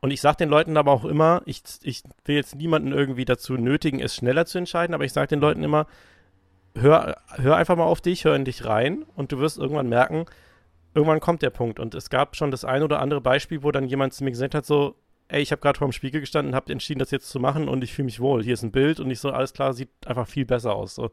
[0.00, 3.54] und ich sage den Leuten aber auch immer, ich, ich will jetzt niemanden irgendwie dazu
[3.54, 5.86] nötigen, es schneller zu entscheiden, aber ich sage den Leuten immer,
[6.76, 10.26] hör, hör einfach mal auf dich, hör in dich rein und du wirst irgendwann merken,
[10.98, 11.78] irgendwann kommt der Punkt.
[11.78, 14.56] Und es gab schon das ein oder andere Beispiel, wo dann jemand zu mir gesagt
[14.56, 14.96] hat, so,
[15.28, 17.84] ey, ich habe gerade vor dem Spiegel gestanden, habe entschieden, das jetzt zu machen und
[17.84, 18.42] ich fühle mich wohl.
[18.42, 20.96] Hier ist ein Bild und ich so, alles klar, sieht einfach viel besser aus.
[20.96, 21.12] So.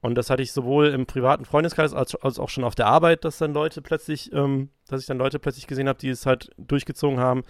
[0.00, 3.24] Und das hatte ich sowohl im privaten Freundeskreis als, als auch schon auf der Arbeit,
[3.24, 6.50] dass dann Leute plötzlich, ähm, dass ich dann Leute plötzlich gesehen habe, die es halt
[6.58, 7.44] durchgezogen haben.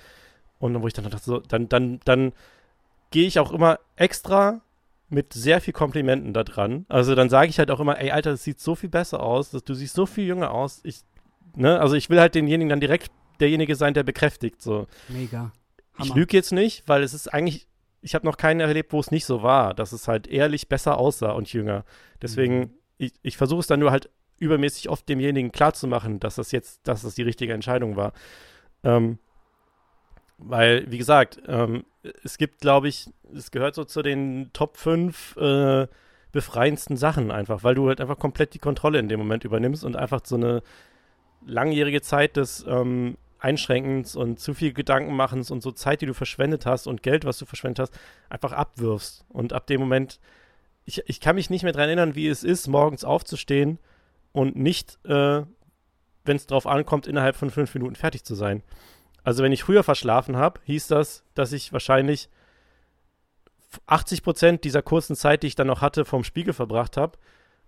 [0.58, 2.32] Und wo ich dann dachte, so, dann, dann, dann
[3.10, 4.60] gehe ich auch immer extra
[5.08, 6.84] mit sehr viel Komplimenten da dran.
[6.88, 9.50] Also dann sage ich halt auch immer, ey, Alter, das sieht so viel besser aus,
[9.50, 10.80] dass du siehst so viel jünger aus.
[10.84, 11.00] Ich,
[11.56, 13.10] ne, also ich will halt denjenigen dann direkt
[13.40, 14.86] derjenige sein, der bekräftigt, so.
[15.08, 15.52] Mega.
[15.94, 16.06] Hammer.
[16.06, 17.68] Ich lüge jetzt nicht, weil es ist eigentlich,
[18.00, 20.98] ich habe noch keinen erlebt, wo es nicht so war, dass es halt ehrlich besser
[20.98, 21.84] aussah und jünger.
[22.20, 22.70] Deswegen, mhm.
[22.98, 27.02] ich, ich versuche es dann nur halt übermäßig oft demjenigen klarzumachen, dass das jetzt, dass
[27.02, 28.12] das die richtige Entscheidung war.
[28.82, 29.18] Ähm,
[30.38, 31.84] weil, wie gesagt, ähm,
[32.22, 35.86] es gibt, glaube ich, es gehört so zu den Top 5 äh,
[36.32, 39.96] befreiendsten Sachen einfach, weil du halt einfach komplett die Kontrolle in dem Moment übernimmst und
[39.96, 40.62] einfach so eine
[41.46, 46.64] langjährige Zeit des ähm, Einschränkens und zu viel Gedankenmachens und so Zeit, die du verschwendet
[46.66, 47.94] hast und Geld, was du verschwendet hast,
[48.30, 49.24] einfach abwirfst.
[49.28, 50.18] Und ab dem Moment,
[50.86, 53.78] ich, ich kann mich nicht mehr daran erinnern, wie es ist, morgens aufzustehen
[54.32, 55.42] und nicht, äh,
[56.24, 58.62] wenn es drauf ankommt, innerhalb von fünf Minuten fertig zu sein.
[59.22, 62.30] Also wenn ich früher verschlafen habe, hieß das, dass ich wahrscheinlich
[63.86, 67.18] 80 Prozent dieser kurzen Zeit, die ich dann noch hatte, vom Spiegel verbracht habe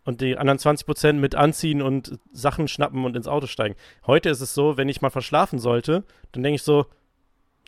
[0.06, 3.74] und die anderen 20 Prozent mit anziehen und Sachen schnappen und ins Auto steigen.
[4.06, 6.86] Heute ist es so, wenn ich mal verschlafen sollte, dann denke ich so,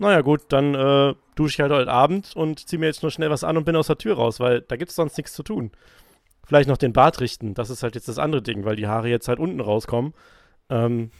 [0.00, 3.30] naja gut, dann äh, dusche ich halt heute Abend und ziehe mir jetzt nur schnell
[3.30, 5.42] was an und bin aus der Tür raus, weil da gibt es sonst nichts zu
[5.42, 5.72] tun.
[6.46, 9.08] Vielleicht noch den Bart richten, das ist halt jetzt das andere Ding, weil die Haare
[9.08, 10.14] jetzt halt unten rauskommen.
[10.70, 11.10] Ähm,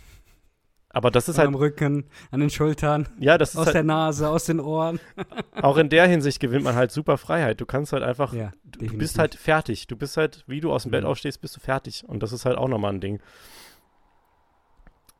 [0.99, 1.47] aber das ist halt.
[1.47, 3.09] Am Rücken, an den Schultern.
[3.21, 4.99] Ja, das ist Aus halt, der Nase, aus den Ohren.
[5.63, 7.61] auch in der Hinsicht gewinnt man halt super Freiheit.
[7.61, 8.33] Du kannst halt einfach.
[8.33, 9.87] Ja, du bist halt fertig.
[9.87, 10.93] Du bist halt, wie du aus dem mhm.
[10.93, 12.03] Bett aufstehst, bist du fertig.
[12.05, 13.21] Und das ist halt auch nochmal ein Ding.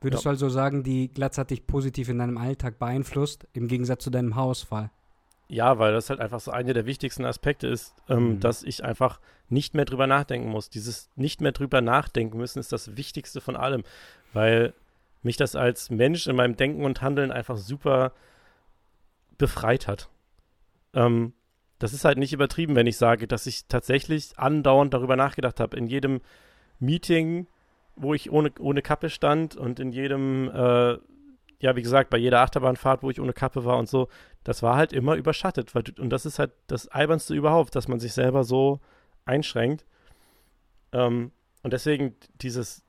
[0.01, 0.31] Würdest ja.
[0.31, 4.11] du also sagen, die Glatze hat dich positiv in deinem Alltag beeinflusst, im Gegensatz zu
[4.11, 4.91] deinem Haarausfall?
[5.47, 8.41] Ja, weil das halt einfach so einer der wichtigsten Aspekte ist, ähm, mhm.
[8.41, 10.71] dass ich einfach nicht mehr drüber nachdenken muss.
[10.71, 13.85] Dieses nicht mehr drüber nachdenken müssen ist das Wichtigste von allem.
[14.33, 14.75] Weil
[15.23, 18.13] mich das als Mensch in meinem Denken und Handeln einfach super
[19.37, 20.09] befreit hat.
[20.95, 21.33] Ähm,
[21.79, 25.77] das ist halt nicht übertrieben, wenn ich sage, dass ich tatsächlich andauernd darüber nachgedacht habe.
[25.77, 26.21] In jedem
[26.81, 27.47] Meeting,
[27.95, 30.99] wo ich ohne, ohne Kappe stand und in jedem, äh,
[31.61, 34.09] ja, wie gesagt, bei jeder Achterbahnfahrt, wo ich ohne Kappe war und so,
[34.45, 35.75] das war halt immer überschattet.
[35.75, 38.81] Weil, und das ist halt das Albernste überhaupt, dass man sich selber so
[39.25, 39.85] einschränkt.
[40.93, 41.33] Ähm,
[41.63, 42.83] und deswegen dieses,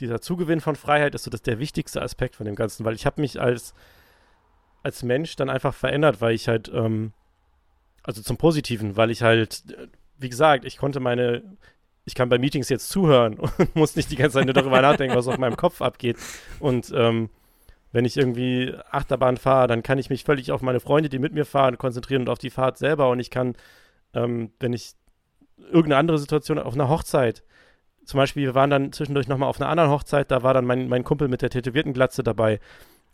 [0.00, 3.06] dieser Zugewinn von Freiheit ist so das der wichtigste Aspekt von dem Ganzen, weil ich
[3.06, 3.74] habe mich als,
[4.82, 7.12] als Mensch dann einfach verändert, weil ich halt, ähm,
[8.02, 9.62] also zum Positiven, weil ich halt,
[10.18, 11.42] wie gesagt, ich konnte meine,
[12.04, 15.16] ich kann bei Meetings jetzt zuhören und muss nicht die ganze Zeit nur darüber nachdenken,
[15.16, 16.16] was auf meinem Kopf abgeht.
[16.58, 17.30] Und ähm,
[17.92, 21.34] wenn ich irgendwie Achterbahn fahre, dann kann ich mich völlig auf meine Freunde, die mit
[21.34, 23.10] mir fahren, konzentrieren und auf die Fahrt selber.
[23.10, 23.56] Und ich kann,
[24.14, 24.92] ähm, wenn ich
[25.58, 27.42] irgendeine andere Situation auf einer Hochzeit,
[28.10, 30.88] zum Beispiel, wir waren dann zwischendurch nochmal auf einer anderen Hochzeit, da war dann mein,
[30.88, 32.58] mein Kumpel mit der tätowierten Glatze dabei.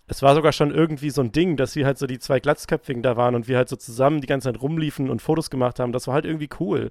[0.06, 3.02] Es war sogar schon irgendwie so ein Ding, dass wir halt so die zwei Glatzköpfigen
[3.02, 5.92] da waren und wir halt so zusammen die ganze Zeit rumliefen und Fotos gemacht haben.
[5.92, 6.90] Das war halt irgendwie cool.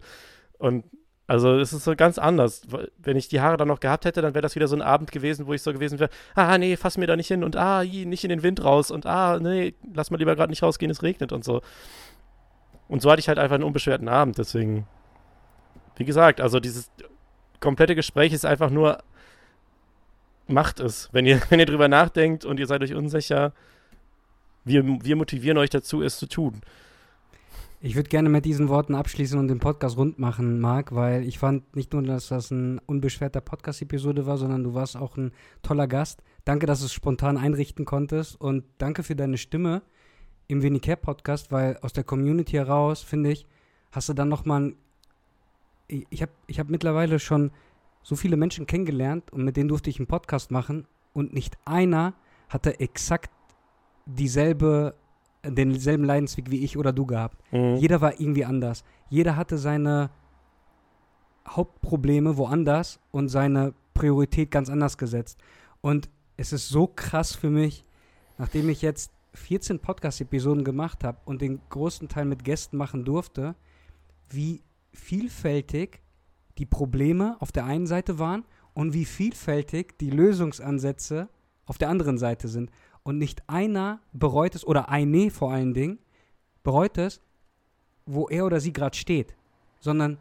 [0.59, 0.85] Und
[1.25, 2.61] also es ist so ganz anders.
[2.99, 5.11] Wenn ich die Haare dann noch gehabt hätte, dann wäre das wieder so ein Abend
[5.11, 7.83] gewesen, wo ich so gewesen wäre, ah nee, fass mir da nicht hin und ah,
[7.83, 11.01] nicht in den Wind raus und ah, nee, lass mal lieber gerade nicht rausgehen, es
[11.01, 11.61] regnet und so.
[12.87, 14.85] Und so hatte ich halt einfach einen unbeschwerten Abend, deswegen,
[15.95, 16.91] wie gesagt, also dieses
[17.59, 19.03] komplette Gespräch ist einfach nur,
[20.47, 21.09] macht es.
[21.11, 23.53] Wenn ihr, wenn ihr drüber nachdenkt und ihr seid euch unsicher,
[24.63, 26.61] wir, wir motivieren euch dazu, es zu tun.
[27.81, 31.37] Ich würde gerne mit diesen Worten abschließen und den Podcast rund machen, Marc, weil ich
[31.37, 35.87] fand nicht nur, dass das ein unbeschwerter Podcast-Episode war, sondern du warst auch ein toller
[35.87, 36.23] Gast.
[36.45, 39.83] Danke, dass du es spontan einrichten konntest und danke für deine Stimme
[40.47, 43.45] im Wenicare Podcast, weil aus der Community heraus, finde ich,
[43.91, 44.75] hast du dann nochmal ein.
[45.87, 47.51] Ich habe ich hab mittlerweile schon
[48.01, 52.13] so viele Menschen kennengelernt und mit denen durfte ich einen Podcast machen und nicht einer
[52.49, 53.31] hatte exakt
[54.05, 54.95] dieselbe
[55.43, 57.37] denselben Leidensweg wie ich oder du gehabt.
[57.51, 57.75] Mhm.
[57.77, 58.83] Jeder war irgendwie anders.
[59.09, 60.09] Jeder hatte seine
[61.47, 65.39] Hauptprobleme woanders und seine Priorität ganz anders gesetzt.
[65.81, 67.83] Und es ist so krass für mich,
[68.37, 73.55] nachdem ich jetzt 14 Podcast-Episoden gemacht habe und den größten Teil mit Gästen machen durfte,
[74.29, 74.61] wie
[74.95, 76.01] vielfältig
[76.57, 81.29] die Probleme auf der einen Seite waren und wie vielfältig die Lösungsansätze
[81.65, 82.71] auf der anderen Seite sind
[83.03, 85.99] und nicht einer bereut es, oder eine vor allen Dingen,
[86.63, 87.21] bereut es,
[88.05, 89.35] wo er oder sie gerade steht,
[89.79, 90.17] sondern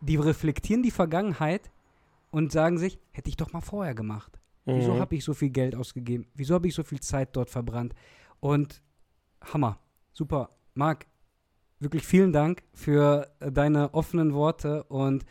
[0.00, 1.70] die reflektieren die Vergangenheit
[2.30, 4.40] und sagen sich, hätte ich doch mal vorher gemacht.
[4.64, 4.76] Mhm.
[4.76, 6.26] Wieso habe ich so viel Geld ausgegeben?
[6.34, 7.94] Wieso habe ich so viel Zeit dort verbrannt?
[8.40, 8.82] Und
[9.42, 9.78] Hammer,
[10.12, 10.50] super.
[10.74, 11.06] Marc,
[11.80, 15.24] wirklich vielen Dank für deine offenen Worte und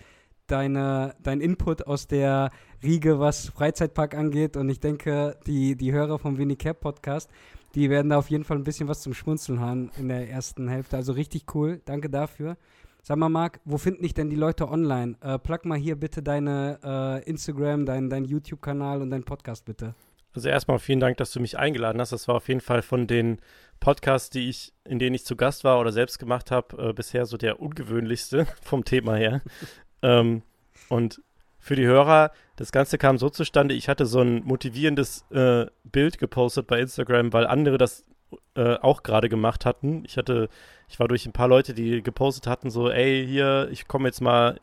[0.48, 2.50] deine, dein Input aus der
[2.84, 4.58] Riege, was Freizeitpark angeht.
[4.58, 7.30] Und ich denke, die, die Hörer vom Winnie Podcast,
[7.76, 10.68] die werden da auf jeden Fall ein bisschen was zum Schmunzeln haben in der ersten
[10.68, 10.98] Hälfte.
[10.98, 11.82] Also richtig cool.
[11.86, 12.58] Danke dafür.
[13.04, 15.16] Sag mal, Marc, wo finden dich denn die Leute online?
[15.22, 19.96] Äh, plug mal hier bitte deine äh, Instagram, dein, dein YouTube-Kanal und dein Podcast bitte.
[20.34, 22.12] Also erstmal vielen Dank, dass du mich eingeladen hast.
[22.12, 23.40] Das war auf jeden Fall von den
[23.80, 27.26] Podcasts, die ich, in denen ich zu Gast war oder selbst gemacht habe, äh, bisher
[27.26, 29.42] so der ungewöhnlichste vom Thema her.
[30.02, 30.44] ähm,
[30.90, 31.22] und
[31.60, 36.18] für die Hörer, das Ganze kam so zustande, ich hatte so ein motivierendes äh, Bild
[36.18, 38.06] gepostet bei Instagram, weil andere das
[38.56, 40.04] äh, auch gerade gemacht hatten.
[40.06, 40.50] Ich hatte,
[40.88, 44.22] ich war durch ein paar Leute, die gepostet hatten, so, ey, hier, ich komme jetzt
[44.22, 44.60] mal,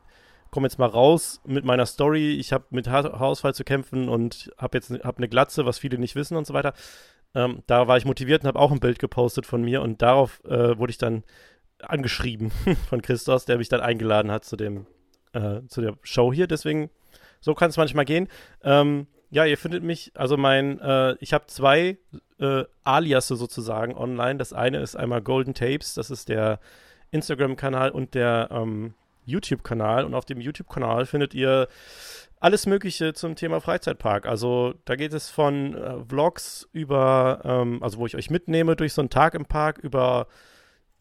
[0.51, 2.34] komme jetzt mal raus mit meiner Story.
[2.34, 5.98] Ich habe mit ha Haarausfall zu kämpfen und habe jetzt hab eine Glatze, was viele
[5.98, 6.72] nicht wissen und so weiter.
[7.36, 10.42] Ähm, da war ich motiviert und habe auch ein Bild gepostet von mir und darauf
[10.44, 11.22] äh, wurde ich dann
[11.80, 12.50] angeschrieben
[12.88, 14.86] von Christos, der mich dann eingeladen hat zu dem
[15.34, 16.46] äh, zu der Show hier.
[16.46, 16.88] Deswegen,
[17.40, 18.28] so kann es manchmal gehen.
[18.64, 21.98] Ähm, ja, ihr findet mich, also mein, äh, ich habe zwei
[22.40, 24.38] äh, Aliasse sozusagen online.
[24.38, 26.58] Das eine ist einmal Golden Tapes, das ist der
[27.10, 28.94] Instagram-Kanal und der ähm,
[29.26, 30.04] YouTube-Kanal.
[30.04, 31.68] Und auf dem YouTube-Kanal findet ihr
[32.47, 34.24] alles Mögliche zum Thema Freizeitpark.
[34.24, 38.93] Also da geht es von äh, Vlogs über, ähm, also wo ich euch mitnehme durch
[38.93, 40.28] so einen Tag im Park, über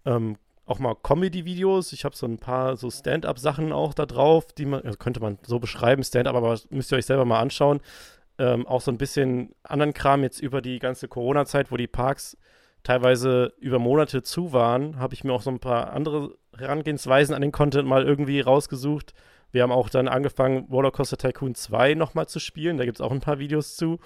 [0.08, 1.94] ähm, auch mal Comedy-Videos.
[1.94, 5.38] Ich habe so ein paar so Stand-up-Sachen auch da drauf, die man, also könnte man
[5.46, 7.80] so beschreiben, Stand-up, aber müsst ihr euch selber mal anschauen.
[8.40, 12.38] Ähm, auch so ein bisschen anderen Kram jetzt über die ganze Corona-Zeit, wo die Parks
[12.82, 17.44] teilweise über Monate zu waren, habe ich mir auch so ein paar andere Herangehensweisen an
[17.44, 19.14] den Content mal irgendwie rausgesucht.
[19.56, 22.77] Wir haben auch dann angefangen, Rollercoaster Tycoon 2 nochmal zu spielen.
[22.77, 23.99] Da gibt es auch ein paar Videos zu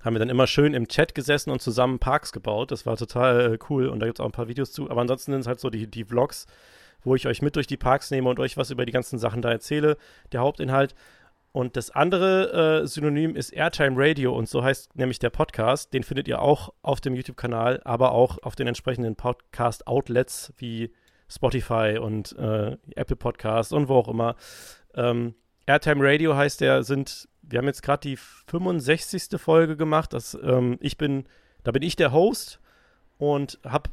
[0.00, 2.70] haben wir dann immer schön im Chat gesessen und zusammen Parks gebaut.
[2.70, 4.90] Das war total äh, cool und da gibt es auch ein paar Videos zu.
[4.90, 6.46] Aber ansonsten sind es halt so die, die Vlogs,
[7.02, 9.42] wo ich euch mit durch die Parks nehme und euch was über die ganzen Sachen
[9.42, 9.96] da erzähle.
[10.32, 10.94] Der Hauptinhalt.
[11.50, 15.92] Und das andere äh, Synonym ist Airtime Radio und so heißt nämlich der Podcast.
[15.92, 20.92] Den findet ihr auch auf dem YouTube-Kanal, aber auch auf den entsprechenden Podcast-Outlets wie
[21.28, 24.36] Spotify und äh, Apple Podcasts und wo auch immer.
[24.94, 25.34] Ähm,
[25.66, 29.40] Airtime Radio heißt der, sind wir haben jetzt gerade die 65.
[29.40, 30.12] Folge gemacht.
[30.12, 31.24] Das, ähm, ich bin,
[31.64, 32.60] da bin ich der Host
[33.18, 33.90] und habe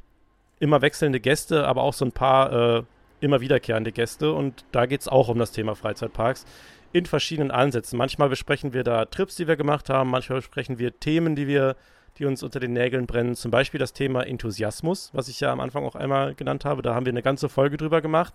[0.60, 2.84] immer wechselnde Gäste, aber auch so ein paar äh,
[3.22, 4.34] immer wiederkehrende Gäste.
[4.34, 6.46] Und da geht es auch um das Thema Freizeitparks.
[6.92, 7.98] in verschiedenen Ansätzen.
[7.98, 11.76] Manchmal besprechen wir da Trips, die wir gemacht haben, manchmal besprechen wir Themen, die wir,
[12.18, 13.36] die uns unter den Nägeln brennen.
[13.36, 16.82] Zum Beispiel das Thema Enthusiasmus, was ich ja am Anfang auch einmal genannt habe.
[16.82, 18.34] Da haben wir eine ganze Folge drüber gemacht.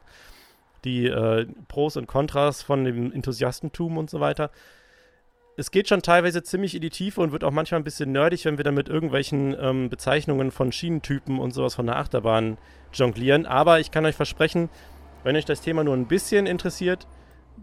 [0.85, 4.51] Die äh, Pros und Kontras von dem Enthusiastentum und so weiter.
[5.57, 8.45] Es geht schon teilweise ziemlich in die Tiefe und wird auch manchmal ein bisschen nerdig,
[8.45, 12.57] wenn wir dann mit irgendwelchen ähm, Bezeichnungen von Schienentypen und sowas von der Achterbahn
[12.93, 13.45] jonglieren.
[13.45, 14.71] Aber ich kann euch versprechen,
[15.23, 17.07] wenn euch das Thema nur ein bisschen interessiert,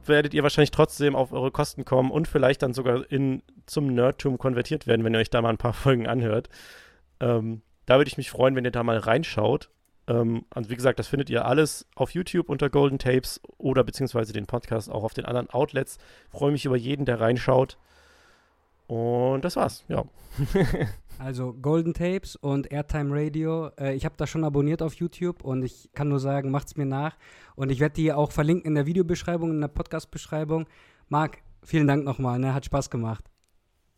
[0.05, 4.37] werdet ihr wahrscheinlich trotzdem auf eure Kosten kommen und vielleicht dann sogar in, zum Nerdtum
[4.37, 6.49] konvertiert werden, wenn ihr euch da mal ein paar Folgen anhört.
[7.19, 9.69] Ähm, da würde ich mich freuen, wenn ihr da mal reinschaut.
[10.07, 14.33] Ähm, also wie gesagt, das findet ihr alles auf YouTube unter Golden Tapes oder beziehungsweise
[14.33, 15.97] den Podcast auch auf den anderen Outlets.
[16.29, 17.77] Freue mich über jeden, der reinschaut.
[18.87, 20.05] Und das war's, ja.
[21.19, 23.69] also Golden Tapes und Airtime Radio.
[23.79, 26.85] Äh, ich habe das schon abonniert auf YouTube und ich kann nur sagen, macht's mir
[26.85, 27.15] nach.
[27.55, 30.67] Und ich werde die auch verlinken in der Videobeschreibung, in der Podcast-Beschreibung.
[31.09, 32.53] Marc, vielen Dank nochmal, ne?
[32.53, 33.25] Hat Spaß gemacht.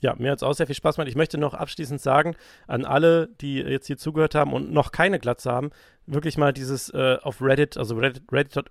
[0.02, 1.10] Ja, mir hat es auch sehr viel Spaß gemacht.
[1.10, 2.36] Ich möchte noch abschließend sagen,
[2.68, 5.72] an alle, die jetzt hier zugehört haben und noch keine Glatze haben,
[6.06, 8.66] wirklich mal dieses äh, auf Reddit, also Reddit, Reddit,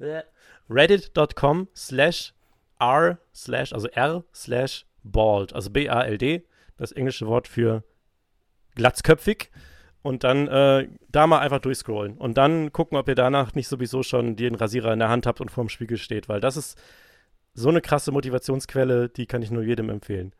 [0.68, 2.34] reddit.com slash
[2.78, 6.42] r slash, also r slash bald, also B-A-L-D,
[6.76, 7.84] das englische Wort für
[8.74, 9.50] glatzköpfig.
[10.02, 14.04] Und dann äh, da mal einfach durchscrollen und dann gucken, ob ihr danach nicht sowieso
[14.04, 16.78] schon den Rasierer in der Hand habt und vorm Spiegel steht, weil das ist
[17.54, 20.32] so eine krasse Motivationsquelle, die kann ich nur jedem empfehlen.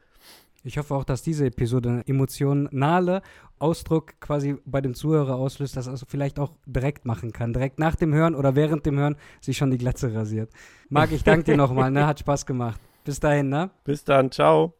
[0.62, 3.22] Ich hoffe auch, dass diese Episode einen emotionale
[3.58, 7.52] Ausdruck quasi bei dem Zuhörer auslöst, dass er also vielleicht auch direkt machen kann.
[7.52, 10.50] Direkt nach dem Hören oder während dem Hören sich schon die Glatze rasiert.
[10.88, 12.06] Marc, ich danke dir nochmal, ne?
[12.06, 12.80] Hat Spaß gemacht.
[13.04, 13.70] Bis dahin, ne?
[13.84, 14.74] Bis dann, ciao.